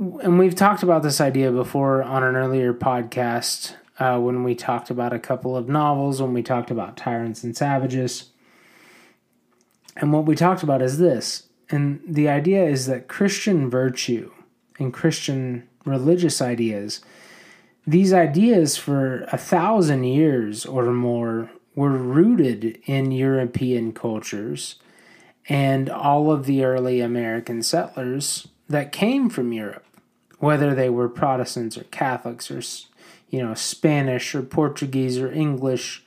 and 0.00 0.38
we've 0.38 0.54
talked 0.54 0.82
about 0.82 1.02
this 1.02 1.20
idea 1.20 1.52
before 1.52 2.02
on 2.02 2.24
an 2.24 2.34
earlier 2.34 2.72
podcast 2.72 3.74
uh, 3.98 4.18
when 4.18 4.42
we 4.42 4.54
talked 4.54 4.88
about 4.88 5.12
a 5.12 5.18
couple 5.18 5.54
of 5.54 5.68
novels, 5.68 6.22
when 6.22 6.32
we 6.32 6.42
talked 6.42 6.70
about 6.70 6.96
Tyrants 6.96 7.44
and 7.44 7.54
Savages. 7.54 8.30
And 9.96 10.12
what 10.12 10.24
we 10.24 10.34
talked 10.34 10.62
about 10.62 10.80
is 10.80 10.98
this. 10.98 11.48
And 11.68 12.00
the 12.06 12.30
idea 12.30 12.64
is 12.64 12.86
that 12.86 13.08
Christian 13.08 13.68
virtue 13.68 14.32
and 14.78 14.92
Christian 14.92 15.68
religious 15.84 16.40
ideas, 16.40 17.02
these 17.86 18.12
ideas 18.12 18.76
for 18.76 19.22
a 19.32 19.38
thousand 19.38 20.04
years 20.04 20.66
or 20.66 20.92
more 20.92 21.50
were 21.74 21.90
rooted 21.90 22.78
in 22.84 23.10
European 23.10 23.92
cultures 23.92 24.76
and 25.48 25.88
all 25.88 26.30
of 26.30 26.46
the 26.46 26.64
early 26.64 27.00
American 27.00 27.62
settlers 27.62 28.48
that 28.68 28.92
came 28.92 29.30
from 29.30 29.52
Europe, 29.52 29.84
whether 30.38 30.74
they 30.74 30.90
were 30.90 31.08
Protestants 31.08 31.76
or 31.78 31.84
Catholics 31.84 32.50
or 32.50 32.62
you 33.30 33.42
know 33.42 33.54
Spanish 33.54 34.34
or 34.34 34.42
Portuguese 34.42 35.18
or 35.18 35.32
English 35.32 36.04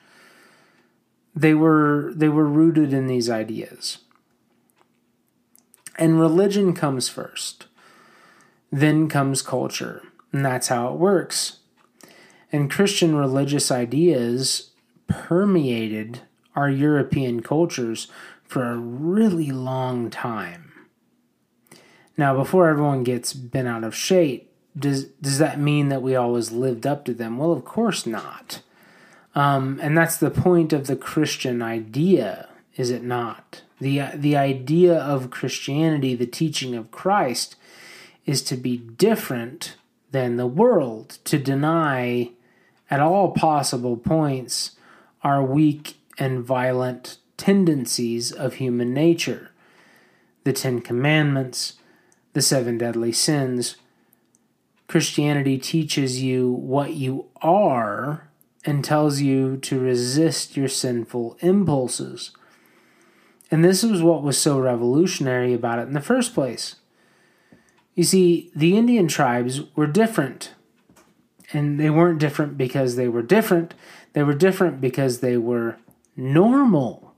they 1.35 1.53
were 1.53 2.11
they 2.15 2.29
were 2.29 2.45
rooted 2.45 2.93
in 2.93 3.07
these 3.07 3.29
ideas. 3.29 3.99
And 5.97 6.19
religion 6.19 6.73
comes 6.73 7.09
first 7.09 7.67
then 8.71 9.07
comes 9.07 9.41
culture 9.43 10.01
and 10.31 10.43
that's 10.43 10.67
how 10.67 10.87
it 10.87 10.97
works 10.97 11.59
and 12.53 12.71
christian 12.71 13.15
religious 13.15 13.69
ideas 13.69 14.71
permeated 15.07 16.21
our 16.55 16.69
european 16.69 17.41
cultures 17.41 18.07
for 18.53 18.65
a 18.65 18.77
really 18.77 19.49
long 19.49 20.11
time. 20.11 20.71
Now 22.15 22.35
before 22.35 22.69
everyone 22.69 23.03
gets 23.03 23.33
bent 23.33 23.67
out 23.67 23.83
of 23.83 23.95
shape 23.95 24.51
does 24.77 25.05
does 25.05 25.39
that 25.39 25.59
mean 25.59 25.89
that 25.89 26.01
we 26.01 26.15
always 26.15 26.51
lived 26.51 26.85
up 26.85 27.03
to 27.05 27.13
them? 27.13 27.37
Well 27.37 27.51
of 27.51 27.65
course 27.65 28.05
not. 28.05 28.61
Um, 29.35 29.79
and 29.81 29.97
that's 29.97 30.17
the 30.17 30.29
point 30.29 30.73
of 30.73 30.85
the 30.85 30.95
Christian 30.95 31.63
idea, 31.63 32.49
is 32.75 32.91
it 32.91 33.03
not? 33.03 33.63
The, 33.81 34.03
the 34.13 34.37
idea 34.37 34.95
of 34.95 35.31
Christianity, 35.31 36.13
the 36.13 36.27
teaching 36.27 36.75
of 36.75 36.91
Christ, 36.91 37.55
is 38.25 38.43
to 38.43 38.55
be 38.55 38.77
different 38.77 39.75
than 40.11 40.37
the 40.37 40.45
world, 40.45 41.17
to 41.25 41.39
deny 41.39 42.29
at 42.93 42.99
all 42.99 43.31
possible 43.31 43.97
points 43.97 44.75
our 45.23 45.43
weak 45.43 45.95
and 46.19 46.43
violent 46.43 47.17
tendencies 47.37 48.31
of 48.31 48.53
human 48.55 48.93
nature. 48.93 49.49
The 50.43 50.53
Ten 50.53 50.79
Commandments, 50.79 51.73
the 52.33 52.41
seven 52.43 52.77
deadly 52.77 53.11
sins. 53.11 53.77
Christianity 54.87 55.57
teaches 55.57 56.21
you 56.21 56.51
what 56.51 56.93
you 56.93 57.25
are 57.41 58.29
and 58.63 58.85
tells 58.85 59.21
you 59.21 59.57
to 59.57 59.79
resist 59.79 60.55
your 60.55 60.67
sinful 60.67 61.35
impulses. 61.39 62.29
And 63.49 63.65
this 63.65 63.83
is 63.83 64.03
what 64.03 64.21
was 64.21 64.37
so 64.37 64.59
revolutionary 64.59 65.55
about 65.55 65.79
it 65.79 65.87
in 65.87 65.93
the 65.93 65.99
first 65.99 66.35
place. 66.35 66.75
You 67.95 68.03
see, 68.03 68.51
the 68.55 68.77
Indian 68.77 69.07
tribes 69.07 69.61
were 69.75 69.87
different. 69.87 70.51
And 71.53 71.79
they 71.79 71.89
weren't 71.89 72.19
different 72.19 72.57
because 72.57 72.95
they 72.95 73.07
were 73.07 73.21
different, 73.21 73.75
they 74.13 74.23
were 74.23 74.33
different 74.33 74.81
because 74.81 75.19
they 75.19 75.37
were 75.37 75.77
normal. 76.15 77.13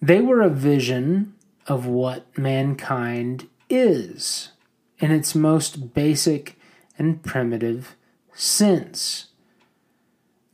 They 0.00 0.20
were 0.20 0.40
a 0.40 0.50
vision 0.50 1.34
of 1.66 1.86
what 1.86 2.36
mankind 2.38 3.48
is 3.68 4.52
in 4.98 5.10
its 5.10 5.34
most 5.34 5.94
basic 5.94 6.58
and 6.98 7.22
primitive 7.22 7.94
sense. 8.32 9.26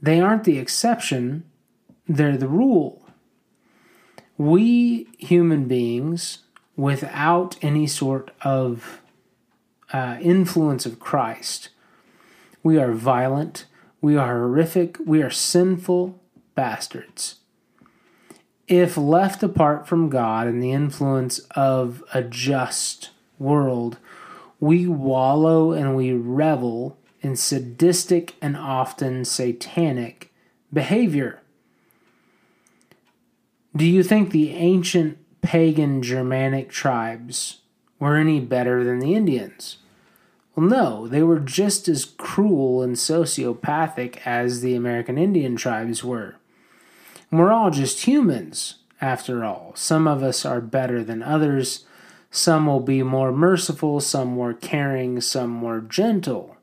They 0.01 0.21
aren't 0.21 0.45
the 0.45 0.59
exception, 0.59 1.45
they're 2.09 2.37
the 2.37 2.49
rule. 2.49 3.07
We 4.37 5.07
human 5.19 5.69
beings, 5.69 6.39
without 6.77 7.57
any 7.63 7.87
sort 7.87 8.33
of 8.43 9.01
uh, 9.93 10.17
influence 10.21 10.87
of 10.87 10.99
Christ, 10.99 11.69
we 12.63 12.79
are 12.79 12.93
violent, 12.93 13.67
we 14.01 14.17
are 14.17 14.39
horrific, 14.39 14.99
we 15.05 15.23
are 15.23 15.31
sinful 15.31 16.21
bastards. 16.55 17.37
If 18.69 18.97
left 18.97 19.43
apart 19.43 19.87
from 19.87 20.09
God 20.09 20.47
and 20.47 20.63
the 20.63 20.73
influence 20.73 21.41
of 21.51 22.03
a 22.15 22.23
just 22.23 23.11
world, 23.39 23.99
we 24.61 24.87
wallow 24.87 25.73
and 25.73 25.97
we 25.97 26.13
revel 26.13 26.97
in 27.21 27.37
sadistic 27.37 28.35
and 28.41 28.57
often 28.57 29.25
satanic 29.25 30.33
behavior. 30.73 31.41
Do 33.75 33.85
you 33.85 34.03
think 34.03 34.31
the 34.31 34.51
ancient 34.53 35.19
pagan 35.41 36.03
Germanic 36.03 36.71
tribes 36.71 37.61
were 37.99 38.17
any 38.17 38.41
better 38.41 38.85
than 38.85 39.01
the 39.01 39.15
Indians? 39.15 39.79
Well, 40.55 40.67
no, 40.67 41.09
they 41.09 41.23
were 41.23 41.41
just 41.41 41.89
as 41.89 42.05
cruel 42.05 42.83
and 42.83 42.97
sociopathic 42.97 44.19
as 44.27 44.61
the 44.61 44.75
American 44.75 45.17
Indian 45.17 45.57
tribes 45.57 46.05
were. 46.05 46.37
We're 47.31 47.53
all 47.53 47.71
just 47.71 48.07
humans, 48.07 48.77
after 49.01 49.45
all. 49.45 49.73
Some 49.75 50.07
of 50.07 50.23
us 50.23 50.45
are 50.45 50.61
better 50.61 51.03
than 51.03 51.23
others. 51.23 51.87
Some 52.31 52.67
will 52.67 52.81
be 52.81 53.03
more 53.03 53.33
merciful, 53.33 54.01
some 54.01 54.29
more 54.29 54.53
caring, 54.53 55.21
some 55.23 55.51
more 55.51 55.81
gentle 55.81 56.57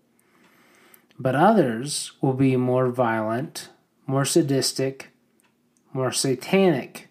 but 1.20 1.36
others 1.36 2.14
will 2.22 2.34
be 2.34 2.56
more 2.56 2.88
violent, 2.88 3.70
more 4.08 4.24
sadistic, 4.24 5.10
more 5.92 6.12
satanic. 6.12 7.10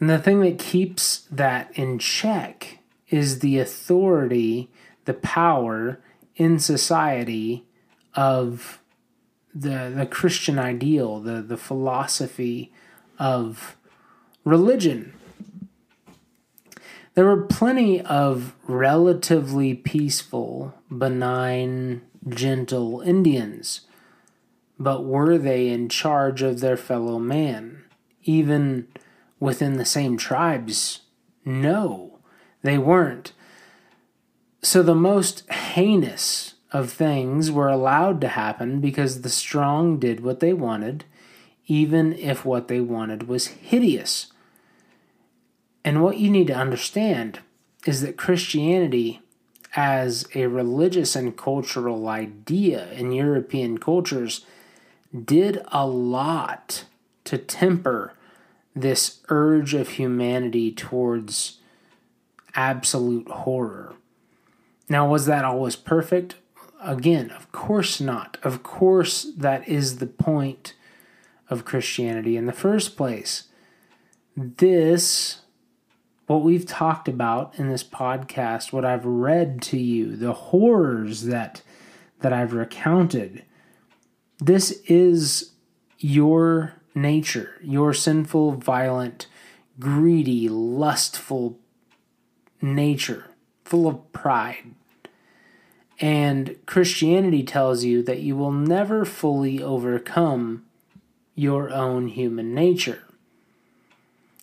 And 0.00 0.10
the 0.10 0.18
thing 0.18 0.40
that 0.40 0.58
keeps 0.58 1.20
that 1.30 1.70
in 1.78 1.98
check 1.98 2.80
is 3.08 3.38
the 3.38 3.58
authority, 3.60 4.68
the 5.06 5.14
power 5.14 6.00
in 6.36 6.58
society 6.58 7.64
of 8.14 8.80
the, 9.54 9.92
the 9.94 10.06
Christian 10.06 10.58
ideal, 10.58 11.20
the, 11.20 11.40
the 11.40 11.56
philosophy 11.56 12.72
of 13.18 13.76
religion. 14.44 15.14
There 17.14 17.24
were 17.24 17.46
plenty 17.46 18.02
of 18.02 18.54
relatively 18.66 19.72
peaceful, 19.72 20.74
benign 20.90 22.02
gentle 22.28 23.00
Indians. 23.00 23.82
But 24.78 25.04
were 25.04 25.38
they 25.38 25.68
in 25.68 25.88
charge 25.88 26.42
of 26.42 26.60
their 26.60 26.76
fellow 26.76 27.18
man? 27.18 27.84
Even 28.24 28.88
within 29.40 29.78
the 29.78 29.86
same 29.86 30.18
tribes? 30.18 31.00
No, 31.44 32.18
they 32.62 32.76
weren't. 32.76 33.32
So 34.66 34.82
the 34.82 34.96
most 34.96 35.48
heinous 35.48 36.54
of 36.72 36.90
things 36.90 37.52
were 37.52 37.68
allowed 37.68 38.20
to 38.22 38.26
happen 38.26 38.80
because 38.80 39.22
the 39.22 39.28
strong 39.28 40.00
did 40.00 40.24
what 40.24 40.40
they 40.40 40.52
wanted, 40.52 41.04
even 41.68 42.12
if 42.14 42.44
what 42.44 42.66
they 42.66 42.80
wanted 42.80 43.28
was 43.28 43.46
hideous. 43.46 44.32
And 45.84 46.02
what 46.02 46.18
you 46.18 46.32
need 46.32 46.48
to 46.48 46.56
understand 46.56 47.38
is 47.86 48.00
that 48.00 48.16
Christianity 48.16 49.20
as 49.76 50.26
a 50.34 50.46
religious 50.46 51.14
and 51.14 51.36
cultural 51.36 52.08
idea 52.08 52.90
in 52.90 53.12
European 53.12 53.78
cultures 53.78 54.44
did 55.16 55.62
a 55.68 55.86
lot 55.86 56.86
to 57.22 57.38
temper 57.38 58.14
this 58.74 59.20
urge 59.28 59.74
of 59.74 59.90
humanity 59.90 60.72
towards 60.72 61.60
absolute 62.56 63.28
horror. 63.28 63.94
Now, 64.88 65.08
was 65.08 65.26
that 65.26 65.44
always 65.44 65.76
perfect? 65.76 66.36
Again, 66.80 67.30
of 67.30 67.50
course 67.52 68.00
not. 68.00 68.38
Of 68.42 68.62
course, 68.62 69.26
that 69.36 69.66
is 69.68 69.98
the 69.98 70.06
point 70.06 70.74
of 71.48 71.64
Christianity 71.64 72.36
in 72.36 72.46
the 72.46 72.52
first 72.52 72.96
place. 72.96 73.44
This 74.36 75.40
what 76.26 76.42
we've 76.42 76.66
talked 76.66 77.08
about 77.08 77.56
in 77.58 77.68
this 77.68 77.84
podcast, 77.84 78.72
what 78.72 78.84
I've 78.84 79.06
read 79.06 79.62
to 79.62 79.78
you, 79.78 80.16
the 80.16 80.32
horrors 80.32 81.22
that 81.24 81.62
that 82.20 82.32
I've 82.32 82.52
recounted. 82.52 83.44
This 84.38 84.82
is 84.86 85.52
your 85.98 86.74
nature, 86.94 87.56
your 87.62 87.92
sinful, 87.92 88.52
violent, 88.52 89.26
greedy, 89.78 90.48
lustful 90.48 91.58
nature, 92.60 93.26
full 93.66 93.88
of 93.88 94.12
pride. 94.12 94.74
And 95.98 96.56
Christianity 96.66 97.42
tells 97.42 97.84
you 97.84 98.02
that 98.04 98.20
you 98.20 98.36
will 98.36 98.52
never 98.52 99.04
fully 99.04 99.62
overcome 99.62 100.64
your 101.34 101.70
own 101.70 102.08
human 102.08 102.54
nature. 102.54 103.02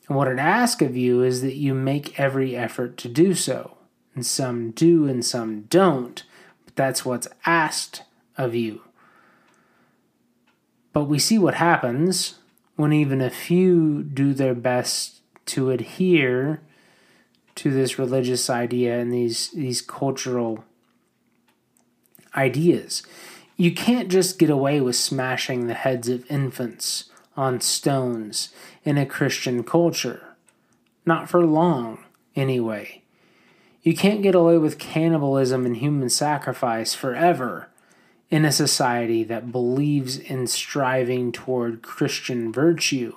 And 0.07 0.17
what 0.17 0.27
it 0.27 0.39
asks 0.39 0.81
of 0.81 0.97
you 0.97 1.23
is 1.23 1.41
that 1.41 1.55
you 1.55 1.73
make 1.73 2.19
every 2.19 2.55
effort 2.55 2.97
to 2.97 3.07
do 3.07 3.33
so. 3.33 3.77
and 4.15 4.25
some 4.25 4.71
do 4.71 5.07
and 5.07 5.25
some 5.25 5.61
don't, 5.63 6.23
but 6.65 6.75
that's 6.75 7.03
what's 7.03 7.27
asked 7.45 8.03
of 8.37 8.53
you. 8.53 8.81
But 10.91 11.05
we 11.05 11.17
see 11.17 11.39
what 11.39 11.55
happens 11.55 12.35
when 12.75 12.93
even 12.93 13.21
a 13.21 13.29
few 13.29 14.03
do 14.03 14.33
their 14.33 14.53
best 14.53 15.21
to 15.47 15.71
adhere 15.71 16.61
to 17.55 17.71
this 17.71 17.99
religious 17.99 18.49
idea 18.49 18.99
and 18.99 19.13
these 19.13 19.49
these 19.51 19.81
cultural 19.81 20.63
ideas. 22.35 23.03
You 23.55 23.73
can't 23.73 24.09
just 24.09 24.39
get 24.39 24.49
away 24.49 24.81
with 24.81 24.95
smashing 24.95 25.67
the 25.67 25.75
heads 25.75 26.09
of 26.09 26.29
infants 26.29 27.09
on 27.37 27.61
stones 27.61 28.49
in 28.83 28.97
a 28.97 29.05
Christian 29.05 29.63
culture. 29.63 30.23
Not 31.05 31.29
for 31.29 31.45
long, 31.45 32.03
anyway. 32.35 33.01
You 33.83 33.95
can't 33.95 34.23
get 34.23 34.33
away 34.33 34.57
with 34.57 34.79
cannibalism 34.79 35.65
and 35.65 35.77
human 35.77 36.09
sacrifice 36.09 36.93
forever 36.93 37.69
in 38.29 38.45
a 38.45 38.51
society 38.51 39.23
that 39.25 39.51
believes 39.51 40.17
in 40.17 40.47
striving 40.47 41.31
toward 41.31 41.83
Christian 41.83 42.51
virtue. 42.51 43.15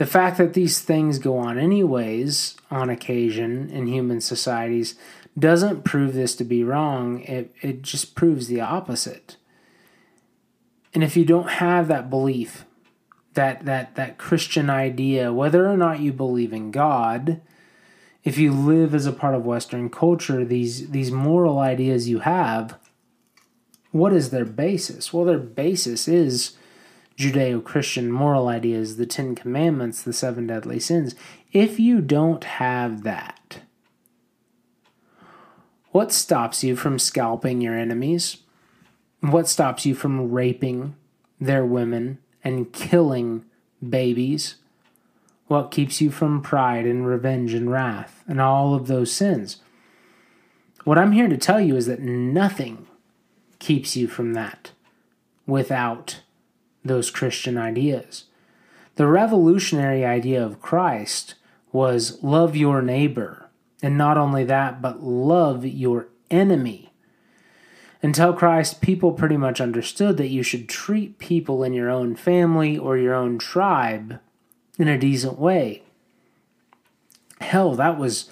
The 0.00 0.06
fact 0.06 0.38
that 0.38 0.54
these 0.54 0.80
things 0.80 1.18
go 1.18 1.36
on 1.36 1.58
anyways, 1.58 2.56
on 2.70 2.88
occasion, 2.88 3.68
in 3.68 3.86
human 3.86 4.22
societies, 4.22 4.94
doesn't 5.38 5.84
prove 5.84 6.14
this 6.14 6.34
to 6.36 6.44
be 6.44 6.64
wrong. 6.64 7.20
It, 7.24 7.54
it 7.60 7.82
just 7.82 8.14
proves 8.14 8.46
the 8.46 8.62
opposite. 8.62 9.36
And 10.94 11.04
if 11.04 11.18
you 11.18 11.26
don't 11.26 11.50
have 11.50 11.88
that 11.88 12.08
belief, 12.08 12.64
that, 13.34 13.66
that, 13.66 13.94
that 13.96 14.16
Christian 14.16 14.70
idea, 14.70 15.34
whether 15.34 15.68
or 15.68 15.76
not 15.76 16.00
you 16.00 16.14
believe 16.14 16.54
in 16.54 16.70
God, 16.70 17.42
if 18.24 18.38
you 18.38 18.52
live 18.54 18.94
as 18.94 19.04
a 19.04 19.12
part 19.12 19.34
of 19.34 19.44
Western 19.44 19.90
culture, 19.90 20.46
these, 20.46 20.92
these 20.92 21.10
moral 21.10 21.58
ideas 21.58 22.08
you 22.08 22.20
have, 22.20 22.78
what 23.90 24.14
is 24.14 24.30
their 24.30 24.46
basis? 24.46 25.12
Well, 25.12 25.26
their 25.26 25.36
basis 25.36 26.08
is 26.08 26.56
Judeo 27.20 27.62
Christian 27.62 28.10
moral 28.10 28.48
ideas, 28.48 28.96
the 28.96 29.04
Ten 29.04 29.34
Commandments, 29.34 30.02
the 30.02 30.14
seven 30.14 30.46
deadly 30.46 30.80
sins. 30.80 31.14
If 31.52 31.78
you 31.78 32.00
don't 32.00 32.42
have 32.44 33.02
that, 33.02 33.60
what 35.90 36.12
stops 36.12 36.64
you 36.64 36.76
from 36.76 36.98
scalping 36.98 37.60
your 37.60 37.76
enemies? 37.76 38.38
What 39.20 39.48
stops 39.48 39.84
you 39.84 39.94
from 39.94 40.32
raping 40.32 40.96
their 41.38 41.62
women 41.62 42.20
and 42.42 42.72
killing 42.72 43.44
babies? 43.86 44.54
What 45.46 45.70
keeps 45.70 46.00
you 46.00 46.10
from 46.10 46.40
pride 46.40 46.86
and 46.86 47.06
revenge 47.06 47.52
and 47.52 47.70
wrath 47.70 48.24
and 48.28 48.40
all 48.40 48.74
of 48.74 48.86
those 48.86 49.12
sins? 49.12 49.58
What 50.84 50.96
I'm 50.96 51.12
here 51.12 51.28
to 51.28 51.36
tell 51.36 51.60
you 51.60 51.76
is 51.76 51.84
that 51.84 52.00
nothing 52.00 52.86
keeps 53.58 53.94
you 53.94 54.08
from 54.08 54.32
that 54.32 54.70
without 55.46 56.22
those 56.84 57.10
Christian 57.10 57.58
ideas. 57.58 58.24
The 58.96 59.06
revolutionary 59.06 60.04
idea 60.04 60.44
of 60.44 60.60
Christ 60.60 61.34
was 61.72 62.22
love 62.22 62.56
your 62.56 62.82
neighbor. 62.82 63.48
And 63.82 63.96
not 63.96 64.18
only 64.18 64.44
that, 64.44 64.82
but 64.82 65.02
love 65.02 65.64
your 65.64 66.08
enemy. 66.30 66.92
Until 68.02 68.32
Christ, 68.32 68.80
people 68.80 69.12
pretty 69.12 69.36
much 69.36 69.60
understood 69.60 70.16
that 70.16 70.28
you 70.28 70.42
should 70.42 70.68
treat 70.68 71.18
people 71.18 71.62
in 71.62 71.72
your 71.72 71.90
own 71.90 72.16
family 72.16 72.76
or 72.78 72.96
your 72.96 73.14
own 73.14 73.38
tribe 73.38 74.20
in 74.78 74.88
a 74.88 74.98
decent 74.98 75.38
way. 75.38 75.82
Hell, 77.40 77.74
that 77.74 77.98
was 77.98 78.30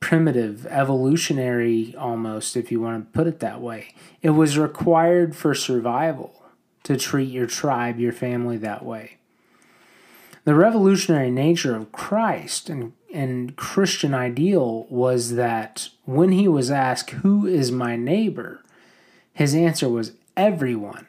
primitive, 0.00 0.66
evolutionary 0.66 1.94
almost, 1.98 2.56
if 2.56 2.70
you 2.70 2.80
want 2.80 3.12
to 3.12 3.18
put 3.18 3.26
it 3.26 3.40
that 3.40 3.60
way. 3.60 3.94
It 4.22 4.30
was 4.30 4.58
required 4.58 5.34
for 5.34 5.54
survival 5.54 6.45
to 6.86 6.96
treat 6.96 7.28
your 7.28 7.48
tribe, 7.48 7.98
your 7.98 8.12
family 8.12 8.56
that 8.58 8.84
way. 8.84 9.16
The 10.44 10.54
revolutionary 10.54 11.32
nature 11.32 11.74
of 11.74 11.90
Christ 11.90 12.70
and, 12.70 12.92
and 13.12 13.56
Christian 13.56 14.14
ideal 14.14 14.86
was 14.88 15.34
that 15.34 15.88
when 16.04 16.30
he 16.30 16.46
was 16.46 16.70
asked, 16.70 17.10
Who 17.10 17.44
is 17.44 17.72
my 17.72 17.96
neighbor? 17.96 18.62
his 19.32 19.52
answer 19.52 19.88
was, 19.88 20.12
Everyone 20.36 21.08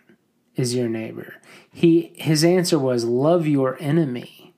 is 0.55 0.73
your 0.73 0.89
neighbor. 0.89 1.35
He, 1.71 2.11
his 2.15 2.43
answer 2.43 2.79
was, 2.79 3.05
Love 3.05 3.45
your 3.45 3.77
enemy. 3.79 4.55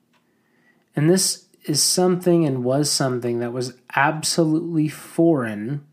And 0.96 1.10
this 1.10 1.48
is 1.66 1.84
something 1.84 2.46
and 2.46 2.64
was 2.64 2.90
something 2.90 3.40
that 3.40 3.52
was 3.52 3.74
absolutely 3.94 4.88
foreign 4.88 5.86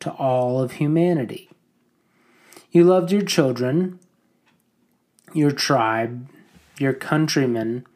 to 0.00 0.10
all 0.12 0.60
of 0.60 0.72
humanity. 0.72 1.48
You 2.70 2.84
loved 2.84 3.10
your 3.10 3.22
children 3.22 3.98
your 5.34 5.50
tribe, 5.50 6.28
your 6.78 6.92
countrymen, 6.92 7.86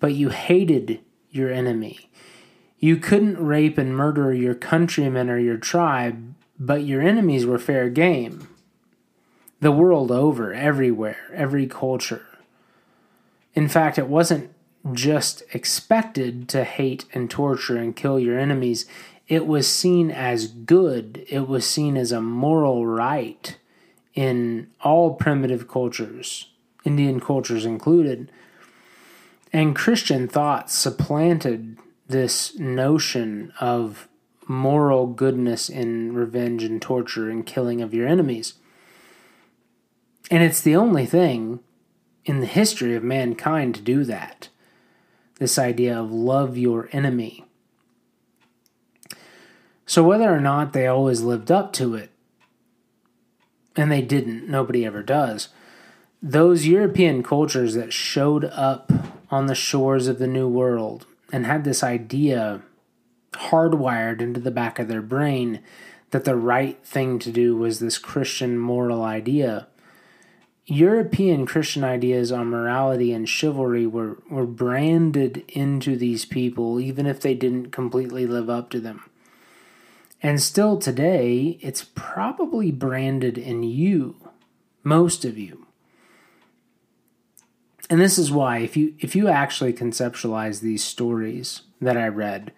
but 0.00 0.14
you 0.14 0.30
hated 0.30 1.00
your 1.30 1.50
enemy. 1.50 2.10
You 2.78 2.96
couldn't 2.96 3.44
rape 3.44 3.78
and 3.78 3.96
murder 3.96 4.32
your 4.32 4.54
countrymen 4.54 5.30
or 5.30 5.38
your 5.38 5.56
tribe, 5.56 6.34
but 6.58 6.82
your 6.82 7.02
enemies 7.02 7.46
were 7.46 7.58
fair 7.58 7.88
game. 7.88 8.48
The 9.60 9.72
world 9.72 10.10
over, 10.10 10.52
everywhere, 10.52 11.30
every 11.32 11.66
culture. 11.66 12.26
In 13.54 13.68
fact, 13.68 13.98
it 13.98 14.06
wasn't 14.06 14.50
just 14.92 15.42
expected 15.52 16.48
to 16.50 16.64
hate 16.64 17.06
and 17.12 17.30
torture 17.30 17.76
and 17.76 17.96
kill 17.96 18.20
your 18.20 18.38
enemies, 18.38 18.86
it 19.28 19.46
was 19.46 19.66
seen 19.66 20.10
as 20.10 20.46
good, 20.46 21.24
it 21.28 21.48
was 21.48 21.66
seen 21.66 21.96
as 21.96 22.12
a 22.12 22.20
moral 22.20 22.86
right 22.86 23.56
in 24.16 24.68
all 24.80 25.14
primitive 25.14 25.68
cultures, 25.68 26.48
Indian 26.84 27.20
cultures 27.20 27.64
included. 27.64 28.32
And 29.52 29.76
Christian 29.76 30.26
thought 30.26 30.70
supplanted 30.70 31.78
this 32.08 32.58
notion 32.58 33.52
of 33.60 34.08
moral 34.48 35.06
goodness 35.06 35.68
in 35.68 36.14
revenge 36.14 36.64
and 36.64 36.80
torture 36.80 37.28
and 37.28 37.44
killing 37.44 37.82
of 37.82 37.92
your 37.92 38.08
enemies. 38.08 38.54
And 40.30 40.42
it's 40.42 40.60
the 40.60 40.76
only 40.76 41.04
thing 41.04 41.60
in 42.24 42.40
the 42.40 42.46
history 42.46 42.96
of 42.96 43.04
mankind 43.04 43.74
to 43.76 43.80
do 43.80 44.02
that. 44.04 44.48
This 45.38 45.58
idea 45.58 46.00
of 46.00 46.10
love 46.10 46.56
your 46.56 46.88
enemy. 46.92 47.44
So, 49.84 50.02
whether 50.02 50.32
or 50.32 50.40
not 50.40 50.72
they 50.72 50.86
always 50.86 51.20
lived 51.20 51.52
up 51.52 51.72
to 51.74 51.94
it 51.94 52.10
and 53.76 53.92
they 53.92 54.02
didn't. 54.02 54.48
Nobody 54.48 54.84
ever 54.84 55.02
does. 55.02 55.48
Those 56.22 56.66
European 56.66 57.22
cultures 57.22 57.74
that 57.74 57.92
showed 57.92 58.44
up 58.46 58.90
on 59.30 59.46
the 59.46 59.54
shores 59.54 60.08
of 60.08 60.18
the 60.18 60.26
New 60.26 60.48
World 60.48 61.06
and 61.32 61.46
had 61.46 61.64
this 61.64 61.82
idea 61.82 62.62
hardwired 63.32 64.20
into 64.20 64.40
the 64.40 64.50
back 64.50 64.78
of 64.78 64.88
their 64.88 65.02
brain 65.02 65.60
that 66.10 66.24
the 66.24 66.36
right 66.36 66.78
thing 66.84 67.18
to 67.18 67.30
do 67.30 67.56
was 67.56 67.78
this 67.78 67.98
Christian 67.98 68.58
moral 68.58 69.02
idea. 69.02 69.66
European 70.64 71.46
Christian 71.46 71.84
ideas 71.84 72.32
on 72.32 72.46
morality 72.46 73.12
and 73.12 73.28
chivalry 73.28 73.86
were, 73.86 74.18
were 74.30 74.46
branded 74.46 75.44
into 75.48 75.96
these 75.96 76.24
people, 76.24 76.80
even 76.80 77.06
if 77.06 77.20
they 77.20 77.34
didn't 77.34 77.70
completely 77.70 78.26
live 78.26 78.50
up 78.50 78.70
to 78.70 78.80
them. 78.80 79.04
And 80.22 80.40
still 80.40 80.78
today, 80.78 81.58
it's 81.60 81.84
probably 81.94 82.72
branded 82.72 83.36
in 83.36 83.62
you, 83.62 84.16
most 84.82 85.24
of 85.24 85.36
you. 85.36 85.66
And 87.88 88.00
this 88.00 88.18
is 88.18 88.32
why 88.32 88.58
if 88.58 88.76
you 88.76 88.94
if 88.98 89.14
you 89.14 89.28
actually 89.28 89.72
conceptualize 89.72 90.60
these 90.60 90.82
stories 90.82 91.62
that 91.80 91.96
I 91.96 92.08
read, 92.08 92.52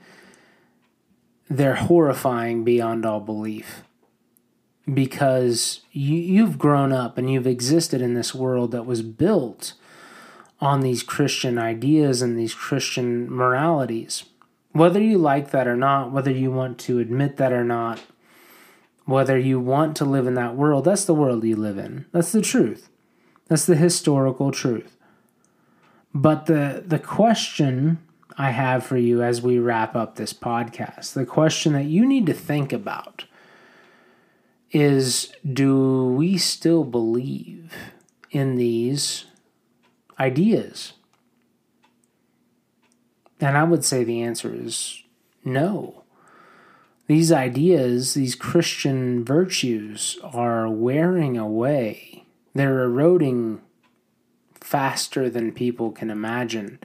they're 1.50 1.74
horrifying 1.74 2.64
beyond 2.64 3.04
all 3.04 3.20
belief. 3.20 3.82
Because 4.92 5.82
you, 5.92 6.16
you've 6.16 6.58
grown 6.58 6.92
up 6.92 7.18
and 7.18 7.30
you've 7.30 7.46
existed 7.46 8.00
in 8.00 8.14
this 8.14 8.34
world 8.34 8.70
that 8.70 8.86
was 8.86 9.02
built 9.02 9.74
on 10.60 10.80
these 10.80 11.02
Christian 11.02 11.58
ideas 11.58 12.22
and 12.22 12.38
these 12.38 12.54
Christian 12.54 13.30
moralities. 13.30 14.24
Whether 14.72 15.02
you 15.02 15.18
like 15.18 15.50
that 15.50 15.66
or 15.66 15.76
not, 15.76 16.12
whether 16.12 16.30
you 16.30 16.50
want 16.50 16.78
to 16.80 16.98
admit 16.98 17.36
that 17.38 17.52
or 17.52 17.64
not, 17.64 18.00
whether 19.04 19.38
you 19.38 19.58
want 19.58 19.96
to 19.96 20.04
live 20.04 20.26
in 20.26 20.34
that 20.34 20.54
world, 20.54 20.84
that's 20.84 21.06
the 21.06 21.14
world 21.14 21.42
you 21.42 21.56
live 21.56 21.78
in. 21.78 22.04
That's 22.12 22.32
the 22.32 22.42
truth. 22.42 22.90
That's 23.48 23.64
the 23.64 23.76
historical 23.76 24.50
truth. 24.50 24.96
But 26.14 26.46
the 26.46 26.82
the 26.86 26.98
question 26.98 27.98
I 28.36 28.50
have 28.50 28.84
for 28.84 28.96
you 28.96 29.22
as 29.22 29.42
we 29.42 29.58
wrap 29.58 29.96
up 29.96 30.14
this 30.14 30.32
podcast, 30.32 31.14
the 31.14 31.26
question 31.26 31.72
that 31.72 31.84
you 31.84 32.06
need 32.06 32.26
to 32.26 32.34
think 32.34 32.72
about 32.72 33.24
is 34.70 35.32
do 35.50 36.04
we 36.06 36.36
still 36.36 36.84
believe 36.84 37.72
in 38.30 38.56
these 38.56 39.24
ideas? 40.20 40.92
And 43.40 43.56
I 43.56 43.64
would 43.64 43.84
say 43.84 44.04
the 44.04 44.22
answer 44.22 44.52
is 44.54 45.02
no. 45.44 46.04
these 47.08 47.32
ideas, 47.32 48.14
these 48.14 48.34
Christian 48.34 49.24
virtues, 49.24 50.18
are 50.22 50.68
wearing 50.68 51.38
away. 51.38 52.24
They're 52.54 52.82
eroding 52.82 53.62
faster 54.54 55.30
than 55.30 55.52
people 55.52 55.90
can 55.90 56.10
imagine. 56.10 56.78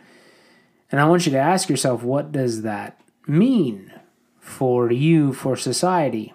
And 0.91 1.01
I 1.01 1.05
want 1.05 1.25
you 1.25 1.31
to 1.33 1.39
ask 1.39 1.69
yourself 1.69 2.03
what 2.03 2.31
does 2.31 2.61
that 2.61 3.01
mean 3.27 3.91
for 4.39 4.91
you, 4.91 5.33
for 5.33 5.57
society? 5.57 6.33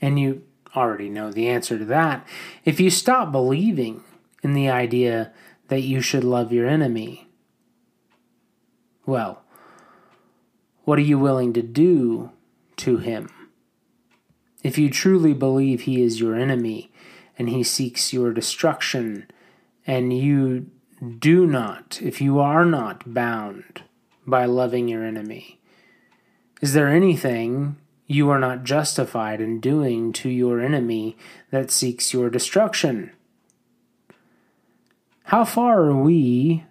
And 0.00 0.18
you 0.18 0.42
already 0.74 1.08
know 1.10 1.30
the 1.30 1.48
answer 1.48 1.78
to 1.78 1.84
that. 1.86 2.26
If 2.64 2.80
you 2.80 2.90
stop 2.90 3.32
believing 3.32 4.02
in 4.42 4.52
the 4.54 4.70
idea 4.70 5.32
that 5.68 5.80
you 5.80 6.00
should 6.00 6.24
love 6.24 6.52
your 6.52 6.66
enemy, 6.66 7.25
well, 9.06 9.42
what 10.84 10.98
are 10.98 11.02
you 11.02 11.18
willing 11.18 11.52
to 11.54 11.62
do 11.62 12.30
to 12.76 12.98
him? 12.98 13.30
If 14.62 14.78
you 14.78 14.90
truly 14.90 15.32
believe 15.32 15.82
he 15.82 16.02
is 16.02 16.20
your 16.20 16.34
enemy 16.34 16.90
and 17.38 17.48
he 17.48 17.62
seeks 17.62 18.12
your 18.12 18.32
destruction, 18.32 19.30
and 19.86 20.16
you 20.16 20.66
do 21.18 21.46
not, 21.46 22.00
if 22.02 22.20
you 22.20 22.40
are 22.40 22.64
not 22.64 23.12
bound 23.12 23.82
by 24.26 24.46
loving 24.46 24.88
your 24.88 25.04
enemy, 25.04 25.60
is 26.60 26.72
there 26.72 26.88
anything 26.88 27.76
you 28.06 28.30
are 28.30 28.38
not 28.38 28.64
justified 28.64 29.40
in 29.40 29.60
doing 29.60 30.12
to 30.14 30.28
your 30.28 30.60
enemy 30.60 31.16
that 31.50 31.70
seeks 31.70 32.12
your 32.12 32.30
destruction? 32.30 33.12
How 35.24 35.44
far 35.44 35.82
are 35.82 35.96
we 35.96 36.64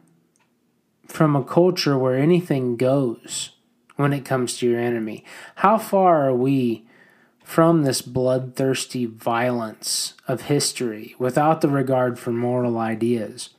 from 1.07 1.35
a 1.35 1.43
culture 1.43 1.97
where 1.97 2.15
anything 2.15 2.75
goes 2.77 3.51
when 3.95 4.13
it 4.13 4.25
comes 4.25 4.57
to 4.57 4.69
your 4.69 4.79
enemy? 4.79 5.23
How 5.55 5.77
far 5.77 6.27
are 6.27 6.35
we 6.35 6.85
from 7.43 7.83
this 7.83 8.01
bloodthirsty 8.01 9.05
violence 9.05 10.15
of 10.27 10.43
history 10.43 11.15
without 11.19 11.61
the 11.61 11.69
regard 11.69 12.17
for 12.17 12.31
moral 12.31 12.77
ideas? 12.77 13.49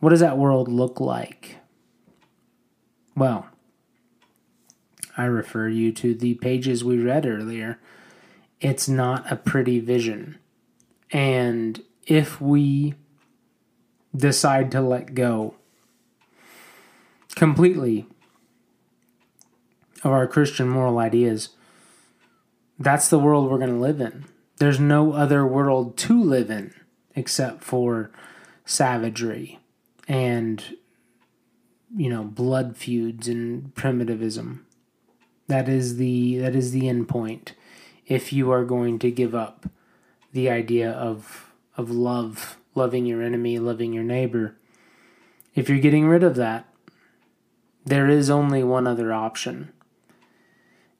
What 0.00 0.10
does 0.10 0.20
that 0.20 0.38
world 0.38 0.68
look 0.68 1.00
like? 1.00 1.56
Well, 3.16 3.46
I 5.16 5.24
refer 5.24 5.68
you 5.68 5.92
to 5.92 6.14
the 6.14 6.34
pages 6.34 6.84
we 6.84 6.98
read 6.98 7.24
earlier. 7.24 7.78
It's 8.60 8.88
not 8.88 9.30
a 9.30 9.36
pretty 9.36 9.80
vision. 9.80 10.38
And 11.10 11.82
if 12.06 12.40
we 12.40 12.94
decide 14.14 14.70
to 14.72 14.80
let 14.80 15.14
go 15.14 15.54
completely 17.36 18.06
of 20.02 20.10
our 20.10 20.26
Christian 20.26 20.68
moral 20.68 20.98
ideas, 20.98 21.50
that's 22.78 23.08
the 23.08 23.18
world 23.18 23.48
we're 23.48 23.58
going 23.58 23.70
to 23.70 23.76
live 23.76 24.00
in. 24.00 24.24
There's 24.58 24.80
no 24.80 25.12
other 25.12 25.46
world 25.46 25.96
to 25.98 26.20
live 26.20 26.50
in 26.50 26.74
except 27.14 27.62
for 27.62 28.10
savagery 28.64 29.58
and, 30.08 30.76
you 31.94 32.08
know, 32.08 32.24
blood 32.24 32.76
feuds 32.76 33.28
and 33.28 33.74
primitivism. 33.74 34.66
That 35.48 35.68
is 35.68 35.96
the 35.96 36.38
that 36.38 36.56
is 36.56 36.72
the 36.72 36.88
end 36.88 37.08
point. 37.08 37.54
If 38.06 38.32
you 38.32 38.50
are 38.50 38.64
going 38.64 38.98
to 39.00 39.10
give 39.10 39.34
up 39.34 39.68
the 40.32 40.50
idea 40.50 40.90
of 40.90 41.52
of 41.76 41.90
love, 41.90 42.58
loving 42.74 43.06
your 43.06 43.22
enemy, 43.22 43.58
loving 43.58 43.92
your 43.92 44.04
neighbor, 44.04 44.56
if 45.54 45.68
you're 45.68 45.78
getting 45.78 46.08
rid 46.08 46.22
of 46.22 46.34
that, 46.36 46.65
there 47.86 48.10
is 48.10 48.28
only 48.28 48.64
one 48.64 48.86
other 48.86 49.12
option. 49.12 49.72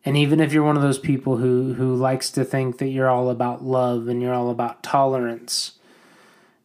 And 0.04 0.16
even 0.16 0.38
if 0.38 0.52
you're 0.52 0.62
one 0.62 0.76
of 0.76 0.82
those 0.82 1.00
people 1.00 1.38
who, 1.38 1.74
who 1.74 1.94
likes 1.96 2.30
to 2.30 2.44
think 2.44 2.78
that 2.78 2.88
you're 2.88 3.10
all 3.10 3.28
about 3.28 3.64
love 3.64 4.06
and 4.06 4.22
you're 4.22 4.32
all 4.32 4.50
about 4.50 4.84
tolerance, 4.84 5.72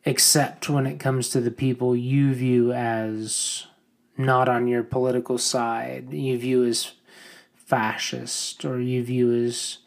except 0.05 0.69
when 0.69 0.85
it 0.85 0.99
comes 0.99 1.29
to 1.29 1.41
the 1.41 1.49
people 1.49 1.95
you 1.95 2.35
view 2.35 2.71
as 2.71 3.65
not 4.15 4.47
on 4.47 4.67
your 4.67 4.83
political 4.83 5.39
side, 5.39 6.13
you 6.13 6.37
view 6.37 6.63
as 6.63 6.91
fascist 7.55 8.63
or 8.63 8.79
you 8.79 9.03
view 9.03 9.33
as 9.33 9.79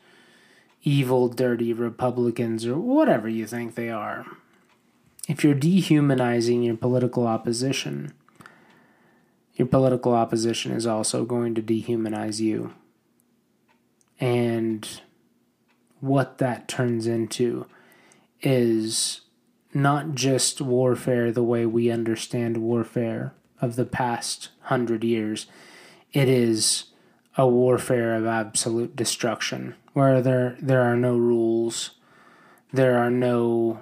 evil, 0.82 1.28
dirty 1.28 1.72
Republicans 1.72 2.66
or 2.66 2.76
whatever 2.76 3.28
you 3.28 3.46
think 3.46 3.76
they 3.76 3.88
are. 3.88 4.26
If 5.28 5.44
you're 5.44 5.54
dehumanizing 5.54 6.64
your 6.64 6.76
political 6.76 7.24
opposition, 7.24 8.12
your 9.54 9.68
political 9.68 10.12
opposition 10.12 10.72
is 10.72 10.86
also 10.86 11.24
going 11.24 11.54
to 11.54 11.62
dehumanize 11.62 12.40
you. 12.40 12.74
And 14.20 14.88
what 16.00 16.38
that 16.38 16.68
turns 16.68 17.06
into 17.06 17.66
is 18.42 19.22
not 19.72 20.14
just 20.14 20.60
warfare 20.60 21.32
the 21.32 21.42
way 21.42 21.66
we 21.66 21.90
understand 21.90 22.58
warfare 22.58 23.34
of 23.60 23.76
the 23.76 23.86
past 23.86 24.50
hundred 24.62 25.04
years, 25.04 25.46
it 26.12 26.28
is 26.28 26.84
a 27.36 27.46
warfare 27.46 28.14
of 28.14 28.26
absolute 28.26 28.94
destruction 28.94 29.74
where 29.92 30.20
there 30.20 30.56
there 30.60 30.82
are 30.82 30.96
no 30.96 31.16
rules 31.16 31.92
there 32.72 32.98
are 32.98 33.10
no 33.10 33.80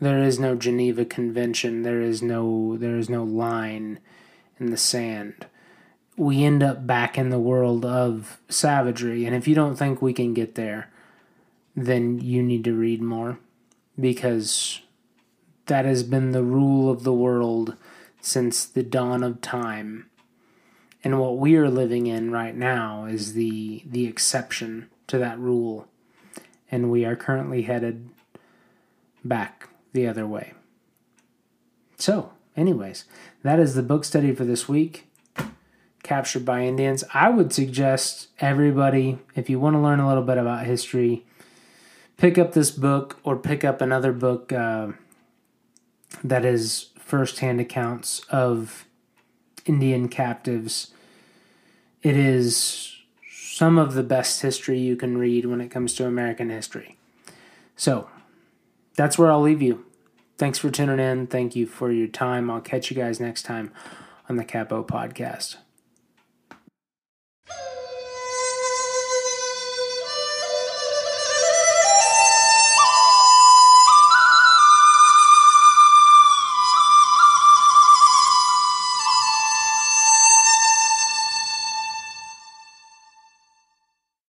there 0.00 0.22
is 0.22 0.38
no 0.38 0.56
Geneva 0.56 1.04
convention 1.04 1.82
there 1.82 2.00
is 2.00 2.22
no 2.22 2.76
there 2.76 2.96
is 2.96 3.08
no 3.08 3.22
line 3.22 4.00
in 4.58 4.70
the 4.70 4.76
sand 4.76 5.46
we 6.16 6.44
end 6.44 6.62
up 6.62 6.86
back 6.86 7.16
in 7.16 7.30
the 7.30 7.38
world 7.38 7.84
of 7.84 8.40
savagery 8.48 9.24
and 9.24 9.34
if 9.34 9.48
you 9.48 9.54
don't 9.54 9.76
think 9.76 10.00
we 10.00 10.12
can 10.12 10.34
get 10.34 10.54
there 10.54 10.90
then 11.74 12.20
you 12.20 12.42
need 12.42 12.64
to 12.64 12.74
read 12.74 13.00
more 13.00 13.38
because 13.98 14.80
that 15.66 15.84
has 15.84 16.02
been 16.02 16.32
the 16.32 16.42
rule 16.42 16.90
of 16.90 17.02
the 17.02 17.12
world 17.12 17.76
since 18.20 18.64
the 18.64 18.82
dawn 18.82 19.22
of 19.22 19.40
time 19.40 20.06
and 21.04 21.18
what 21.18 21.38
we 21.38 21.56
are 21.56 21.68
living 21.68 22.06
in 22.06 22.30
right 22.30 22.54
now 22.54 23.06
is 23.06 23.34
the 23.34 23.82
the 23.84 24.06
exception 24.06 24.88
to 25.08 25.18
that 25.18 25.38
rule. 25.38 25.88
And 26.70 26.90
we 26.90 27.04
are 27.04 27.16
currently 27.16 27.62
headed 27.62 28.08
back 29.24 29.68
the 29.92 30.06
other 30.06 30.26
way. 30.26 30.54
So, 31.98 32.32
anyways, 32.56 33.04
that 33.42 33.58
is 33.58 33.74
the 33.74 33.82
book 33.82 34.04
study 34.04 34.32
for 34.32 34.44
this 34.44 34.68
week. 34.68 35.06
Captured 36.02 36.44
by 36.44 36.62
Indians. 36.62 37.04
I 37.14 37.30
would 37.30 37.52
suggest 37.52 38.28
everybody, 38.40 39.18
if 39.36 39.48
you 39.48 39.60
want 39.60 39.74
to 39.74 39.80
learn 39.80 40.00
a 40.00 40.08
little 40.08 40.24
bit 40.24 40.38
about 40.38 40.66
history, 40.66 41.24
pick 42.16 42.38
up 42.38 42.52
this 42.52 42.70
book 42.70 43.18
or 43.22 43.36
pick 43.36 43.64
up 43.64 43.80
another 43.80 44.12
book 44.12 44.52
uh, 44.52 44.88
that 46.24 46.44
is 46.44 46.88
firsthand 46.98 47.60
accounts 47.60 48.20
of 48.30 48.84
Indian 49.64 50.08
captives. 50.08 50.92
It 52.02 52.16
is 52.16 52.96
some 53.30 53.78
of 53.78 53.94
the 53.94 54.02
best 54.02 54.42
history 54.42 54.78
you 54.78 54.96
can 54.96 55.18
read 55.18 55.46
when 55.46 55.60
it 55.60 55.68
comes 55.68 55.94
to 55.94 56.06
American 56.06 56.50
history. 56.50 56.96
So, 57.76 58.08
that's 58.96 59.18
where 59.18 59.30
I'll 59.30 59.40
leave 59.40 59.62
you. 59.62 59.84
Thanks 60.42 60.58
for 60.58 60.70
tuning 60.70 60.98
in. 60.98 61.28
Thank 61.28 61.54
you 61.54 61.68
for 61.68 61.92
your 61.92 62.08
time. 62.08 62.50
I'll 62.50 62.60
catch 62.60 62.90
you 62.90 62.96
guys 62.96 63.20
next 63.20 63.44
time 63.44 63.70
on 64.28 64.34
the 64.38 64.44
Capo 64.44 64.82
Podcast. 64.82 65.54